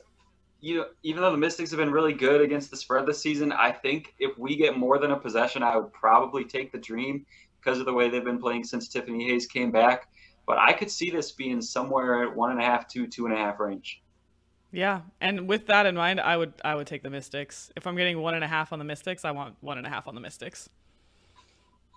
you 0.61 0.75
know, 0.75 0.85
even 1.03 1.21
though 1.21 1.31
the 1.31 1.37
Mystics 1.37 1.71
have 1.71 1.79
been 1.79 1.91
really 1.91 2.13
good 2.13 2.41
against 2.41 2.69
the 2.69 2.77
spread 2.77 3.05
this 3.05 3.21
season, 3.21 3.51
I 3.51 3.71
think 3.71 4.13
if 4.19 4.37
we 4.37 4.55
get 4.55 4.77
more 4.77 4.97
than 4.97 5.11
a 5.11 5.17
possession, 5.17 5.63
I 5.63 5.77
would 5.77 5.93
probably 5.93 6.43
take 6.43 6.71
the 6.71 6.77
Dream 6.77 7.25
because 7.59 7.79
of 7.79 7.85
the 7.85 7.93
way 7.93 8.09
they've 8.09 8.23
been 8.23 8.39
playing 8.39 8.65
since 8.65 8.87
Tiffany 8.87 9.29
Hayes 9.29 9.45
came 9.45 9.71
back. 9.71 10.09
But 10.45 10.57
I 10.57 10.73
could 10.73 10.91
see 10.91 11.09
this 11.11 11.31
being 11.31 11.61
somewhere 11.61 12.23
at 12.23 12.35
one 12.35 12.51
and 12.51 12.59
a 12.59 12.63
half 12.63 12.87
to 12.89 13.07
two 13.07 13.25
and 13.25 13.33
a 13.33 13.37
half 13.37 13.59
range. 13.59 14.01
Yeah, 14.71 15.01
and 15.21 15.47
with 15.47 15.67
that 15.67 15.85
in 15.85 15.95
mind, 15.95 16.19
I 16.19 16.37
would 16.37 16.53
I 16.63 16.75
would 16.75 16.87
take 16.87 17.03
the 17.03 17.09
Mystics. 17.09 17.71
If 17.75 17.87
I'm 17.87 17.95
getting 17.95 18.19
one 18.19 18.35
and 18.35 18.43
a 18.43 18.47
half 18.47 18.73
on 18.73 18.79
the 18.79 18.85
Mystics, 18.85 19.25
I 19.25 19.31
want 19.31 19.55
one 19.61 19.77
and 19.77 19.87
a 19.87 19.89
half 19.89 20.07
on 20.07 20.15
the 20.15 20.21
Mystics. 20.21 20.69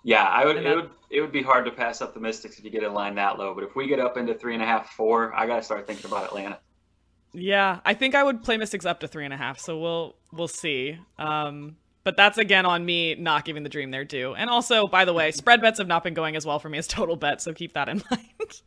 Yeah, 0.03 0.23
I 0.23 0.45
would. 0.45 0.57
It 0.57 0.75
would. 0.75 0.89
It 1.09 1.21
would 1.21 1.31
be 1.31 1.41
hard 1.41 1.65
to 1.65 1.71
pass 1.71 2.01
up 2.01 2.13
the 2.13 2.19
Mystics 2.19 2.57
if 2.57 2.65
you 2.65 2.71
get 2.71 2.83
a 2.83 2.89
line 2.89 3.15
that 3.15 3.37
low. 3.37 3.53
But 3.53 3.63
if 3.63 3.75
we 3.75 3.87
get 3.87 3.99
up 3.99 4.17
into 4.17 4.33
three 4.33 4.55
and 4.55 4.63
a 4.63 4.65
half, 4.65 4.91
four, 4.91 5.33
I 5.33 5.45
got 5.45 5.57
to 5.57 5.61
start 5.61 5.85
thinking 5.85 6.07
about 6.07 6.25
Atlanta. 6.25 6.59
Yeah, 7.33 7.79
I 7.85 7.93
think 7.93 8.15
I 8.15 8.23
would 8.23 8.43
play 8.43 8.57
Mystics 8.57 8.85
up 8.85 8.99
to 9.01 9.07
three 9.07 9.25
and 9.25 9.33
a 9.33 9.37
half. 9.37 9.59
So 9.59 9.79
we'll 9.79 10.15
we'll 10.31 10.47
see. 10.47 10.97
Um, 11.17 11.77
but 12.03 12.17
that's 12.17 12.37
again 12.37 12.65
on 12.65 12.85
me 12.85 13.15
not 13.15 13.45
giving 13.45 13.63
the 13.63 13.69
dream 13.69 13.91
their 13.91 14.03
due. 14.03 14.33
And 14.33 14.49
also, 14.49 14.87
by 14.87 15.05
the 15.05 15.13
way, 15.13 15.31
spread 15.31 15.61
bets 15.61 15.77
have 15.77 15.87
not 15.87 16.03
been 16.03 16.13
going 16.13 16.35
as 16.35 16.45
well 16.45 16.59
for 16.59 16.69
me 16.69 16.77
as 16.77 16.87
total 16.87 17.15
bets, 17.15 17.43
so 17.43 17.53
keep 17.53 17.73
that 17.73 17.87
in 17.89 18.03
mind. 18.11 18.61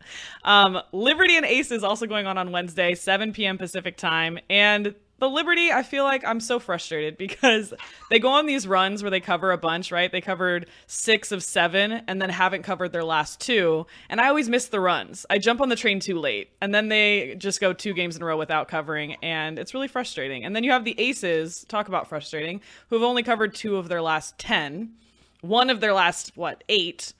um, 0.44 0.82
Liberty 0.92 1.36
and 1.36 1.44
Ace 1.44 1.70
is 1.70 1.84
also 1.84 2.06
going 2.06 2.26
on 2.26 2.38
on 2.38 2.50
Wednesday, 2.50 2.94
7 2.94 3.32
p.m. 3.32 3.58
Pacific 3.58 3.96
time, 3.96 4.38
and 4.48 4.94
the 5.18 5.28
Liberty, 5.28 5.72
I 5.72 5.82
feel 5.82 6.04
like 6.04 6.24
I'm 6.24 6.40
so 6.40 6.58
frustrated 6.58 7.16
because 7.18 7.72
they 8.10 8.18
go 8.18 8.28
on 8.28 8.46
these 8.46 8.66
runs 8.66 9.02
where 9.02 9.10
they 9.10 9.20
cover 9.20 9.52
a 9.52 9.58
bunch, 9.58 9.90
right? 9.90 10.10
They 10.10 10.20
covered 10.20 10.68
six 10.86 11.32
of 11.32 11.42
seven 11.42 11.92
and 12.06 12.20
then 12.20 12.30
haven't 12.30 12.62
covered 12.62 12.92
their 12.92 13.04
last 13.04 13.40
two. 13.40 13.86
And 14.08 14.20
I 14.20 14.28
always 14.28 14.48
miss 14.48 14.66
the 14.66 14.80
runs. 14.80 15.24
I 15.30 15.38
jump 15.38 15.60
on 15.60 15.68
the 15.68 15.76
train 15.76 16.00
too 16.00 16.18
late 16.18 16.50
and 16.60 16.74
then 16.74 16.88
they 16.88 17.34
just 17.38 17.60
go 17.60 17.72
two 17.72 17.94
games 17.94 18.16
in 18.16 18.22
a 18.22 18.26
row 18.26 18.36
without 18.36 18.68
covering. 18.68 19.14
And 19.22 19.58
it's 19.58 19.74
really 19.74 19.88
frustrating. 19.88 20.44
And 20.44 20.54
then 20.54 20.64
you 20.64 20.72
have 20.72 20.84
the 20.84 20.98
Aces, 20.98 21.64
talk 21.64 21.88
about 21.88 22.08
frustrating, 22.08 22.60
who 22.88 22.96
have 22.96 23.02
only 23.02 23.22
covered 23.22 23.54
two 23.54 23.76
of 23.76 23.88
their 23.88 24.02
last 24.02 24.38
10, 24.38 24.92
one 25.40 25.70
of 25.70 25.80
their 25.80 25.92
last, 25.92 26.36
what, 26.36 26.64
eight. 26.68 27.12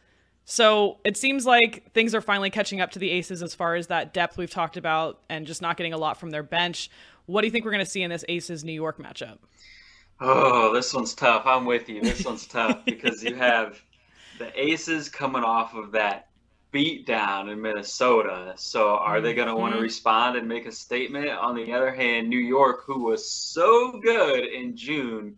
So 0.48 0.98
it 1.04 1.16
seems 1.16 1.44
like 1.44 1.92
things 1.92 2.14
are 2.14 2.20
finally 2.20 2.50
catching 2.50 2.80
up 2.80 2.92
to 2.92 3.00
the 3.00 3.10
Aces 3.10 3.42
as 3.42 3.54
far 3.54 3.74
as 3.74 3.88
that 3.88 4.14
depth 4.14 4.38
we've 4.38 4.50
talked 4.50 4.76
about 4.76 5.20
and 5.28 5.44
just 5.44 5.60
not 5.60 5.76
getting 5.76 5.92
a 5.92 5.98
lot 5.98 6.20
from 6.20 6.30
their 6.30 6.44
bench. 6.44 6.88
What 7.26 7.42
do 7.42 7.46
you 7.46 7.50
think 7.50 7.64
we're 7.64 7.72
going 7.72 7.84
to 7.84 7.90
see 7.90 8.02
in 8.02 8.10
this 8.10 8.24
Aces 8.28 8.64
New 8.64 8.72
York 8.72 8.98
matchup? 8.98 9.38
Oh, 10.20 10.72
this 10.72 10.94
one's 10.94 11.14
tough. 11.14 11.42
I'm 11.44 11.66
with 11.66 11.88
you. 11.88 12.00
This 12.00 12.24
one's 12.24 12.46
tough 12.46 12.84
because 12.84 13.22
you 13.22 13.34
have 13.34 13.80
the 14.38 14.50
Aces 14.58 15.08
coming 15.08 15.44
off 15.44 15.74
of 15.74 15.92
that 15.92 16.28
beat 16.70 17.06
down 17.06 17.48
in 17.48 17.60
Minnesota. 17.60 18.54
So 18.56 18.96
are 18.96 19.20
they 19.20 19.34
going 19.34 19.48
to 19.48 19.54
want 19.54 19.72
to 19.72 19.76
mm-hmm. 19.76 19.84
respond 19.84 20.36
and 20.36 20.48
make 20.48 20.66
a 20.66 20.72
statement? 20.72 21.28
On 21.28 21.54
the 21.54 21.72
other 21.72 21.92
hand, 21.94 22.28
New 22.28 22.38
York, 22.38 22.84
who 22.86 23.04
was 23.04 23.30
so 23.30 23.98
good 24.00 24.44
in 24.44 24.76
June, 24.76 25.36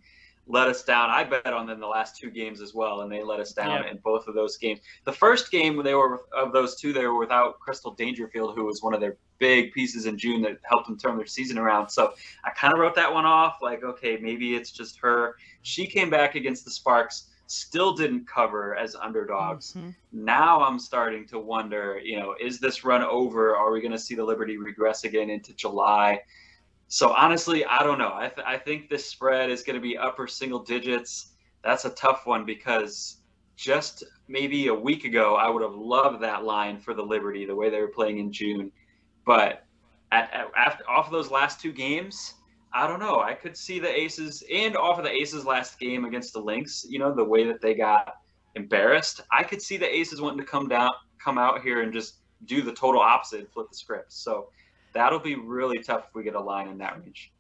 let 0.49 0.67
us 0.67 0.83
down. 0.83 1.11
I 1.11 1.25
bet 1.25 1.53
on 1.53 1.67
them 1.67 1.79
the 1.79 1.87
last 1.87 2.17
two 2.17 2.31
games 2.31 2.63
as 2.63 2.75
well, 2.75 3.03
and 3.03 3.13
they 3.13 3.23
let 3.23 3.39
us 3.39 3.53
down 3.53 3.87
in 3.87 3.99
both 3.99 4.27
of 4.27 4.35
those 4.35 4.57
games. 4.57 4.81
The 5.05 5.13
first 5.13 5.51
game 5.51 5.83
they 5.83 5.95
were 5.95 6.23
of 6.35 6.53
those 6.53 6.75
two, 6.77 6.93
they 6.95 7.07
were 7.07 7.19
without 7.19 7.61
Crystal 7.61 7.93
Dangerfield, 7.93 8.55
who 8.55 8.65
was 8.65 8.83
one 8.83 8.95
of 8.95 9.01
their 9.01 9.19
big 9.39 9.73
pieces 9.73 10.07
in 10.07 10.19
June 10.19 10.41
that 10.43 10.59
helped 10.65 10.89
them 10.89 10.99
turn 10.99 11.17
their 11.19 11.27
season 11.27 11.59
around. 11.59 11.91
So 11.91 12.15
I 12.45 12.51
kind 12.51 12.73
of 12.73 12.81
wrote 12.81 12.95
that 12.97 13.13
one 13.13 13.27
off, 13.27 13.59
like, 13.61 13.85
okay, 13.85 14.17
maybe 14.17 14.57
it's 14.57 14.73
just 14.73 14.99
her. 15.01 15.37
She 15.63 15.87
came 15.87 16.09
back 16.09 16.35
against 16.35 16.65
the 16.65 16.71
Sparks, 16.71 17.29
still 17.47 17.93
didn't 17.93 18.27
cover 18.27 18.75
as 18.75 18.95
underdogs. 18.95 19.75
Mm-hmm. 19.75 19.91
Now 20.13 20.63
I'm 20.63 20.79
starting 20.79 21.27
to 21.29 21.39
wonder, 21.39 22.01
you 22.03 22.19
know, 22.19 22.35
is 22.41 22.59
this 22.59 22.85
run 22.85 23.03
over? 23.03 23.55
Are 23.55 23.71
we 23.71 23.81
going 23.81 23.93
to 23.93 23.99
see 23.99 24.15
the 24.15 24.25
Liberty 24.25 24.57
regress 24.57 25.05
again 25.05 25.29
into 25.31 25.55
July? 25.55 26.21
So 26.89 27.13
honestly, 27.13 27.65
I 27.67 27.83
don't 27.83 27.99
know. 27.99 28.13
I, 28.15 28.29
th- 28.29 28.47
I 28.47 28.57
think 28.57 28.89
this 28.89 29.05
spread 29.05 29.51
is 29.51 29.63
going 29.63 29.77
to 29.77 29.83
be 29.83 29.97
upper 29.97 30.27
single 30.27 30.61
digits. 30.61 31.33
That's 31.63 31.85
a 31.85 31.91
tough 31.91 32.27
one 32.27 32.47
because 32.47 33.19
just 33.57 34.05
maybe 34.27 34.69
a 34.69 34.75
week 34.75 35.05
ago, 35.05 35.35
I 35.37 35.51
would 35.51 35.63
have 35.63 35.75
loved 35.75 36.23
that 36.23 36.45
line 36.45 36.79
for 36.79 36.95
the 36.95 37.03
Liberty, 37.03 37.45
the 37.45 37.55
way 37.55 37.69
they 37.69 37.81
were 37.81 37.89
playing 37.89 38.19
in 38.19 38.33
June. 38.33 38.73
But 39.27 39.65
at, 40.13 40.33
at, 40.33 40.47
after, 40.57 40.89
off 40.89 41.07
of 41.07 41.13
those 41.13 41.31
last 41.31 41.61
two 41.61 41.73
games, 41.73 42.35
I 42.73 42.87
don't 42.87 43.01
know. 43.01 43.21
I 43.21 43.35
could 43.35 43.57
see 43.57 43.79
the 43.79 43.89
Aces, 43.89 44.43
and 44.53 44.77
off 44.77 44.99
of 44.99 45.05
the 45.05 45.11
Aces' 45.11 45.45
last 45.45 45.79
game 45.79 46.05
against 46.05 46.33
the 46.33 46.41
Lynx, 46.41 46.87
you 46.89 46.99
know, 46.99 47.15
the 47.15 47.25
way 47.25 47.47
that 47.47 47.61
they 47.61 47.75
got 47.75 48.15
embarrassed, 48.55 49.21
I 49.33 49.43
could 49.43 49.61
see 49.61 49.77
the 49.77 49.95
Aces 49.95 50.21
wanting 50.21 50.39
to 50.39 50.45
come 50.45 50.69
down, 50.69 50.91
come 51.23 51.37
out 51.37 51.63
here 51.63 51.83
and 51.83 51.93
just 51.93 52.19
do 52.45 52.63
the 52.63 52.73
total 52.73 53.01
opposite 53.01 53.53
flip 53.53 53.67
the 53.71 53.77
script. 53.77 54.13
So 54.13 54.51
that'll 54.93 55.19
be 55.19 55.35
really 55.35 55.79
tough 55.83 56.07
if 56.09 56.15
we 56.15 56.23
get 56.23 56.35
a 56.35 56.41
line 56.41 56.69
in 56.69 56.79
that 56.79 56.99
range. 56.99 57.33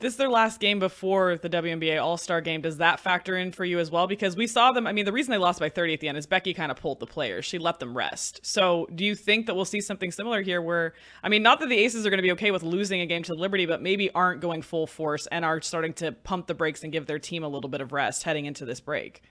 This 0.00 0.14
is 0.14 0.16
their 0.16 0.28
last 0.28 0.60
game 0.60 0.80
before 0.80 1.38
the 1.38 1.48
WNBA 1.48 2.02
All 2.02 2.16
Star 2.16 2.40
game. 2.40 2.60
Does 2.60 2.78
that 2.78 3.00
factor 3.00 3.36
in 3.36 3.52
for 3.52 3.64
you 3.64 3.78
as 3.78 3.90
well? 3.90 4.06
Because 4.06 4.36
we 4.36 4.46
saw 4.46 4.72
them. 4.72 4.86
I 4.86 4.92
mean, 4.92 5.04
the 5.04 5.12
reason 5.12 5.30
they 5.30 5.38
lost 5.38 5.60
by 5.60 5.68
30 5.68 5.94
at 5.94 6.00
the 6.00 6.08
end 6.08 6.18
is 6.18 6.26
Becky 6.26 6.52
kind 6.52 6.72
of 6.72 6.78
pulled 6.78 7.00
the 7.00 7.06
players. 7.06 7.44
She 7.44 7.58
let 7.58 7.78
them 7.78 7.96
rest. 7.96 8.40
So, 8.42 8.88
do 8.94 9.04
you 9.04 9.14
think 9.14 9.46
that 9.46 9.54
we'll 9.54 9.64
see 9.64 9.80
something 9.80 10.10
similar 10.10 10.42
here 10.42 10.60
where, 10.60 10.94
I 11.22 11.28
mean, 11.28 11.42
not 11.42 11.60
that 11.60 11.68
the 11.68 11.78
Aces 11.78 12.04
are 12.04 12.10
going 12.10 12.18
to 12.18 12.22
be 12.22 12.32
okay 12.32 12.50
with 12.50 12.62
losing 12.62 13.00
a 13.02 13.06
game 13.06 13.22
to 13.22 13.34
Liberty, 13.34 13.66
but 13.66 13.82
maybe 13.82 14.10
aren't 14.10 14.40
going 14.40 14.62
full 14.62 14.86
force 14.86 15.26
and 15.28 15.44
are 15.44 15.60
starting 15.60 15.92
to 15.94 16.12
pump 16.12 16.48
the 16.48 16.54
brakes 16.54 16.82
and 16.82 16.92
give 16.92 17.06
their 17.06 17.20
team 17.20 17.44
a 17.44 17.48
little 17.48 17.70
bit 17.70 17.80
of 17.80 17.92
rest 17.92 18.24
heading 18.24 18.46
into 18.46 18.64
this 18.64 18.80
break? 18.80 19.22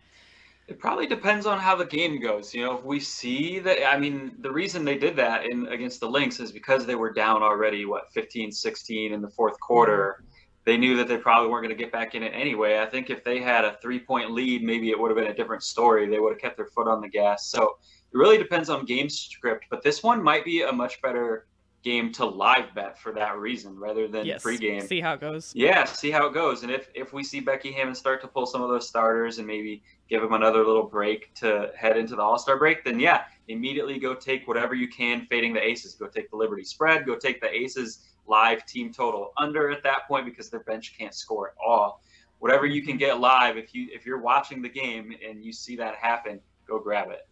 It 0.67 0.79
probably 0.79 1.07
depends 1.07 1.45
on 1.45 1.59
how 1.59 1.75
the 1.75 1.85
game 1.85 2.21
goes. 2.21 2.53
You 2.53 2.63
know, 2.63 2.77
if 2.77 2.85
we 2.85 2.99
see 2.99 3.59
that, 3.59 3.85
I 3.85 3.97
mean, 3.97 4.35
the 4.39 4.51
reason 4.51 4.85
they 4.85 4.97
did 4.97 5.15
that 5.17 5.45
in 5.45 5.67
against 5.67 5.99
the 5.99 6.09
Lynx 6.09 6.39
is 6.39 6.53
because 6.53 6.85
they 6.85 6.95
were 6.95 7.11
down 7.11 7.43
already, 7.43 7.85
what, 7.85 8.11
15, 8.13 8.51
16 8.51 9.13
in 9.13 9.21
the 9.21 9.29
fourth 9.29 9.59
quarter. 9.59 10.23
They 10.65 10.77
knew 10.77 10.95
that 10.95 11.09
they 11.09 11.17
probably 11.17 11.49
weren't 11.49 11.65
going 11.65 11.77
to 11.77 11.83
get 11.83 11.91
back 11.91 12.15
in 12.15 12.23
it 12.23 12.29
anyway. 12.29 12.79
I 12.79 12.85
think 12.85 13.09
if 13.09 13.25
they 13.25 13.39
had 13.39 13.65
a 13.65 13.77
three 13.81 13.99
point 13.99 14.31
lead, 14.31 14.63
maybe 14.63 14.89
it 14.89 14.99
would 14.99 15.09
have 15.09 15.17
been 15.17 15.31
a 15.31 15.35
different 15.35 15.63
story. 15.63 16.07
They 16.07 16.19
would 16.19 16.31
have 16.31 16.41
kept 16.41 16.55
their 16.55 16.67
foot 16.67 16.87
on 16.87 17.01
the 17.01 17.09
gas. 17.09 17.47
So 17.47 17.63
it 17.63 18.17
really 18.17 18.37
depends 18.37 18.69
on 18.69 18.85
game 18.85 19.09
script. 19.09 19.65
But 19.69 19.83
this 19.83 20.01
one 20.01 20.23
might 20.23 20.45
be 20.45 20.61
a 20.61 20.71
much 20.71 21.01
better 21.01 21.47
game 21.83 22.11
to 22.13 22.25
live 22.25 22.73
bet 22.73 22.97
for 22.97 23.11
that 23.11 23.37
reason 23.37 23.77
rather 23.77 24.07
than 24.07 24.25
yes. 24.25 24.41
pregame. 24.41 24.87
See 24.87 25.01
how 25.01 25.13
it 25.13 25.19
goes. 25.19 25.51
Yeah, 25.53 25.83
see 25.83 26.11
how 26.11 26.27
it 26.27 26.33
goes. 26.33 26.63
And 26.63 26.71
if 26.71 26.89
if 26.95 27.13
we 27.13 27.23
see 27.23 27.41
Becky 27.41 27.71
Hammon 27.73 27.93
start 27.93 28.21
to 28.21 28.27
pull 28.27 28.45
some 28.45 28.61
of 28.61 28.69
those 28.69 28.87
starters 28.87 29.37
and 29.37 29.45
maybe 29.45 29.83
give 30.09 30.21
them 30.21 30.33
another 30.33 30.65
little 30.65 30.83
break 30.83 31.33
to 31.35 31.71
head 31.75 31.97
into 31.97 32.15
the 32.15 32.21
All 32.21 32.39
Star 32.39 32.57
break, 32.57 32.83
then 32.85 32.99
yeah, 32.99 33.25
immediately 33.49 33.99
go 33.99 34.15
take 34.15 34.47
whatever 34.47 34.73
you 34.73 34.87
can 34.87 35.25
fading 35.27 35.53
the 35.53 35.61
Aces. 35.61 35.93
Go 35.95 36.07
take 36.07 36.29
the 36.31 36.37
Liberty 36.37 36.63
spread. 36.63 37.05
Go 37.05 37.15
take 37.15 37.41
the 37.41 37.53
Aces 37.53 38.05
live 38.25 38.65
team 38.65 38.93
total 38.93 39.33
under 39.37 39.69
at 39.69 39.83
that 39.83 40.07
point 40.07 40.25
because 40.25 40.49
their 40.49 40.61
bench 40.61 40.95
can't 40.97 41.13
score 41.13 41.49
at 41.49 41.55
all. 41.63 42.01
Whatever 42.39 42.65
you 42.65 42.81
can 42.81 42.97
get 42.97 43.19
live, 43.19 43.57
if 43.57 43.73
you 43.75 43.89
if 43.91 44.05
you're 44.05 44.21
watching 44.21 44.61
the 44.61 44.69
game 44.69 45.13
and 45.27 45.43
you 45.43 45.51
see 45.51 45.75
that 45.75 45.95
happen, 45.95 46.39
go 46.65 46.79
grab 46.79 47.09
it. 47.11 47.27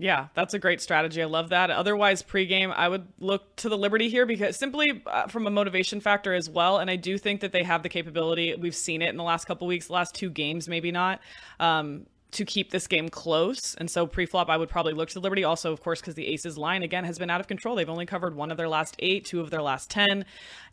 Yeah, 0.00 0.28
that's 0.32 0.54
a 0.54 0.58
great 0.58 0.80
strategy. 0.80 1.20
I 1.22 1.26
love 1.26 1.50
that. 1.50 1.70
Otherwise, 1.70 2.22
pregame, 2.22 2.72
I 2.74 2.88
would 2.88 3.06
look 3.18 3.54
to 3.56 3.68
the 3.68 3.76
Liberty 3.76 4.08
here 4.08 4.24
because 4.24 4.56
simply 4.56 5.02
uh, 5.06 5.26
from 5.26 5.46
a 5.46 5.50
motivation 5.50 6.00
factor 6.00 6.32
as 6.32 6.48
well. 6.48 6.78
And 6.78 6.88
I 6.88 6.96
do 6.96 7.18
think 7.18 7.42
that 7.42 7.52
they 7.52 7.62
have 7.62 7.82
the 7.82 7.90
capability. 7.90 8.54
We've 8.54 8.74
seen 8.74 9.02
it 9.02 9.10
in 9.10 9.18
the 9.18 9.24
last 9.24 9.44
couple 9.44 9.66
weeks, 9.66 9.88
the 9.88 9.92
last 9.92 10.14
two 10.14 10.30
games, 10.30 10.68
maybe 10.68 10.90
not. 10.90 11.20
Um, 11.58 12.06
to 12.30 12.44
keep 12.44 12.70
this 12.70 12.86
game 12.86 13.08
close. 13.08 13.74
And 13.74 13.90
so 13.90 14.06
pre-flop, 14.06 14.48
I 14.48 14.56
would 14.56 14.68
probably 14.68 14.92
look 14.94 15.10
to 15.10 15.20
Liberty. 15.20 15.44
Also, 15.44 15.72
of 15.72 15.82
course, 15.82 16.00
because 16.00 16.14
the 16.14 16.28
Aces 16.28 16.56
line 16.56 16.82
again 16.82 17.04
has 17.04 17.18
been 17.18 17.28
out 17.28 17.40
of 17.40 17.48
control. 17.48 17.74
They've 17.74 17.90
only 17.90 18.06
covered 18.06 18.34
one 18.34 18.50
of 18.50 18.56
their 18.56 18.68
last 18.68 18.94
eight, 19.00 19.24
two 19.26 19.40
of 19.40 19.50
their 19.50 19.62
last 19.62 19.90
ten, 19.90 20.24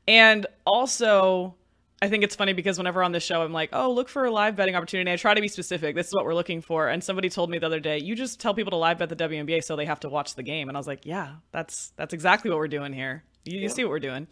and 0.08 0.46
also 0.66 1.56
I 2.02 2.10
think 2.10 2.24
it's 2.24 2.36
funny 2.36 2.54
because 2.54 2.78
whenever 2.78 3.02
on 3.04 3.12
this 3.12 3.24
show, 3.24 3.42
I'm 3.42 3.54
like, 3.54 3.70
oh, 3.74 3.92
look 3.92 4.08
for 4.08 4.26
a 4.26 4.32
live 4.32 4.56
betting 4.56 4.76
opportunity. 4.76 5.12
I 5.12 5.16
try 5.16 5.34
to 5.34 5.42
be 5.42 5.48
specific. 5.48 5.96
This 5.96 6.08
is 6.08 6.14
what 6.14 6.26
we're 6.26 6.36
looking 6.36 6.62
for. 6.62 6.90
And 6.90 7.04
somebody 7.04 7.28
told 7.28 7.50
me 7.50 7.58
the 7.58 7.66
other 7.66 7.80
day, 7.80 7.98
you 7.98 8.16
just 8.16 8.40
tell 8.40 8.54
people 8.54 8.72
to 8.72 8.78
live 8.78 9.00
bet 9.00 9.10
the 9.10 9.16
WNBA 9.16 9.64
so 9.64 9.76
they 9.76 9.86
have 9.86 10.00
to 10.02 10.10
watch 10.10 10.36
the 10.36 10.44
game. 10.44 10.68
And 10.68 10.78
I 10.78 10.80
was 10.80 10.88
like, 10.88 11.06
yeah, 11.06 11.36
that's 11.52 11.94
that's 11.96 12.14
exactly 12.14 12.52
what 12.52 12.60
we're 12.60 12.68
doing 12.68 12.94
here. 12.94 13.24
You, 13.46 13.60
you 13.60 13.70
see 13.70 13.84
what 13.84 13.92
we're 13.92 14.00
doing. 14.00 14.28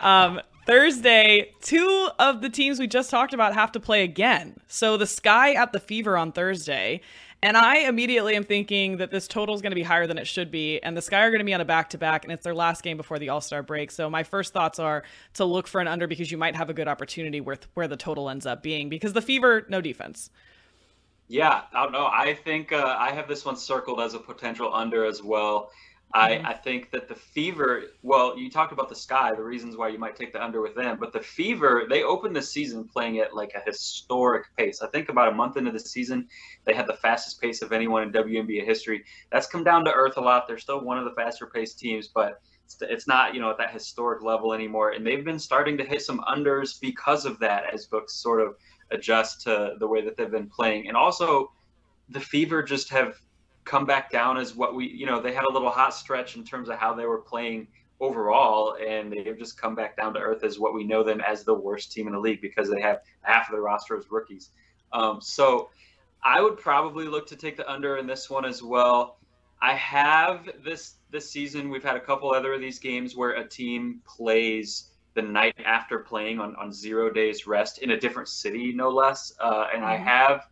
Um, 0.00 0.40
Thursday, 0.66 1.52
two 1.62 2.08
of 2.18 2.40
the 2.40 2.50
teams 2.50 2.78
we 2.78 2.86
just 2.86 3.10
talked 3.10 3.32
about 3.32 3.54
have 3.54 3.72
to 3.72 3.80
play 3.80 4.02
again. 4.02 4.56
So 4.66 4.96
the 4.96 5.06
Sky 5.06 5.52
at 5.52 5.72
the 5.72 5.80
Fever 5.80 6.16
on 6.16 6.32
Thursday, 6.32 7.00
and 7.44 7.58
I 7.58 7.80
immediately 7.80 8.36
am 8.36 8.44
thinking 8.44 8.96
that 8.96 9.10
this 9.10 9.28
total 9.28 9.54
is 9.54 9.60
going 9.60 9.72
to 9.72 9.76
be 9.76 9.82
higher 9.82 10.06
than 10.06 10.16
it 10.16 10.26
should 10.26 10.50
be. 10.50 10.82
And 10.82 10.96
the 10.96 11.02
Sky 11.02 11.20
are 11.20 11.28
going 11.28 11.40
to 11.40 11.44
be 11.44 11.52
on 11.52 11.60
a 11.60 11.64
back 11.66 11.90
to 11.90 11.98
back, 11.98 12.24
and 12.24 12.32
it's 12.32 12.42
their 12.42 12.54
last 12.54 12.82
game 12.82 12.96
before 12.96 13.18
the 13.18 13.28
All 13.28 13.42
Star 13.42 13.62
break. 13.62 13.90
So 13.90 14.08
my 14.08 14.22
first 14.22 14.54
thoughts 14.54 14.78
are 14.78 15.02
to 15.34 15.44
look 15.44 15.66
for 15.66 15.78
an 15.82 15.86
under 15.86 16.06
because 16.06 16.30
you 16.30 16.38
might 16.38 16.56
have 16.56 16.70
a 16.70 16.72
good 16.72 16.88
opportunity 16.88 17.42
with 17.42 17.66
where 17.74 17.86
the 17.86 17.98
total 17.98 18.30
ends 18.30 18.46
up 18.46 18.62
being 18.62 18.88
because 18.88 19.12
the 19.12 19.20
Fever, 19.20 19.66
no 19.68 19.82
defense. 19.82 20.30
Yeah, 21.28 21.64
I 21.74 21.82
don't 21.82 21.92
know. 21.92 22.06
I 22.06 22.32
think 22.32 22.72
uh, 22.72 22.96
I 22.98 23.12
have 23.12 23.28
this 23.28 23.44
one 23.44 23.56
circled 23.56 24.00
as 24.00 24.14
a 24.14 24.18
potential 24.18 24.72
under 24.74 25.04
as 25.04 25.22
well. 25.22 25.70
I. 26.14 26.40
I 26.44 26.52
think 26.54 26.90
that 26.92 27.08
the 27.08 27.14
Fever, 27.14 27.82
well, 28.02 28.38
you 28.38 28.48
talked 28.50 28.72
about 28.72 28.88
the 28.88 28.94
Sky, 28.94 29.34
the 29.34 29.42
reasons 29.42 29.76
why 29.76 29.88
you 29.88 29.98
might 29.98 30.14
take 30.14 30.32
the 30.32 30.42
under 30.42 30.60
with 30.60 30.74
them, 30.76 30.96
but 31.00 31.12
the 31.12 31.20
Fever, 31.20 31.86
they 31.88 32.04
opened 32.04 32.36
the 32.36 32.42
season 32.42 32.84
playing 32.84 33.18
at 33.18 33.34
like 33.34 33.52
a 33.54 33.60
historic 33.68 34.46
pace. 34.56 34.80
I 34.80 34.86
think 34.86 35.08
about 35.08 35.28
a 35.28 35.34
month 35.34 35.56
into 35.56 35.72
the 35.72 35.80
season, 35.80 36.28
they 36.64 36.72
had 36.72 36.86
the 36.86 36.94
fastest 36.94 37.40
pace 37.40 37.62
of 37.62 37.72
anyone 37.72 38.04
in 38.04 38.12
WNBA 38.12 38.64
history. 38.64 39.04
That's 39.32 39.48
come 39.48 39.64
down 39.64 39.84
to 39.86 39.92
earth 39.92 40.16
a 40.16 40.20
lot. 40.20 40.46
They're 40.46 40.58
still 40.58 40.80
one 40.84 40.98
of 40.98 41.04
the 41.04 41.12
faster 41.12 41.46
paced 41.46 41.80
teams, 41.80 42.08
but 42.08 42.40
it's 42.80 43.08
not, 43.08 43.34
you 43.34 43.40
know, 43.40 43.50
at 43.50 43.58
that 43.58 43.72
historic 43.72 44.22
level 44.22 44.54
anymore. 44.54 44.90
And 44.90 45.06
they've 45.06 45.24
been 45.24 45.38
starting 45.38 45.76
to 45.78 45.84
hit 45.84 46.02
some 46.02 46.20
unders 46.20 46.80
because 46.80 47.26
of 47.26 47.38
that 47.40 47.74
as 47.74 47.86
books 47.86 48.14
sort 48.14 48.40
of 48.40 48.54
adjust 48.90 49.42
to 49.42 49.74
the 49.80 49.86
way 49.86 50.00
that 50.02 50.16
they've 50.16 50.30
been 50.30 50.48
playing. 50.48 50.88
And 50.88 50.96
also, 50.96 51.52
the 52.08 52.20
Fever 52.20 52.62
just 52.62 52.88
have 52.90 53.20
come 53.64 53.86
back 53.86 54.10
down 54.10 54.36
as 54.36 54.54
what 54.54 54.74
we, 54.74 54.88
you 54.88 55.06
know, 55.06 55.20
they 55.20 55.32
had 55.32 55.44
a 55.44 55.52
little 55.52 55.70
hot 55.70 55.94
stretch 55.94 56.36
in 56.36 56.44
terms 56.44 56.68
of 56.68 56.78
how 56.78 56.94
they 56.94 57.06
were 57.06 57.18
playing 57.18 57.66
overall, 58.00 58.76
and 58.84 59.12
they've 59.12 59.38
just 59.38 59.60
come 59.60 59.74
back 59.74 59.96
down 59.96 60.12
to 60.14 60.20
earth 60.20 60.44
as 60.44 60.58
what 60.58 60.74
we 60.74 60.84
know 60.84 61.02
them 61.02 61.20
as 61.20 61.44
the 61.44 61.54
worst 61.54 61.92
team 61.92 62.06
in 62.06 62.12
the 62.12 62.18
league 62.18 62.40
because 62.40 62.68
they 62.70 62.80
have 62.80 63.00
half 63.22 63.48
of 63.48 63.52
their 63.52 63.62
roster 63.62 63.96
as 63.96 64.10
rookies. 64.10 64.50
Um, 64.92 65.20
so 65.20 65.70
I 66.22 66.40
would 66.40 66.58
probably 66.58 67.06
look 67.06 67.26
to 67.28 67.36
take 67.36 67.56
the 67.56 67.70
under 67.70 67.96
in 67.96 68.06
this 68.06 68.28
one 68.28 68.44
as 68.44 68.62
well. 68.62 69.18
I 69.62 69.74
have 69.74 70.48
this 70.62 70.96
this 71.10 71.30
season. 71.30 71.70
We've 71.70 71.82
had 71.82 71.96
a 71.96 72.00
couple 72.00 72.30
other 72.32 72.54
of 72.54 72.60
these 72.60 72.78
games 72.78 73.16
where 73.16 73.30
a 73.32 73.48
team 73.48 74.00
plays 74.06 74.90
the 75.14 75.22
night 75.22 75.54
after 75.64 76.00
playing 76.00 76.40
on, 76.40 76.56
on 76.56 76.72
zero 76.72 77.10
days 77.10 77.46
rest 77.46 77.78
in 77.78 77.90
a 77.90 77.98
different 77.98 78.28
city, 78.28 78.72
no 78.72 78.90
less. 78.90 79.32
Uh, 79.40 79.68
and 79.72 79.82
mm-hmm. 79.82 79.92
I 79.92 79.96
have 79.96 80.48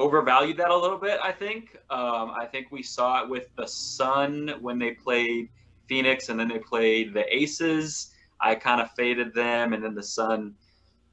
overvalued 0.00 0.56
that 0.56 0.70
a 0.70 0.76
little 0.76 0.98
bit. 0.98 1.20
I 1.22 1.32
think. 1.32 1.76
Um, 1.90 2.32
I 2.36 2.46
think 2.50 2.68
we 2.70 2.82
saw 2.82 3.22
it 3.22 3.28
with 3.28 3.54
the 3.56 3.66
Sun 3.66 4.54
when 4.60 4.78
they 4.78 4.92
played 4.92 5.50
Phoenix, 5.86 6.28
and 6.28 6.40
then 6.40 6.48
they 6.48 6.58
played 6.58 7.14
the 7.14 7.24
Aces. 7.34 8.12
I 8.40 8.54
kind 8.54 8.80
of 8.80 8.90
faded 8.92 9.34
them, 9.34 9.72
and 9.72 9.84
then 9.84 9.94
the 9.94 10.02
Sun 10.02 10.54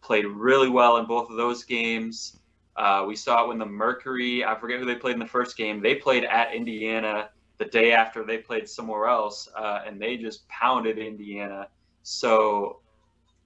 played 0.01 0.25
really 0.25 0.69
well 0.69 0.97
in 0.97 1.05
both 1.05 1.29
of 1.29 1.35
those 1.35 1.63
games. 1.63 2.39
Uh, 2.77 3.03
we 3.07 3.15
saw 3.15 3.43
it 3.43 3.47
when 3.47 3.57
the 3.57 3.65
Mercury, 3.65 4.45
I 4.45 4.57
forget 4.57 4.79
who 4.79 4.85
they 4.85 4.95
played 4.95 5.13
in 5.13 5.19
the 5.19 5.25
first 5.25 5.57
game. 5.57 5.81
They 5.81 5.95
played 5.95 6.23
at 6.23 6.53
Indiana 6.53 7.29
the 7.57 7.65
day 7.65 7.91
after 7.91 8.23
they 8.23 8.38
played 8.38 8.69
somewhere 8.69 9.07
else, 9.07 9.49
uh, 9.55 9.81
and 9.85 9.99
they 9.99 10.15
just 10.15 10.47
pounded 10.47 10.99
Indiana. 10.99 11.67
So, 12.03 12.79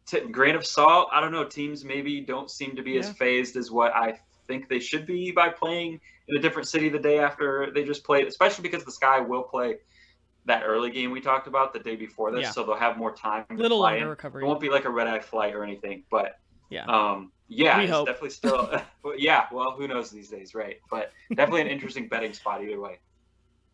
t- 0.06 0.20
grain 0.20 0.56
of 0.56 0.66
salt. 0.66 1.08
I 1.14 1.22
don't 1.22 1.32
know. 1.32 1.46
Teams 1.46 1.86
maybe 1.86 2.20
don't 2.22 2.52
seem 2.52 2.76
to 2.76 2.84
be 2.84 2.92
yeah. 2.92 3.00
as 3.00 3.10
phased 3.12 3.56
as 3.56 3.72
what 3.72 3.96
I 3.96 4.20
think 4.48 4.70
they 4.70 4.80
should 4.80 5.06
be 5.06 5.32
by 5.32 5.50
playing 5.50 6.00
in 6.28 6.38
a 6.38 6.40
different 6.40 6.68
city 6.68 6.90
the 6.90 7.00
day 7.00 7.20
after 7.20 7.72
they 7.74 7.84
just 7.84 8.04
played, 8.04 8.28
especially 8.28 8.64
because 8.64 8.84
the 8.84 8.92
Sky 8.92 9.20
will 9.20 9.44
play 9.44 9.78
that 10.46 10.64
early 10.66 10.90
game 10.90 11.12
we 11.12 11.22
talked 11.22 11.48
about 11.48 11.74
the 11.74 11.80
day 11.80 11.96
before 11.96 12.32
this, 12.32 12.44
yeah. 12.44 12.52
so 12.52 12.64
they'll 12.64 12.76
have 12.76 12.98
more 12.98 13.14
time. 13.14 13.46
Little 13.52 13.80
longer 13.80 14.10
recovery. 14.10 14.44
It 14.44 14.48
won't 14.48 14.60
be 14.60 14.70
like 14.70 14.86
a 14.86 14.90
red 14.90 15.08
eye 15.08 15.20
flight 15.20 15.54
or 15.54 15.64
anything, 15.64 16.04
but 16.10 16.40
yeah, 16.70 16.86
um, 16.86 17.32
yeah, 17.48 17.78
we 17.78 17.84
it's 17.84 17.92
hope. 17.92 18.08
definitely 18.08 18.30
still. 18.32 18.82
yeah, 19.18 19.46
well, 19.52 19.72
who 19.72 19.88
knows 19.88 20.10
these 20.10 20.30
days, 20.30 20.56
right? 20.56 20.78
But 20.90 21.12
definitely 21.30 21.62
an 21.62 21.68
interesting 21.68 22.08
betting 22.10 22.34
spot 22.34 22.64
either 22.64 22.80
way. 22.80 23.00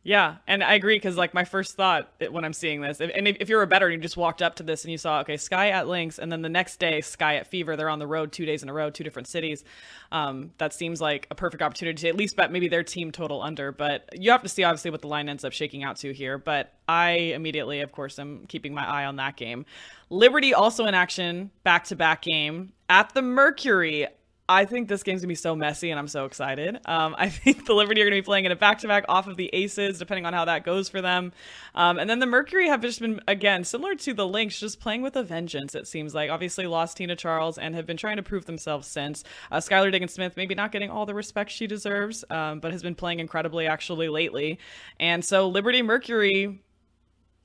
Yeah, 0.08 0.38
and 0.48 0.64
I 0.64 0.76
agree 0.76 0.96
because 0.96 1.18
like 1.18 1.34
my 1.34 1.44
first 1.44 1.76
thought 1.76 2.10
when 2.32 2.46
I'm 2.46 2.54
seeing 2.54 2.80
this, 2.80 3.02
and 3.02 3.28
if, 3.28 3.36
if 3.42 3.50
you're 3.50 3.62
a 3.62 3.68
better, 3.68 3.88
and 3.88 3.96
you 3.96 4.00
just 4.00 4.16
walked 4.16 4.42
up 4.42 4.56
to 4.56 4.64
this 4.64 4.86
and 4.86 4.92
you 4.94 4.98
saw 4.98 5.20
okay, 5.20 5.36
Sky 5.36 5.72
at 5.72 5.90
Lynx, 5.90 6.18
and 6.18 6.32
then 6.32 6.42
the 6.42 6.48
next 6.48 6.78
day 6.78 7.02
Sky 7.02 7.36
at 7.36 7.48
Fever. 7.48 7.76
They're 7.76 7.90
on 7.90 8.00
the 8.00 8.08
road 8.08 8.32
two 8.32 8.46
days 8.46 8.64
in 8.64 8.70
a 8.70 8.74
row, 8.74 8.90
two 8.90 9.04
different 9.04 9.28
cities. 9.28 9.66
Um, 10.14 10.52
that 10.60 10.74
seems 10.74 11.02
like 11.02 11.28
a 11.30 11.36
perfect 11.36 11.62
opportunity 11.62 12.04
to 12.04 12.08
at 12.08 12.16
least 12.16 12.38
bet 12.38 12.54
maybe 12.54 12.70
their 12.70 12.84
team 12.84 13.12
total 13.12 13.42
under. 13.42 13.74
But 13.74 14.10
you 14.14 14.32
have 14.32 14.44
to 14.44 14.50
see 14.50 14.64
obviously 14.64 14.92
what 14.92 15.02
the 15.02 15.10
line 15.10 15.28
ends 15.28 15.44
up 15.44 15.52
shaking 15.52 15.84
out 15.84 15.98
to 15.98 16.14
here. 16.14 16.38
But 16.38 16.72
I 16.88 17.10
immediately, 17.10 17.82
of 17.82 17.92
course, 17.92 18.18
am 18.18 18.46
keeping 18.48 18.74
my 18.74 18.88
eye 18.90 19.04
on 19.04 19.18
that 19.18 19.36
game. 19.36 19.66
Liberty 20.10 20.54
also 20.54 20.86
in 20.86 20.94
action, 20.94 21.52
back 21.66 21.84
to 21.84 21.98
back 21.98 22.22
game 22.22 22.72
at 22.88 23.14
the 23.14 23.22
Mercury. 23.22 24.08
I 24.50 24.64
think 24.64 24.88
this 24.88 25.04
game's 25.04 25.22
gonna 25.22 25.28
be 25.28 25.36
so 25.36 25.58
messy, 25.58 25.90
and 25.90 26.00
I'm 26.00 26.08
so 26.08 26.24
excited. 26.24 26.80
Um, 26.86 27.16
I 27.18 27.28
think 27.30 27.66
the 27.66 27.74
Liberty 27.74 28.02
are 28.02 28.06
gonna 28.06 28.16
be 28.16 28.22
playing 28.22 28.46
in 28.46 28.52
a 28.54 28.56
back-to-back 28.56 29.04
off 29.10 29.28
of 29.28 29.36
the 29.36 29.50
Aces, 29.52 30.00
depending 30.00 30.26
on 30.26 30.32
how 30.32 30.46
that 30.46 30.64
goes 30.64 30.88
for 30.88 31.02
them. 31.02 31.34
Um, 31.76 32.00
and 32.00 32.10
then 32.10 32.20
the 32.20 32.26
Mercury 32.26 32.68
have 32.70 32.82
just 32.82 33.02
been 33.02 33.20
again 33.28 33.66
similar 33.66 33.96
to 33.96 34.14
the 34.14 34.26
Lynx, 34.26 34.60
just 34.60 34.80
playing 34.80 35.02
with 35.02 35.18
a 35.18 35.24
vengeance. 35.24 35.76
It 35.76 35.86
seems 35.86 36.16
like 36.16 36.30
obviously 36.30 36.66
lost 36.66 36.96
Tina 36.96 37.16
Charles 37.16 37.58
and 37.58 37.76
have 37.76 37.86
been 37.86 37.98
trying 37.98 38.18
to 38.18 38.24
prove 38.24 38.46
themselves 38.46 38.88
since. 38.88 39.26
Uh, 39.52 39.58
Skylar 39.58 39.92
Diggins 39.92 40.14
Smith 40.14 40.38
maybe 40.38 40.56
not 40.56 40.72
getting 40.72 40.90
all 40.90 41.06
the 41.06 41.14
respect 41.14 41.52
she 41.52 41.68
deserves, 41.68 42.24
um, 42.30 42.62
but 42.62 42.72
has 42.72 42.82
been 42.82 42.96
playing 42.96 43.20
incredibly 43.20 43.68
actually 43.68 44.08
lately. 44.08 44.60
And 44.98 45.26
so 45.26 45.50
Liberty 45.50 45.82
Mercury, 45.82 46.62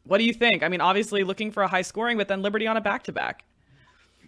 what 0.05 0.18
do 0.18 0.24
you 0.24 0.32
think? 0.32 0.62
I 0.62 0.68
mean, 0.68 0.80
obviously 0.80 1.24
looking 1.24 1.50
for 1.50 1.64
a 1.64 1.68
high 1.68 1.82
scoring, 1.82 2.16
but 2.16 2.28
then 2.28 2.42
Liberty 2.42 2.68
on 2.68 2.76
a 2.76 2.80
back-to-back. 2.80 3.44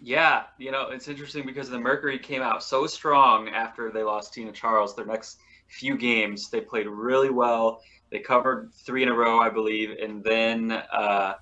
Yeah, 0.05 0.43
you 0.59 0.69
know, 0.69 0.89
it's 0.91 1.07
interesting 1.07 1.47
because 1.47 1.67
the 1.67 1.79
Mercury 1.79 2.19
came 2.19 2.43
out 2.43 2.61
so 2.61 2.85
strong 2.85 3.49
after 3.49 3.89
they 3.89 4.03
lost 4.03 4.35
Tina 4.35 4.51
Charles. 4.51 4.95
Their 4.95 5.07
next 5.07 5.39
few 5.67 5.97
games, 5.97 6.51
they 6.51 6.61
played 6.61 6.85
really 6.85 7.31
well. 7.31 7.81
They 8.11 8.19
covered 8.19 8.71
three 8.71 9.01
in 9.01 9.09
a 9.09 9.15
row, 9.15 9.39
I 9.39 9.49
believe, 9.49 9.97
and 9.99 10.23
then 10.23 10.71
uh, 10.71 11.33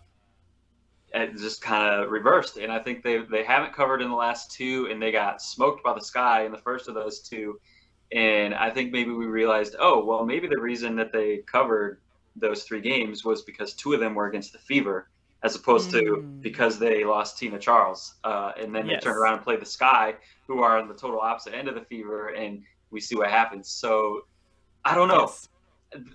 it 1.14 1.36
just 1.36 1.61
kind 1.61 2.03
of 2.03 2.09
reversed. 2.09 2.55
And 2.55 2.72
I 2.72 2.80
think 2.80 3.03
they 3.03 3.18
they 3.18 3.43
haven't 3.43 3.74
covered 3.74 4.01
in 4.01 4.09
the 4.09 4.16
last 4.16 4.51
two, 4.51 4.88
and 4.89 5.01
they 5.01 5.11
got 5.11 5.41
smoked 5.41 5.84
by 5.84 5.93
the 5.93 5.99
Sky 5.99 6.45
in 6.45 6.53
the 6.53 6.57
first 6.57 6.88
of 6.88 6.95
those 6.95 7.20
two. 7.20 7.59
And 8.14 8.53
I 8.53 8.70
think 8.70 8.93
maybe 8.93 9.11
we 9.11 9.26
realized, 9.26 9.76
oh, 9.78 10.05
well, 10.05 10.24
maybe 10.24 10.47
the 10.47 10.61
reason 10.61 10.95
that 10.95 11.11
they 11.11 11.39
covered 11.39 11.99
those 12.38 12.64
three 12.64 12.80
games 12.80 13.26
was 13.26 13.41
because 13.41 13.74
two 13.74 13.91
of 13.91 13.99
them 13.99 14.16
were 14.16 14.28
against 14.28 14.53
the 14.53 14.59
Fever 14.59 15.09
as 15.43 15.55
opposed 15.55 15.91
mm. 15.91 15.99
to 15.99 16.21
because 16.41 16.79
they 16.79 17.03
lost 17.03 17.37
Tina 17.37 17.59
Charles, 17.59 18.15
uh, 18.23 18.53
and 18.59 18.73
then 18.73 18.87
yes. 18.87 19.03
they 19.03 19.09
turn 19.09 19.17
around 19.17 19.35
and 19.35 19.43
play 19.43 19.57
the 19.57 19.65
Sky, 19.65 20.15
who 20.47 20.61
are 20.61 20.77
on 20.77 20.87
the 20.87 20.93
total 20.93 21.19
opposite 21.19 21.53
end 21.53 21.67
of 21.67 21.75
the 21.75 21.81
Fever, 21.81 22.29
and 22.29 22.63
we 22.91 22.99
see 22.99 23.15
what 23.15 23.29
happens. 23.29 23.69
So 23.69 24.25
I 24.85 24.95
don't 24.95 25.07
know. 25.07 25.21
Yes. 25.21 25.49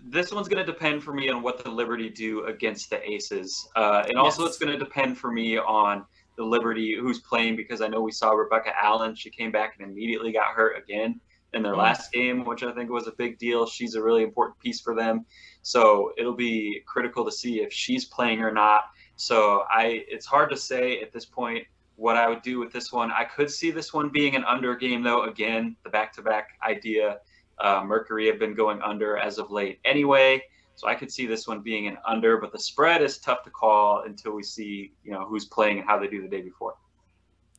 This 0.07 0.33
one's 0.33 0.49
going 0.49 0.65
to 0.65 0.71
depend 0.71 1.05
for 1.05 1.13
me 1.13 1.29
on 1.29 1.41
what 1.41 1.63
the 1.63 1.71
Liberty 1.71 2.09
do 2.11 2.45
against 2.47 2.91
the 2.91 3.09
Aces, 3.09 3.69
uh, 3.77 4.05
and 4.09 4.19
also 4.19 4.43
yes. 4.43 4.51
it's 4.51 4.59
going 4.59 4.77
to 4.77 4.79
depend 4.79 5.19
for 5.19 5.31
me 5.31 5.57
on 5.57 6.05
the 6.37 6.45
Liberty 6.45 6.97
who's 6.99 7.21
playing 7.21 7.57
because 7.57 7.81
I 7.81 7.89
know 7.89 8.01
we 8.01 8.13
saw 8.13 8.31
Rebecca 8.31 8.73
Allen. 8.81 9.15
She 9.15 9.29
came 9.29 9.53
back 9.53 9.77
and 9.79 9.89
immediately 9.89 10.33
got 10.33 10.55
hurt 10.55 10.83
again 10.83 11.21
in 11.53 11.63
their 11.63 11.75
mm. 11.75 11.79
last 11.79 12.13
game, 12.13 12.45
which 12.45 12.63
I 12.63 12.73
think 12.73 12.91
was 12.91 13.07
a 13.07 13.13
big 13.13 13.39
deal. 13.39 13.67
She's 13.67 13.95
a 13.95 14.03
really 14.03 14.23
important 14.23 14.59
piece 14.61 14.81
for 14.81 14.95
them. 14.95 15.27
So 15.63 16.13
it'll 16.17 16.37
be 16.37 16.83
critical 16.87 17.25
to 17.25 17.33
see 17.33 17.61
if 17.61 17.73
she's 17.73 18.05
playing 18.05 18.41
or 18.41 18.53
not. 18.53 18.85
So 19.19 19.65
I, 19.69 20.05
it's 20.09 20.27
hard 20.27 20.49
to 20.51 20.57
say 20.57 21.01
at 21.01 21.13
this 21.13 21.25
point 21.25 21.67
what 21.97 22.17
I 22.17 22.29
would 22.29 22.41
do 22.43 22.61
with 22.61 22.73
this 22.73 22.93
one. 22.93 23.11
I 23.11 23.25
could 23.25 23.51
see 23.51 23.73
this 23.73 23.93
one 23.93 24.11
being 24.11 24.37
an 24.37 24.45
under 24.45 24.77
game 24.77 25.03
though. 25.03 25.25
Again, 25.25 25.75
the 25.83 25.91
back-to-back 25.91 26.51
idea. 26.65 27.19
Uh, 27.59 27.83
Mercury 27.85 28.29
have 28.29 28.39
been 28.39 28.55
going 28.55 28.81
under 28.81 29.17
as 29.19 29.39
of 29.39 29.51
late 29.51 29.81
anyway, 29.85 30.41
so 30.77 30.87
I 30.87 30.95
could 30.95 31.11
see 31.11 31.27
this 31.27 31.49
one 31.49 31.61
being 31.63 31.89
an 31.89 31.99
under. 32.07 32.39
But 32.39 32.53
the 32.53 32.61
spread 32.61 33.03
is 33.03 33.19
tough 33.19 33.43
to 33.43 33.51
call 33.51 34.05
until 34.07 34.31
we 34.35 34.45
see, 34.45 34.93
you 35.03 35.11
know, 35.11 35.25
who's 35.25 35.47
playing 35.47 35.81
and 35.81 35.87
how 35.89 35.99
they 35.99 36.07
do 36.07 36.23
the 36.23 36.29
day 36.29 36.41
before. 36.41 36.77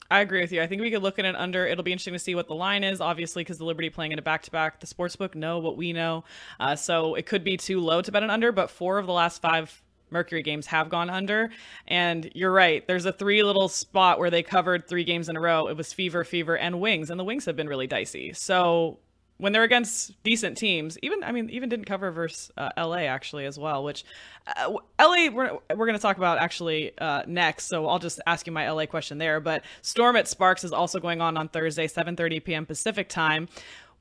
I 0.09 0.21
agree 0.21 0.39
with 0.39 0.53
you. 0.53 0.61
I 0.61 0.67
think 0.67 0.81
we 0.81 0.89
could 0.89 1.03
look 1.03 1.19
at 1.19 1.25
an 1.25 1.35
under. 1.35 1.67
It'll 1.67 1.83
be 1.83 1.91
interesting 1.91 2.13
to 2.13 2.19
see 2.19 2.35
what 2.35 2.47
the 2.47 2.55
line 2.55 2.85
is, 2.85 3.01
obviously, 3.01 3.43
because 3.43 3.57
the 3.57 3.65
Liberty 3.65 3.89
playing 3.89 4.13
in 4.13 4.19
a 4.19 4.21
back 4.21 4.43
to 4.43 4.51
back. 4.51 4.79
The 4.79 4.87
sportsbook 4.87 5.35
know 5.35 5.59
what 5.59 5.75
we 5.75 5.91
know. 5.91 6.23
Uh, 6.57 6.77
so 6.77 7.15
it 7.15 7.25
could 7.25 7.43
be 7.43 7.57
too 7.57 7.81
low 7.81 8.01
to 8.01 8.11
bet 8.13 8.23
an 8.23 8.29
under, 8.29 8.53
but 8.53 8.71
four 8.71 8.97
of 8.97 9.05
the 9.05 9.13
last 9.13 9.41
five 9.41 9.83
Mercury 10.11 10.43
games 10.43 10.67
have 10.67 10.89
gone 10.89 11.09
under. 11.09 11.49
And 11.87 12.29
you're 12.33 12.51
right. 12.51 12.85
There's 12.87 13.05
a 13.05 13.13
three 13.13 13.43
little 13.43 13.69
spot 13.69 14.19
where 14.19 14.29
they 14.29 14.43
covered 14.43 14.87
three 14.87 15.03
games 15.03 15.29
in 15.29 15.37
a 15.37 15.41
row. 15.41 15.67
It 15.67 15.77
was 15.77 15.93
Fever, 15.93 16.23
Fever, 16.23 16.57
and 16.57 16.79
Wings, 16.79 17.09
and 17.09 17.19
the 17.19 17.23
Wings 17.23 17.45
have 17.45 17.55
been 17.55 17.67
really 17.67 17.87
dicey. 17.87 18.33
So 18.33 18.99
when 19.39 19.53
they're 19.53 19.63
against 19.63 20.21
decent 20.23 20.57
teams, 20.57 20.97
even 21.01 21.23
I 21.23 21.31
mean, 21.31 21.49
even 21.49 21.69
didn't 21.69 21.85
cover 21.85 22.11
versus 22.11 22.51
uh, 22.57 22.69
LA 22.77 23.03
actually 23.03 23.45
as 23.45 23.57
well. 23.57 23.83
Which 23.83 24.03
uh, 24.45 24.73
LA 24.99 25.29
we're 25.29 25.57
we're 25.69 25.85
going 25.85 25.93
to 25.93 26.01
talk 26.01 26.17
about 26.17 26.37
actually 26.39 26.91
uh, 26.99 27.23
next. 27.25 27.67
So 27.67 27.87
I'll 27.87 27.99
just 27.99 28.19
ask 28.27 28.45
you 28.45 28.53
my 28.53 28.69
LA 28.69 28.85
question 28.85 29.17
there. 29.17 29.39
But 29.39 29.63
Storm 29.81 30.17
at 30.17 30.27
Sparks 30.27 30.63
is 30.65 30.73
also 30.73 30.99
going 30.99 31.21
on 31.21 31.37
on 31.37 31.47
Thursday, 31.47 31.87
7:30 31.87 32.43
p.m. 32.43 32.65
Pacific 32.65 33.07
time. 33.07 33.47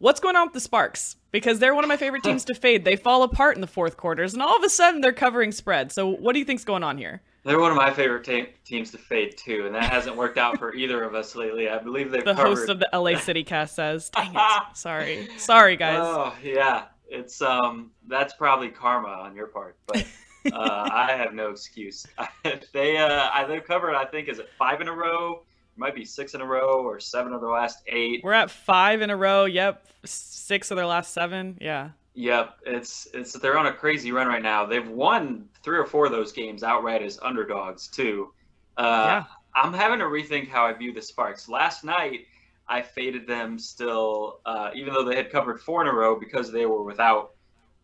What's 0.00 0.20
going 0.20 0.36
on 0.36 0.46
with 0.46 0.54
the 0.54 0.60
Sparks? 0.60 1.16
Because 1.32 1.58
they're 1.58 1.74
one 1.74 1.82
of 1.82 1.88
my 1.88 1.96
favorite 1.96 2.22
teams 2.22 2.44
to 2.44 2.54
fade. 2.54 2.84
They 2.84 2.94
fall 2.94 3.24
apart 3.24 3.56
in 3.56 3.60
the 3.60 3.66
fourth 3.66 3.96
quarters, 3.96 4.32
and 4.32 4.40
all 4.40 4.56
of 4.56 4.62
a 4.62 4.68
sudden 4.68 5.00
they're 5.00 5.12
covering 5.12 5.50
spread. 5.50 5.90
So, 5.90 6.06
what 6.08 6.34
do 6.34 6.38
you 6.38 6.44
think's 6.44 6.64
going 6.64 6.84
on 6.84 6.96
here? 6.98 7.20
They're 7.42 7.58
one 7.58 7.72
of 7.72 7.76
my 7.76 7.92
favorite 7.92 8.24
te- 8.24 8.52
teams 8.64 8.92
to 8.92 8.98
fade 8.98 9.36
too, 9.36 9.66
and 9.66 9.74
that 9.74 9.90
hasn't 9.90 10.16
worked 10.16 10.38
out 10.38 10.58
for 10.58 10.72
either 10.72 11.02
of 11.02 11.16
us 11.16 11.34
lately. 11.34 11.68
I 11.68 11.78
believe 11.78 12.12
they've. 12.12 12.24
The 12.24 12.34
covered... 12.34 12.58
host 12.58 12.68
of 12.68 12.78
the 12.78 12.88
LA 12.92 13.18
City 13.18 13.42
Cast 13.42 13.74
says, 13.74 14.08
"Dang 14.10 14.32
it, 14.34 14.76
sorry, 14.76 15.28
sorry 15.36 15.76
guys." 15.76 15.98
Oh 16.00 16.32
yeah, 16.44 16.84
it's 17.08 17.42
um 17.42 17.90
that's 18.06 18.34
probably 18.34 18.68
karma 18.68 19.08
on 19.08 19.34
your 19.34 19.48
part, 19.48 19.76
but 19.86 20.06
uh, 20.52 20.88
I 20.92 21.12
have 21.16 21.34
no 21.34 21.50
excuse. 21.50 22.06
they 22.72 22.98
uh 22.98 23.46
they've 23.48 23.64
covered 23.64 23.96
I 23.96 24.04
think 24.04 24.28
is 24.28 24.38
it 24.38 24.48
five 24.56 24.80
in 24.80 24.86
a 24.86 24.94
row 24.94 25.42
might 25.78 25.94
be 25.94 26.04
six 26.04 26.34
in 26.34 26.40
a 26.40 26.46
row 26.46 26.82
or 26.82 27.00
seven 27.00 27.32
of 27.32 27.40
the 27.40 27.48
last 27.48 27.82
eight. 27.86 28.20
We're 28.22 28.32
at 28.32 28.50
five 28.50 29.00
in 29.00 29.10
a 29.10 29.16
row. 29.16 29.44
Yep, 29.44 29.86
six 30.04 30.70
of 30.70 30.76
their 30.76 30.86
last 30.86 31.12
seven. 31.12 31.58
Yeah. 31.60 31.90
Yep, 32.14 32.58
it's 32.66 33.06
it's 33.14 33.32
they're 33.38 33.58
on 33.58 33.66
a 33.66 33.72
crazy 33.72 34.10
run 34.10 34.26
right 34.26 34.42
now. 34.42 34.66
They've 34.66 34.88
won 34.88 35.48
three 35.62 35.78
or 35.78 35.86
four 35.86 36.06
of 36.06 36.12
those 36.12 36.32
games 36.32 36.62
outright 36.62 37.02
as 37.02 37.18
underdogs 37.22 37.86
too. 37.88 38.32
Uh, 38.76 38.82
yeah. 39.06 39.24
I'm 39.54 39.72
having 39.72 40.00
to 40.00 40.06
rethink 40.06 40.48
how 40.48 40.66
I 40.66 40.72
view 40.72 40.92
the 40.92 41.02
Sparks. 41.02 41.48
Last 41.48 41.84
night, 41.84 42.26
I 42.68 42.82
faded 42.82 43.26
them 43.26 43.58
still, 43.58 44.40
uh, 44.44 44.70
even 44.74 44.92
though 44.92 45.04
they 45.04 45.16
had 45.16 45.30
covered 45.30 45.60
four 45.60 45.80
in 45.82 45.88
a 45.88 45.92
row 45.92 46.18
because 46.18 46.52
they 46.52 46.66
were 46.66 46.82
without 46.82 47.34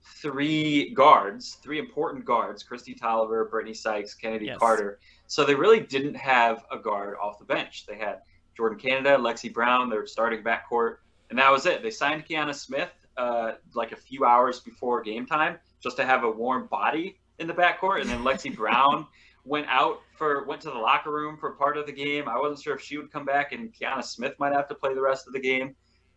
three 0.05 0.91
guards, 0.91 1.55
three 1.63 1.79
important 1.79 2.25
guards: 2.25 2.65
Kristi 2.65 2.99
Toliver, 2.99 3.51
Brittany 3.51 3.75
Sykes, 3.75 4.15
Kennedy 4.15 4.47
yes. 4.47 4.59
Carter. 4.59 4.99
So 5.27 5.45
they 5.45 5.55
really 5.55 5.81
didn't 5.81 6.15
have 6.15 6.65
a 6.71 6.79
guard 6.79 7.17
off 7.23 7.39
the 7.39 7.45
bench. 7.45 7.87
They 7.87 7.97
had 7.97 8.21
Jordan 8.57 8.79
Canada, 8.79 9.17
Lexi 9.17 9.53
Brown, 9.53 9.89
their 9.89 10.07
starting 10.07 10.43
backcourt, 10.43 10.97
and 11.31 11.39
that 11.39 11.51
was 11.51 11.67
it. 11.67 11.83
They 11.83 11.91
signed 11.91 12.27
Kianna 12.27 12.55
Smith 12.55 12.91
uh, 13.17 13.53
like 13.75 13.93
a 13.93 13.97
few 13.97 14.25
hours 14.25 14.61
before 14.61 15.03
game 15.03 15.27
time 15.27 15.59
just 15.81 15.97
to 15.97 16.05
have 16.05 16.25
a 16.25 16.31
warm 16.31 16.67
body 16.67 17.19
in 17.39 17.47
the 17.47 17.55
backcourt. 17.55 18.01
And 18.01 18.11
then 18.11 18.21
Lexi 18.21 18.55
Brown 18.57 19.07
went 19.45 19.67
out 19.69 20.01
for 20.17 20.45
went 20.45 20.61
to 20.63 20.71
the 20.71 20.79
locker 20.79 21.11
room 21.11 21.37
for 21.37 21.53
part 21.53 21.77
of 21.77 21.87
the 21.87 21.93
game. 21.93 22.29
I 22.29 22.39
wasn't 22.39 22.63
sure 22.63 22.75
if 22.75 22.81
she 22.81 22.97
would 22.97 23.13
come 23.13 23.25
back, 23.25 23.53
and 23.53 23.73
Kianna 23.73 24.05
Smith 24.05 24.35
might 24.39 24.53
have 24.53 24.69
to 24.69 24.75
play 24.75 24.95
the 24.95 25.01
rest 25.01 25.27
of 25.27 25.33
the 25.33 25.41
game. 25.41 25.75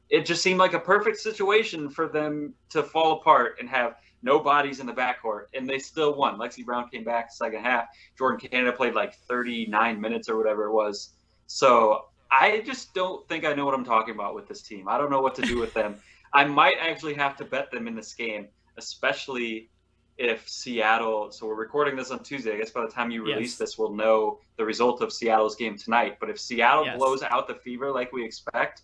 It 0.09 0.25
just 0.25 0.41
seemed 0.41 0.59
like 0.59 0.73
a 0.73 0.79
perfect 0.79 1.17
situation 1.17 1.89
for 1.89 2.07
them 2.07 2.53
to 2.69 2.83
fall 2.83 3.13
apart 3.13 3.57
and 3.59 3.67
have 3.69 3.95
no 4.23 4.39
bodies 4.39 4.79
in 4.79 4.85
the 4.85 4.93
backcourt, 4.93 5.45
and 5.53 5.67
they 5.67 5.79
still 5.79 6.15
won. 6.15 6.37
Lexi 6.37 6.65
Brown 6.65 6.89
came 6.89 7.03
back 7.03 7.31
second 7.31 7.63
half. 7.63 7.85
Jordan 8.17 8.49
Canada 8.49 8.71
played 8.71 8.95
like 8.95 9.15
39 9.15 9.99
minutes 9.99 10.29
or 10.29 10.37
whatever 10.37 10.65
it 10.65 10.71
was. 10.71 11.09
So 11.47 12.05
I 12.31 12.61
just 12.65 12.93
don't 12.93 13.27
think 13.27 13.45
I 13.45 13.53
know 13.53 13.65
what 13.65 13.73
I'm 13.73 13.85
talking 13.85 14.15
about 14.15 14.35
with 14.35 14.47
this 14.47 14.61
team. 14.61 14.87
I 14.87 14.97
don't 14.97 15.11
know 15.11 15.21
what 15.21 15.35
to 15.35 15.41
do 15.41 15.59
with 15.59 15.73
them. 15.73 15.95
I 16.33 16.45
might 16.45 16.75
actually 16.79 17.13
have 17.13 17.37
to 17.37 17.45
bet 17.45 17.71
them 17.71 17.87
in 17.87 17.95
this 17.95 18.13
game, 18.13 18.47
especially 18.77 19.69
if 20.17 20.47
Seattle. 20.49 21.31
So 21.31 21.47
we're 21.47 21.55
recording 21.55 21.95
this 21.95 22.11
on 22.11 22.23
Tuesday. 22.23 22.53
I 22.53 22.57
guess 22.57 22.71
by 22.71 22.81
the 22.81 22.91
time 22.91 23.11
you 23.11 23.23
release 23.23 23.51
yes. 23.51 23.57
this, 23.57 23.77
we'll 23.77 23.93
know 23.93 24.39
the 24.57 24.65
result 24.65 25.01
of 25.01 25.13
Seattle's 25.13 25.55
game 25.55 25.77
tonight. 25.77 26.17
But 26.19 26.29
if 26.29 26.39
Seattle 26.39 26.85
yes. 26.85 26.97
blows 26.97 27.23
out 27.23 27.47
the 27.47 27.55
fever 27.55 27.91
like 27.91 28.11
we 28.11 28.25
expect, 28.25 28.81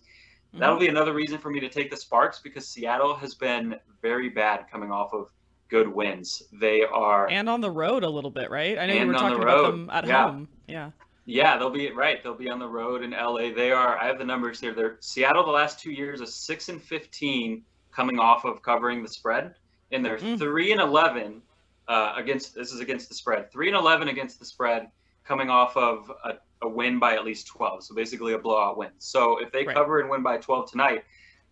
mm-hmm. 0.53 0.59
that'll 0.59 0.79
be 0.79 0.87
another 0.87 1.13
reason 1.13 1.37
for 1.37 1.49
me 1.49 1.59
to 1.59 1.69
take 1.69 1.89
the 1.89 1.97
Sparks 1.97 2.39
because 2.39 2.67
Seattle 2.67 3.15
has 3.15 3.35
been 3.35 3.75
very 4.01 4.29
bad 4.29 4.65
coming 4.71 4.91
off 4.91 5.13
of 5.13 5.31
good 5.69 5.87
wins. 5.87 6.43
They 6.53 6.83
are 6.83 7.27
and 7.29 7.49
on 7.49 7.59
the 7.59 7.71
road 7.71 8.03
a 8.03 8.09
little 8.09 8.31
bit, 8.31 8.51
right? 8.51 8.77
I 8.77 8.85
know 8.85 8.93
you 8.93 9.07
were 9.07 9.13
talking 9.13 9.41
about 9.41 9.71
them 9.71 9.89
at 9.91 10.05
yeah. 10.07 10.25
home. 10.27 10.47
Yeah. 10.67 10.91
Yeah, 11.25 11.57
they'll 11.57 11.69
be 11.69 11.89
right. 11.91 12.21
They'll 12.21 12.35
be 12.35 12.49
on 12.49 12.59
the 12.59 12.67
road 12.67 13.01
in 13.01 13.11
LA. 13.11 13.53
They 13.55 13.71
are. 13.71 13.97
I 13.97 14.07
have 14.07 14.17
the 14.17 14.25
numbers 14.25 14.59
here. 14.59 14.73
They're 14.73 14.97
Seattle 14.99 15.45
the 15.45 15.51
last 15.51 15.79
two 15.79 15.91
years 15.91 16.19
is 16.19 16.35
six 16.35 16.67
and 16.67 16.81
fifteen 16.81 17.63
coming 17.91 18.19
off 18.19 18.43
of 18.43 18.61
covering 18.61 19.01
the 19.01 19.07
spread, 19.07 19.55
and 19.91 20.03
they're 20.03 20.17
mm. 20.17 20.37
three 20.37 20.73
and 20.73 20.81
eleven 20.81 21.41
uh, 21.87 22.13
against. 22.17 22.55
This 22.55 22.73
is 22.73 22.81
against 22.81 23.07
the 23.07 23.15
spread. 23.15 23.49
Three 23.51 23.69
and 23.69 23.77
eleven 23.77 24.09
against 24.09 24.37
the 24.37 24.45
spread, 24.45 24.89
coming 25.23 25.49
off 25.49 25.77
of 25.77 26.11
a, 26.25 26.33
a 26.63 26.67
win 26.67 26.99
by 26.99 27.13
at 27.13 27.25
least 27.25 27.47
twelve. 27.47 27.83
So 27.83 27.93
basically 27.93 28.33
a 28.33 28.39
blowout 28.39 28.77
win. 28.77 28.91
So 28.97 29.37
if 29.37 29.51
they 29.51 29.65
right. 29.65 29.75
cover 29.75 29.99
and 29.99 30.09
win 30.09 30.23
by 30.23 30.37
twelve 30.37 30.69
tonight, 30.69 31.03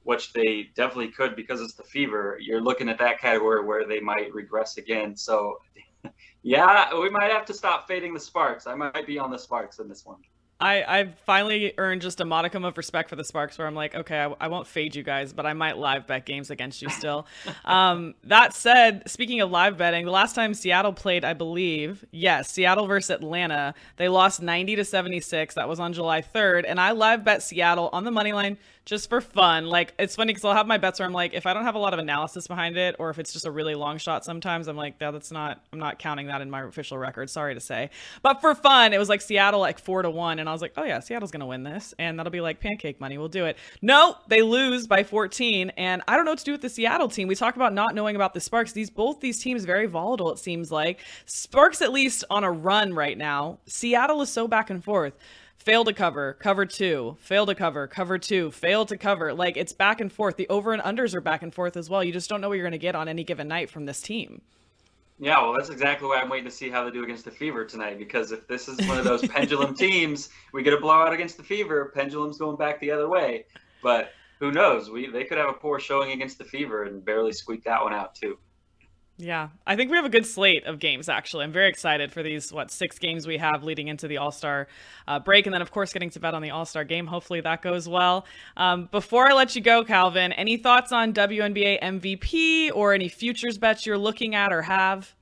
which 0.04 0.34
they 0.34 0.70
definitely 0.76 1.10
could 1.10 1.36
because 1.36 1.62
it's 1.62 1.74
the 1.74 1.84
fever, 1.84 2.38
you're 2.42 2.62
looking 2.62 2.90
at 2.90 2.98
that 3.00 3.20
category 3.20 3.64
where 3.64 3.88
they 3.88 4.00
might 4.00 4.34
regress 4.34 4.78
again. 4.78 5.16
So 5.16 5.60
yeah, 6.44 6.94
we 7.00 7.10
might 7.10 7.32
have 7.32 7.46
to 7.46 7.54
stop 7.54 7.88
fading 7.88 8.14
the 8.14 8.20
Sparks. 8.20 8.68
I 8.68 8.76
might 8.76 9.06
be 9.06 9.20
on 9.20 9.32
the 9.32 9.38
Sparks 9.38 9.80
in 9.80 9.88
this 9.88 10.06
one. 10.06 10.20
I, 10.62 10.84
I've 11.00 11.16
finally 11.20 11.74
earned 11.78 12.02
just 12.02 12.22
a 12.22 12.26
modicum 12.26 12.64
of 12.64 12.78
respect 12.78 13.10
for 13.10 13.16
the 13.16 13.24
Sparks 13.24 13.58
where 13.58 13.68
I'm 13.68 13.76
like, 13.76 13.96
okay, 13.96 14.20
I, 14.20 14.34
I 14.40 14.48
won't 14.48 14.68
fade 14.68 14.96
you 14.96 15.04
guys, 15.04 15.34
but 15.34 15.46
I 15.46 15.54
might 15.54 15.78
live 15.78 16.08
bet 16.08 16.26
games 16.26 16.50
against 16.52 16.82
you 16.82 16.90
still. 16.90 17.26
um, 17.66 18.14
that 18.26 18.54
said, 18.54 19.10
speaking 19.10 19.42
of 19.42 19.50
live 19.50 19.78
betting, 19.78 20.06
the 20.06 20.12
last 20.12 20.36
time 20.36 20.54
Seattle 20.54 20.94
played, 20.94 21.26
I 21.26 21.34
believe, 21.34 22.06
yes, 22.12 22.52
Seattle 22.52 22.88
versus 22.88 23.10
Atlanta, 23.10 23.74
they 23.98 24.10
lost 24.10 24.42
90 24.42 24.76
to 24.78 24.86
76. 24.86 25.56
That 25.56 25.68
was 25.68 25.80
on 25.80 25.94
July 25.94 26.22
3rd. 26.22 26.66
And 26.68 26.80
I 26.80 26.92
live 26.92 27.24
bet 27.24 27.42
Seattle 27.44 27.90
on 27.92 28.04
the 28.04 28.12
money 28.12 28.34
line 28.34 28.58
just 28.86 29.10
for 29.10 29.22
fun. 29.22 29.66
Like 29.66 29.94
it's 30.00 30.16
funny 30.16 30.32
because 30.34 30.44
I'll 30.44 30.56
have 30.56 30.68
my 30.68 30.78
bets 30.78 31.00
where 31.00 31.06
I'm 31.06 31.14
like, 31.14 31.34
if 31.34 31.46
I 31.46 31.54
don't 31.54 31.64
have 31.64 31.76
a 31.76 31.80
lot 31.80 31.94
of 31.94 32.00
analysis 32.00 32.48
behind 32.48 32.78
it, 32.78 32.96
or 33.00 33.10
if 33.10 33.20
it's 33.20 33.32
just 33.32 33.46
a 33.46 33.52
really 33.52 33.76
long 33.76 33.98
shot, 33.98 34.26
sometimes 34.26 34.68
I'm 34.68 34.76
like, 34.76 34.96
yeah, 35.00 35.12
that's 35.12 35.32
not. 35.32 35.64
I'm 35.72 35.80
not 35.80 36.00
counting 36.00 36.28
that 36.28 36.42
in 36.42 36.50
my 36.50 36.64
official 36.64 36.98
record. 36.98 37.30
Sorry 37.30 37.54
to 37.54 37.60
say, 37.60 37.90
but 38.24 38.42
for 38.42 38.56
fun, 38.56 38.94
it 38.94 38.98
was 38.98 39.10
like 39.10 39.22
Seattle 39.22 39.60
like 39.60 39.80
four 39.80 40.02
to 40.02 40.10
one, 40.10 40.40
and 40.40 40.50
I 40.50 40.52
was 40.52 40.62
like, 40.62 40.74
oh 40.78 40.84
yeah, 40.84 41.00
Seattle's 41.00 41.32
gonna 41.32 41.46
win 41.46 41.64
this, 41.64 41.94
and 42.00 42.18
that'll 42.18 42.32
be 42.32 42.42
like 42.42 42.60
pancake 42.60 43.00
money. 43.00 43.18
We'll 43.18 43.28
do 43.28 43.46
it. 43.46 43.58
No, 43.82 44.16
they 44.28 44.42
lose 44.42 44.88
by 44.88 45.04
14, 45.04 45.72
and 45.78 46.02
I 46.08 46.16
don't 46.16 46.26
know 46.26 46.32
what 46.32 46.40
to 46.40 46.46
do 46.46 46.52
with 46.52 46.62
the 46.62 46.70
Seattle 46.70 47.08
team. 47.08 47.28
We 47.28 47.36
talk 47.36 47.56
about 47.56 47.74
not 47.74 47.96
knowing 47.96 48.16
about 48.16 48.34
the 48.34 48.40
Sparks. 48.40 48.72
These 48.72 48.90
both 48.90 49.20
these 49.20 49.42
teams 49.42 49.66
very 49.66 49.86
volatile. 49.86 50.32
It 50.32 50.40
seems 50.40 50.72
like 50.72 51.00
Sparks 51.26 51.82
at 51.82 51.92
least 51.92 52.24
on 52.30 52.44
a 52.44 52.52
run 52.52 52.94
right 52.94 53.18
now. 53.18 53.60
Seattle 53.68 54.22
is 54.22 54.30
so 54.30 54.48
back 54.48 54.70
and 54.70 54.84
forth 54.84 55.14
fail 55.62 55.84
to 55.86 55.94
cover, 55.94 56.34
cover 56.40 56.66
two, 56.66 57.16
fail 57.20 57.46
to 57.46 57.54
cover, 57.54 57.88
cover 57.88 58.18
two, 58.18 58.52
fail 58.52 58.86
to 58.86 58.98
cover. 58.98 59.34
Like 59.34 59.58
it's 59.58 59.74
back 59.74 60.02
and 60.02 60.12
forth. 60.12 60.36
The 60.36 60.48
over 60.50 60.74
and 60.74 60.82
unders 60.82 61.14
are 61.14 61.22
back 61.22 61.44
and 61.44 61.54
forth 61.54 61.78
as 61.78 61.90
well. 61.90 62.04
You 62.04 62.12
just 62.12 62.30
don't 62.30 62.42
know 62.42 62.50
what 62.50 62.56
you're 62.56 62.64
going 62.64 62.72
to 62.72 62.78
get 62.80 62.96
on 62.96 63.08
any 63.08 63.24
given 63.24 63.48
night 63.48 63.70
from 63.70 63.86
this 63.86 64.02
team. 64.02 64.42
Yeah, 65.20 65.40
well, 65.40 65.54
that's 65.54 65.70
exactly 65.70 66.08
why 66.08 66.20
I'm 66.20 66.30
waiting 66.30 66.46
to 66.46 66.52
see 66.52 66.72
how 66.72 66.84
they 66.84 66.90
do 66.90 67.04
against 67.04 67.26
the 67.26 67.32
Fever 67.32 67.64
tonight. 67.64 68.00
Because 68.00 68.32
if 68.32 68.48
this 68.48 68.68
is 68.68 68.88
one 68.88 68.98
of 68.98 69.04
those 69.04 69.22
pendulum 69.28 69.76
teams, 69.76 70.30
we 70.52 70.64
get 70.64 70.74
a 70.74 70.80
blowout 70.80 71.14
against 71.14 71.38
the 71.38 71.44
Fever. 71.44 71.92
Pendulum's 71.94 72.40
going 72.40 72.58
back 72.58 72.80
the 72.80 72.90
other 72.90 73.08
way. 73.08 73.46
But 73.84 74.14
who 74.40 74.52
knows? 74.52 74.90
We 74.90 75.12
they 75.12 75.26
could 75.26 75.38
have 75.38 75.50
a 75.50 75.54
poor 75.54 75.80
showing 75.80 76.12
against 76.12 76.40
the 76.40 76.44
Fever 76.44 76.86
and 76.86 77.06
barely 77.06 77.34
squeak 77.34 77.64
that 77.66 77.84
one 77.84 77.94
out 77.94 78.16
too. 78.16 78.40
Yeah, 79.22 79.50
I 79.68 79.76
think 79.76 79.92
we 79.92 79.98
have 79.98 80.06
a 80.06 80.10
good 80.10 80.26
slate 80.26 80.66
of 80.66 80.80
games. 80.80 81.08
Actually, 81.08 81.44
I'm 81.44 81.52
very 81.52 81.70
excited 81.70 82.12
for 82.12 82.24
these 82.24 82.52
what 82.52 82.72
six 82.72 82.98
games 82.98 83.28
we 83.28 83.38
have 83.38 83.64
leading 83.64 83.88
into 83.88 84.08
the 84.08 84.18
All 84.18 84.32
Star 84.32 84.68
uh, 85.08 85.20
break, 85.20 85.46
and 85.46 85.54
then 85.54 85.62
of 85.62 85.70
course 85.70 85.94
getting 85.94 86.10
to 86.12 86.20
bet 86.20 86.34
on 86.34 86.42
the 86.42 86.50
All 86.50 86.66
Star 86.66 86.84
game. 86.84 87.06
Hopefully 87.06 87.40
that 87.42 87.62
goes 87.62 87.88
well. 87.88 88.26
Um, 88.58 88.90
before 88.92 89.30
I 89.30 89.34
let 89.34 89.56
you 89.56 89.62
go, 89.62 89.84
Calvin, 89.84 90.34
any 90.34 90.58
thoughts 90.58 90.92
on 90.92 91.14
WNBA 91.14 91.84
MVP 91.84 92.72
or 92.74 92.94
any 92.94 93.10
futures 93.10 93.60
bets 93.60 93.86
you're 93.86 93.98
looking 93.98 94.34
at 94.34 94.52
or 94.52 94.64
have? 94.64 95.14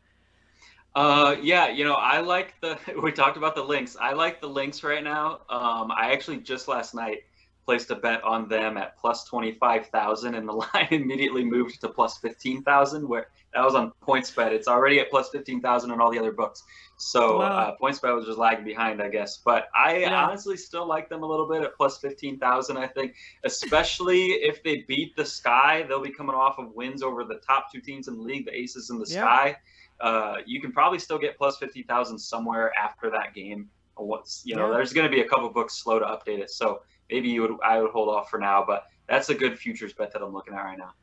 Uh, 0.96 1.36
yeah, 1.42 1.68
you 1.68 1.84
know, 1.84 1.96
I 1.96 2.22
like 2.22 2.56
the. 2.62 2.78
We 3.04 3.12
talked 3.12 3.36
about 3.36 3.54
the 3.54 3.64
Lynx. 3.64 3.98
I 4.00 4.14
like 4.14 4.40
the 4.40 4.48
Lynx 4.48 4.82
right 4.82 5.04
now. 5.04 5.42
Um, 5.50 5.92
I 5.92 6.12
actually 6.14 6.38
just 6.38 6.70
last 6.70 6.96
night 6.96 7.24
placed 7.66 7.92
a 7.92 7.96
bet 7.96 8.24
on 8.24 8.48
them 8.48 8.78
at 8.78 8.98
plus 8.98 9.26
twenty 9.26 9.52
five 9.52 9.88
thousand, 9.88 10.36
and 10.36 10.48
the 10.48 10.54
line 10.74 10.88
immediately 10.92 11.44
moved 11.44 11.82
to 11.82 11.90
plus 11.90 12.18
fifteen 12.18 12.64
thousand. 12.64 13.06
Where 13.06 13.28
that 13.54 13.64
was 13.64 13.74
on 13.74 13.92
PointsBet. 14.08 14.52
It's 14.52 14.68
already 14.68 15.00
at 15.00 15.10
plus 15.10 15.30
fifteen 15.30 15.62
thousand 15.62 15.92
on 15.92 16.00
all 16.00 16.12
the 16.12 16.20
other 16.20 16.32
books. 16.32 16.64
So 16.98 17.40
wow. 17.40 17.46
uh, 17.46 17.76
PointsBet 17.82 18.16
was 18.16 18.26
just 18.26 18.38
lagging 18.38 18.66
behind, 18.66 19.02
I 19.02 19.10
guess. 19.10 19.38
But 19.38 19.70
I 19.76 20.00
yeah. 20.00 20.24
honestly 20.24 20.58
still 20.58 20.86
like 20.86 21.10
them 21.10 21.24
a 21.24 21.26
little 21.26 21.48
bit 21.48 21.64
at 21.64 21.76
plus 21.76 21.98
fifteen 21.98 22.38
thousand. 22.38 22.78
I 22.78 22.88
think, 22.88 23.16
especially 23.44 24.26
if 24.28 24.64
they 24.64 24.84
beat 24.88 25.16
the 25.16 25.26
Sky, 25.26 25.86
they'll 25.88 26.02
be 26.02 26.12
coming 26.12 26.36
off 26.36 26.60
of 26.60 26.74
wins 26.76 27.02
over 27.02 27.24
the 27.24 27.40
top 27.46 27.72
two 27.74 27.82
teams 27.82 28.08
in 28.08 28.18
the 28.18 28.22
league, 28.22 28.46
the 28.46 28.56
Aces 28.56 28.90
and 28.90 29.02
the 29.02 29.12
yeah. 29.12 29.22
Sky. 29.22 29.56
Uh, 30.02 30.36
you 30.46 30.62
can 30.62 30.72
probably 30.72 31.00
still 31.00 31.18
get 31.18 31.38
plus 31.38 31.58
fifty 31.58 31.84
thousand 31.84 32.20
somewhere 32.20 32.72
after 32.78 33.10
that 33.10 33.34
game. 33.34 33.70
What's 33.96 34.44
you 34.46 34.56
know, 34.56 34.68
yeah. 34.68 34.78
there's 34.78 34.94
going 34.94 35.10
to 35.10 35.14
be 35.14 35.22
a 35.22 35.28
couple 35.28 35.50
books 35.50 35.76
slow 35.76 36.00
to 36.00 36.06
update 36.06 36.40
it, 36.40 36.50
so 36.50 36.82
maybe 37.10 37.30
you 37.30 37.42
would 37.42 37.52
I 37.64 37.82
would 37.82 37.92
hold 37.92 38.10
off 38.10 38.30
for 38.30 38.40
now. 38.40 38.64
But 38.66 38.86
that's 39.10 39.30
a 39.30 39.36
good 39.36 39.58
futures 39.58 39.92
bet 39.94 40.14
that 40.14 40.22
I'm 40.22 40.34
looking 40.34 40.54
at 40.54 40.62
right 40.62 40.78
now. 40.78 40.94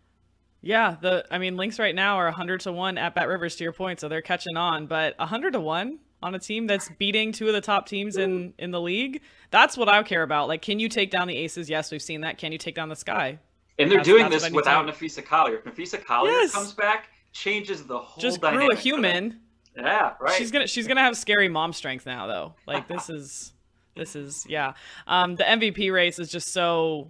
Yeah, 0.67 0.97
the 1.01 1.25
I 1.31 1.39
mean 1.39 1.57
Lynx 1.57 1.79
right 1.79 1.95
now 1.95 2.17
are 2.17 2.25
100 2.25 2.61
to 2.63 2.73
1 2.73 2.99
at 2.99 3.15
BetRivers 3.15 3.57
to 3.59 3.65
your 3.65 3.73
point, 3.73 4.01
so 4.01 4.09
they're 4.09 4.21
catching 4.21 4.57
on, 4.57 4.87
but 4.87 5.17
100 5.19 5.53
to 5.53 5.61
1 5.61 5.99
on 6.23 6.35
a 6.35 6.39
team 6.41 6.67
that's 6.67 6.89
beating 6.99 7.31
two 7.31 7.47
of 7.47 7.55
the 7.55 7.61
top 7.61 7.87
teams 7.87 8.17
in 8.17 8.53
in 8.59 8.73
the 8.73 8.81
league, 8.81 9.23
that's 9.51 9.77
what 9.77 9.89
I 9.89 10.03
care 10.03 10.25
about. 10.25 10.49
Like 10.49 10.63
can 10.63 10.81
you 10.81 10.89
take 10.89 11.13
down 11.13 11.29
the 11.29 11.37
Aces? 11.37 11.71
Yes, 11.71 11.93
we've 11.93 12.03
seen 12.03 12.23
that. 12.23 12.39
Can 12.39 12.51
you 12.51 12.59
take 12.59 12.75
down 12.75 12.89
the 12.89 12.97
Sky? 12.97 13.39
And 13.79 13.91
they're 13.91 13.99
that's, 13.99 14.09
doing 14.09 14.29
that's 14.29 14.43
this 14.43 14.53
without 14.53 14.87
Napheesa 14.87 15.25
Collier. 15.25 15.59
If 15.59 15.65
Napheesa 15.65 16.05
Collier 16.05 16.33
yes. 16.33 16.53
comes 16.53 16.73
back, 16.73 17.11
changes 17.33 17.85
the 17.85 17.99
whole 17.99 18.21
Just 18.21 18.41
grew 18.41 18.71
a 18.71 18.75
human. 18.75 19.41
Yeah, 19.77 20.15
right. 20.21 20.35
She's 20.35 20.51
going 20.51 20.63
to 20.63 20.67
she's 20.67 20.89
going 20.89 20.97
to 20.97 21.03
have 21.03 21.17
scary 21.17 21.49
mom 21.49 21.75
strength 21.75 22.07
now 22.07 22.27
though. 22.27 22.55
Like 22.67 22.89
this 22.89 23.09
is 23.19 23.53
this 23.95 24.17
is 24.17 24.45
yeah. 24.49 24.73
Um 25.07 25.37
the 25.37 25.45
MVP 25.45 25.93
race 25.93 26.19
is 26.19 26.29
just 26.29 26.53
so 26.53 27.09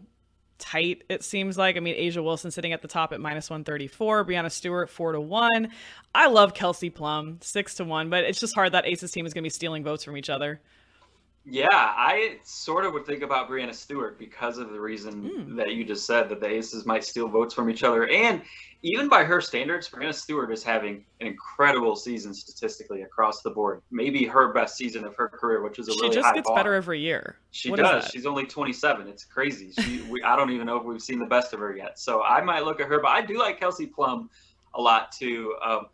tight 0.59 1.05
it 1.09 1.23
seems 1.25 1.57
like. 1.59 1.77
I 1.77 1.81
mean 1.81 1.95
A'ja 1.97 2.23
Wilson 2.23 2.51
sitting 2.51 2.73
at 2.73 2.83
the 2.83 2.89
top 2.89 3.13
at 3.13 3.21
minus 3.21 3.51
134 3.51 4.25
Breanna 4.25 4.51
Stewart 4.51 4.91
4 4.91 5.13
to 5.13 5.21
1 5.21 5.69
i 6.15 6.27
love 6.29 6.55
kelsey 6.55 6.91
plum 6.91 7.39
6 7.41 7.75
to 7.77 7.85
1 7.85 8.11
but 8.11 8.25
it's 8.25 8.41
just 8.41 8.55
hard 8.55 8.73
that 8.73 8.87
aces 8.87 9.11
team 9.11 9.27
is 9.27 9.35
going 9.35 9.43
to 9.43 9.47
be 9.47 9.51
stealing 9.51 9.85
votes 9.85 10.05
from 10.05 10.17
each 10.17 10.31
other 10.31 10.61
Yeah, 11.49 11.69
I 11.71 12.39
sort 12.43 12.85
of 12.85 12.93
would 12.93 13.07
think 13.07 13.23
about 13.23 13.49
Breanna 13.49 13.73
Stewart 13.73 14.19
because 14.19 14.59
of 14.59 14.71
the 14.71 14.81
reason 14.81 15.23
mm. 15.23 15.57
that 15.57 15.75
you 15.75 15.85
just 15.85 16.05
said 16.05 16.29
that 16.29 16.41
the 16.41 16.49
Aces 16.49 16.85
might 16.85 17.05
steal 17.05 17.29
votes 17.29 17.55
from 17.55 17.71
each 17.71 17.85
other. 17.85 18.09
And 18.09 18.43
even 18.83 19.09
by 19.09 19.23
her 19.23 19.41
standards, 19.41 19.89
Breanna 19.89 20.13
Stewart 20.13 20.53
is 20.53 20.65
having 20.65 21.05
an 21.21 21.29
incredible 21.29 21.95
season 21.95 22.35
statistically 22.35 23.03
across 23.03 23.43
the 23.43 23.51
board. 23.51 23.81
Maybe 23.93 24.25
her 24.25 24.53
best 24.53 24.77
season 24.77 25.05
of 25.05 25.15
her 25.15 25.29
career, 25.29 25.63
which 25.63 25.79
is 25.79 25.87
a 25.87 25.93
she 25.93 26.01
really 26.01 26.09
high. 26.09 26.15
She 26.15 26.23
just 26.23 26.35
gets 26.35 26.51
better 26.51 26.75
every 26.75 26.99
year. 26.99 27.37
She 27.53 27.71
what 27.71 27.79
does. 27.79 28.09
She's 28.09 28.27
only 28.27 28.45
27. 28.45 29.07
It's 29.07 29.25
crazy. 29.25 29.71
She, 29.81 30.03
we, 30.11 30.23
I 30.25 30.35
don't 30.35 30.51
even 30.51 30.67
know 30.67 30.77
if 30.79 30.85
we've 30.85 31.01
seen 31.01 31.21
the 31.21 31.27
best 31.27 31.53
of 31.53 31.61
her 31.61 31.77
yet. 31.77 32.01
So 32.01 32.25
I 32.25 32.41
might 32.43 32.65
look 32.65 32.81
at 32.81 32.89
her, 32.89 32.99
but 32.99 33.11
I 33.11 33.23
do 33.23 33.39
like 33.39 33.61
Kelsey 33.61 33.87
Plum 33.87 34.31
a 34.75 34.81
lot 34.81 35.13
too. 35.13 35.55
Um, 35.65 35.87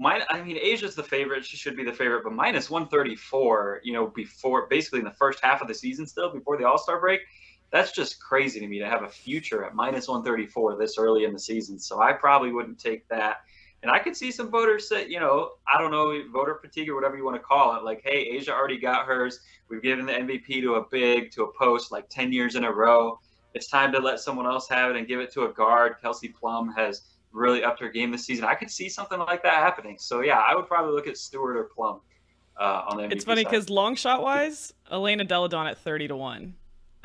I 0.00 0.42
mean, 0.42 0.56
A'ja's 0.56 0.94
the 0.94 1.02
favorite. 1.02 1.44
She 1.44 1.56
should 1.56 1.76
be 1.76 1.84
the 1.84 1.92
favorite, 1.92 2.24
but 2.24 2.32
minus 2.32 2.70
134, 2.70 3.80
you 3.84 3.92
know, 3.92 4.06
before 4.06 4.66
basically 4.68 5.00
in 5.00 5.04
the 5.04 5.12
first 5.12 5.40
half 5.42 5.60
of 5.60 5.68
the 5.68 5.74
season, 5.74 6.06
still 6.06 6.32
before 6.32 6.56
the 6.56 6.66
All 6.66 6.78
Star 6.78 6.98
break, 6.98 7.20
that's 7.70 7.92
just 7.92 8.20
crazy 8.20 8.60
to 8.60 8.66
me 8.66 8.78
to 8.78 8.86
have 8.86 9.02
a 9.02 9.08
future 9.08 9.64
at 9.64 9.74
minus 9.74 10.08
134 10.08 10.76
this 10.76 10.98
early 10.98 11.24
in 11.24 11.32
the 11.32 11.38
season. 11.38 11.78
So 11.78 12.00
I 12.00 12.12
probably 12.12 12.52
wouldn't 12.52 12.78
take 12.78 13.06
that. 13.08 13.38
And 13.82 13.90
I 13.90 13.98
could 13.98 14.16
see 14.16 14.30
some 14.30 14.50
voters 14.50 14.88
say, 14.88 15.08
you 15.08 15.18
know, 15.18 15.52
I 15.72 15.80
don't 15.80 15.90
know, 15.90 16.22
voter 16.32 16.54
fatigue 16.54 16.88
or 16.88 16.94
whatever 16.94 17.16
you 17.16 17.24
want 17.24 17.36
to 17.36 17.42
call 17.42 17.76
it. 17.76 17.82
Like, 17.82 18.00
hey, 18.04 18.38
A'ja 18.38 18.50
already 18.50 18.78
got 18.78 19.06
hers. 19.06 19.40
We've 19.68 19.82
given 19.82 20.06
the 20.06 20.12
MVP 20.12 20.60
to 20.60 20.74
a 20.74 20.88
big, 20.88 21.32
to 21.32 21.44
a 21.44 21.52
post 21.52 21.90
like 21.90 22.08
10 22.08 22.32
years 22.32 22.54
in 22.54 22.64
a 22.64 22.72
row. 22.72 23.18
It's 23.54 23.68
time 23.68 23.90
to 23.92 23.98
let 23.98 24.20
someone 24.20 24.46
else 24.46 24.68
have 24.68 24.90
it 24.90 24.96
and 24.96 25.08
give 25.08 25.20
it 25.20 25.32
to 25.32 25.44
a 25.44 25.52
guard. 25.52 25.96
Kelsey 26.00 26.28
Plum 26.28 26.72
has 26.76 27.02
really 27.32 27.64
upped 27.64 27.80
her 27.80 27.88
game 27.88 28.10
this 28.10 28.24
season. 28.24 28.44
I 28.44 28.54
could 28.54 28.70
see 28.70 28.88
something 28.88 29.18
like 29.18 29.42
that 29.42 29.54
happening. 29.54 29.96
So 29.98 30.20
yeah, 30.20 30.38
I 30.38 30.54
would 30.54 30.66
probably 30.66 30.92
look 30.92 31.06
at 31.06 31.16
Stewart 31.16 31.56
or 31.56 31.64
Plum 31.64 32.00
uh, 32.58 32.84
on 32.88 32.96
the 32.96 33.04
MVP 33.04 33.12
It's 33.12 33.24
funny 33.24 33.44
because 33.44 33.70
long 33.70 33.94
shot 33.94 34.22
wise, 34.22 34.72
Elena 34.90 35.24
Delle 35.24 35.48
Donne 35.48 35.66
at 35.66 35.78
thirty 35.78 36.08
to 36.08 36.16
one. 36.16 36.54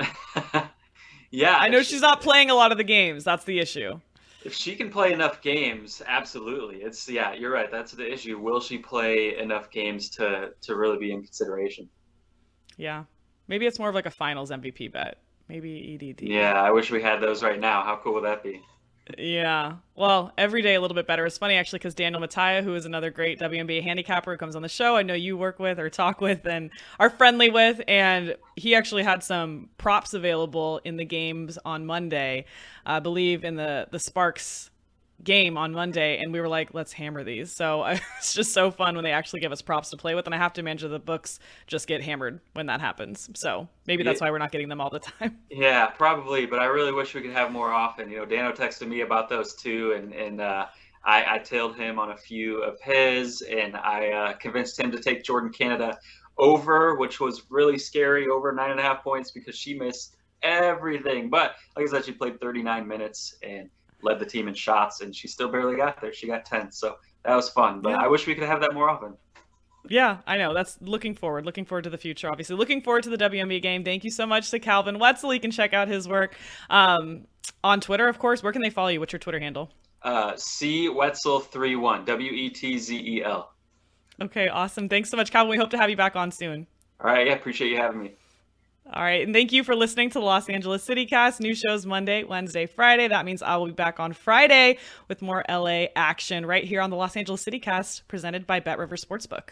yeah, 1.30 1.56
I 1.56 1.68
know 1.68 1.82
she's 1.82 2.02
not 2.02 2.20
playing 2.20 2.50
a 2.50 2.54
lot 2.54 2.72
of 2.72 2.78
the 2.78 2.84
games. 2.84 3.24
That's 3.24 3.44
the 3.44 3.58
issue. 3.58 4.00
If 4.44 4.54
she 4.54 4.76
can 4.76 4.88
play 4.90 5.12
enough 5.12 5.42
games, 5.42 6.00
absolutely. 6.06 6.76
It's 6.76 7.08
yeah, 7.08 7.32
you're 7.34 7.50
right. 7.50 7.70
That's 7.70 7.92
the 7.92 8.10
issue. 8.10 8.38
Will 8.38 8.60
she 8.60 8.78
play 8.78 9.36
enough 9.38 9.70
games 9.70 10.08
to 10.10 10.52
to 10.62 10.76
really 10.76 10.98
be 10.98 11.12
in 11.12 11.22
consideration? 11.22 11.88
Yeah, 12.76 13.04
maybe 13.48 13.66
it's 13.66 13.78
more 13.78 13.88
of 13.88 13.94
like 13.94 14.06
a 14.06 14.10
finals 14.10 14.50
MVP 14.50 14.92
bet. 14.92 15.18
Maybe 15.48 15.98
EDD. 16.00 16.22
Yeah, 16.22 16.52
I 16.52 16.70
wish 16.70 16.90
we 16.90 17.02
had 17.02 17.20
those 17.20 17.42
right 17.42 17.58
now. 17.58 17.82
How 17.82 17.98
cool 18.02 18.14
would 18.14 18.24
that 18.24 18.42
be? 18.42 18.62
Yeah. 19.16 19.76
Well, 19.94 20.32
every 20.36 20.62
day 20.62 20.74
a 20.74 20.80
little 20.80 20.94
bit 20.94 21.06
better. 21.06 21.24
It's 21.24 21.38
funny 21.38 21.54
actually 21.54 21.78
because 21.78 21.94
Daniel 21.94 22.20
Mattia, 22.20 22.62
who 22.62 22.74
is 22.74 22.84
another 22.84 23.10
great 23.10 23.38
WNBA 23.40 23.82
handicapper, 23.82 24.32
who 24.32 24.36
comes 24.36 24.56
on 24.56 24.62
the 24.62 24.68
show. 24.68 24.96
I 24.96 25.02
know 25.02 25.14
you 25.14 25.36
work 25.36 25.58
with 25.58 25.78
or 25.78 25.88
talk 25.88 26.20
with 26.20 26.46
and 26.46 26.70
are 27.00 27.10
friendly 27.10 27.50
with, 27.50 27.80
and 27.88 28.36
he 28.56 28.74
actually 28.74 29.02
had 29.04 29.22
some 29.22 29.70
props 29.78 30.14
available 30.14 30.80
in 30.84 30.96
the 30.96 31.04
games 31.04 31.58
on 31.64 31.86
Monday. 31.86 32.44
I 32.84 33.00
believe 33.00 33.44
in 33.44 33.56
the 33.56 33.88
the 33.90 33.98
Sparks 33.98 34.70
game 35.22 35.56
on 35.56 35.72
Monday, 35.72 36.18
and 36.18 36.32
we 36.32 36.40
were 36.40 36.48
like, 36.48 36.74
let's 36.74 36.92
hammer 36.92 37.24
these. 37.24 37.52
So 37.52 37.84
it's 38.18 38.34
just 38.34 38.52
so 38.52 38.70
fun 38.70 38.94
when 38.94 39.04
they 39.04 39.12
actually 39.12 39.40
give 39.40 39.52
us 39.52 39.62
props 39.62 39.90
to 39.90 39.96
play 39.96 40.14
with, 40.14 40.26
and 40.26 40.34
I 40.34 40.38
have 40.38 40.52
to 40.54 40.60
imagine 40.60 40.90
the 40.90 40.98
books 40.98 41.38
just 41.66 41.86
get 41.86 42.02
hammered 42.02 42.40
when 42.54 42.66
that 42.66 42.80
happens. 42.80 43.28
So 43.34 43.68
maybe 43.86 44.02
that's 44.02 44.20
why 44.20 44.30
we're 44.30 44.38
not 44.38 44.52
getting 44.52 44.68
them 44.68 44.80
all 44.80 44.90
the 44.90 45.00
time. 45.00 45.38
Yeah, 45.50 45.86
probably, 45.86 46.46
but 46.46 46.60
I 46.60 46.66
really 46.66 46.92
wish 46.92 47.14
we 47.14 47.20
could 47.20 47.32
have 47.32 47.50
more 47.50 47.72
often. 47.72 48.10
You 48.10 48.18
know, 48.18 48.24
Dano 48.24 48.52
texted 48.52 48.86
me 48.86 49.00
about 49.00 49.28
those 49.28 49.54
too, 49.54 49.92
and 49.92 50.12
and 50.12 50.40
uh, 50.40 50.66
I, 51.04 51.36
I 51.36 51.38
tailed 51.38 51.74
him 51.76 51.98
on 51.98 52.12
a 52.12 52.16
few 52.16 52.62
of 52.62 52.80
his, 52.80 53.42
and 53.42 53.76
I 53.76 54.10
uh, 54.10 54.32
convinced 54.34 54.78
him 54.78 54.92
to 54.92 55.00
take 55.00 55.24
Jordan 55.24 55.50
Canada 55.50 55.98
over, 56.36 56.94
which 56.94 57.18
was 57.18 57.42
really 57.50 57.78
scary, 57.78 58.28
over 58.28 58.52
nine 58.52 58.70
and 58.70 58.78
a 58.78 58.82
half 58.82 59.02
points 59.02 59.30
because 59.30 59.56
she 59.56 59.74
missed 59.74 60.16
everything. 60.42 61.28
But 61.28 61.56
like 61.76 61.88
I 61.88 61.90
said, 61.90 62.04
she 62.04 62.12
played 62.12 62.40
39 62.40 62.86
minutes 62.86 63.36
and 63.42 63.68
led 64.02 64.18
the 64.18 64.26
team 64.26 64.48
in 64.48 64.54
shots, 64.54 65.00
and 65.00 65.14
she 65.14 65.28
still 65.28 65.50
barely 65.50 65.76
got 65.76 66.00
there. 66.00 66.12
She 66.12 66.26
got 66.26 66.44
10. 66.44 66.72
So 66.72 66.96
that 67.24 67.34
was 67.34 67.48
fun. 67.50 67.80
But 67.80 67.90
yeah. 67.90 68.04
I 68.04 68.08
wish 68.08 68.26
we 68.26 68.34
could 68.34 68.44
have 68.44 68.60
that 68.60 68.74
more 68.74 68.88
often. 68.88 69.14
Yeah, 69.88 70.18
I 70.26 70.36
know. 70.36 70.52
That's 70.52 70.76
looking 70.80 71.14
forward. 71.14 71.46
Looking 71.46 71.64
forward 71.64 71.84
to 71.84 71.90
the 71.90 71.98
future, 71.98 72.30
obviously. 72.30 72.56
Looking 72.56 72.82
forward 72.82 73.04
to 73.04 73.10
the 73.10 73.16
WNBA 73.16 73.62
game. 73.62 73.84
Thank 73.84 74.04
you 74.04 74.10
so 74.10 74.26
much 74.26 74.50
to 74.50 74.58
Calvin 74.58 74.98
Wetzel. 74.98 75.32
You 75.32 75.40
can 75.40 75.50
check 75.50 75.72
out 75.72 75.88
his 75.88 76.06
work 76.06 76.36
um, 76.68 77.26
on 77.64 77.80
Twitter, 77.80 78.08
of 78.08 78.18
course. 78.18 78.42
Where 78.42 78.52
can 78.52 78.62
they 78.62 78.70
follow 78.70 78.88
you? 78.88 79.00
What's 79.00 79.12
your 79.12 79.20
Twitter 79.20 79.40
handle? 79.40 79.70
Uh, 80.02 80.32
C 80.36 80.88
Wetzel31, 80.88 82.04
W 82.06 82.30
E 82.30 82.50
T 82.50 82.78
Z 82.78 82.96
E 82.96 83.24
L. 83.24 83.52
Okay, 84.20 84.48
awesome. 84.48 84.88
Thanks 84.88 85.10
so 85.10 85.16
much, 85.16 85.30
Calvin. 85.30 85.50
We 85.50 85.56
hope 85.56 85.70
to 85.70 85.78
have 85.78 85.90
you 85.90 85.96
back 85.96 86.16
on 86.16 86.32
soon. 86.32 86.66
All 87.00 87.10
right. 87.10 87.26
Yeah, 87.26 87.34
appreciate 87.34 87.70
you 87.70 87.76
having 87.76 88.02
me. 88.02 88.14
All 88.90 89.02
right. 89.02 89.22
And 89.22 89.34
thank 89.34 89.52
you 89.52 89.64
for 89.64 89.76
listening 89.76 90.08
to 90.10 90.18
the 90.18 90.24
Los 90.24 90.48
Angeles 90.48 90.82
City 90.82 91.04
Cast. 91.04 91.40
New 91.40 91.54
shows 91.54 91.84
Monday, 91.84 92.24
Wednesday, 92.24 92.64
Friday. 92.64 93.06
That 93.06 93.26
means 93.26 93.42
I 93.42 93.56
will 93.56 93.66
be 93.66 93.72
back 93.72 94.00
on 94.00 94.14
Friday 94.14 94.78
with 95.08 95.20
more 95.20 95.44
LA 95.46 95.86
action 95.94 96.46
right 96.46 96.64
here 96.64 96.80
on 96.80 96.88
the 96.88 96.96
Los 96.96 97.14
Angeles 97.14 97.42
City 97.42 97.58
Cast 97.58 98.08
presented 98.08 98.46
by 98.46 98.60
Bet 98.60 98.78
River 98.78 98.96
Sportsbook. 98.96 99.50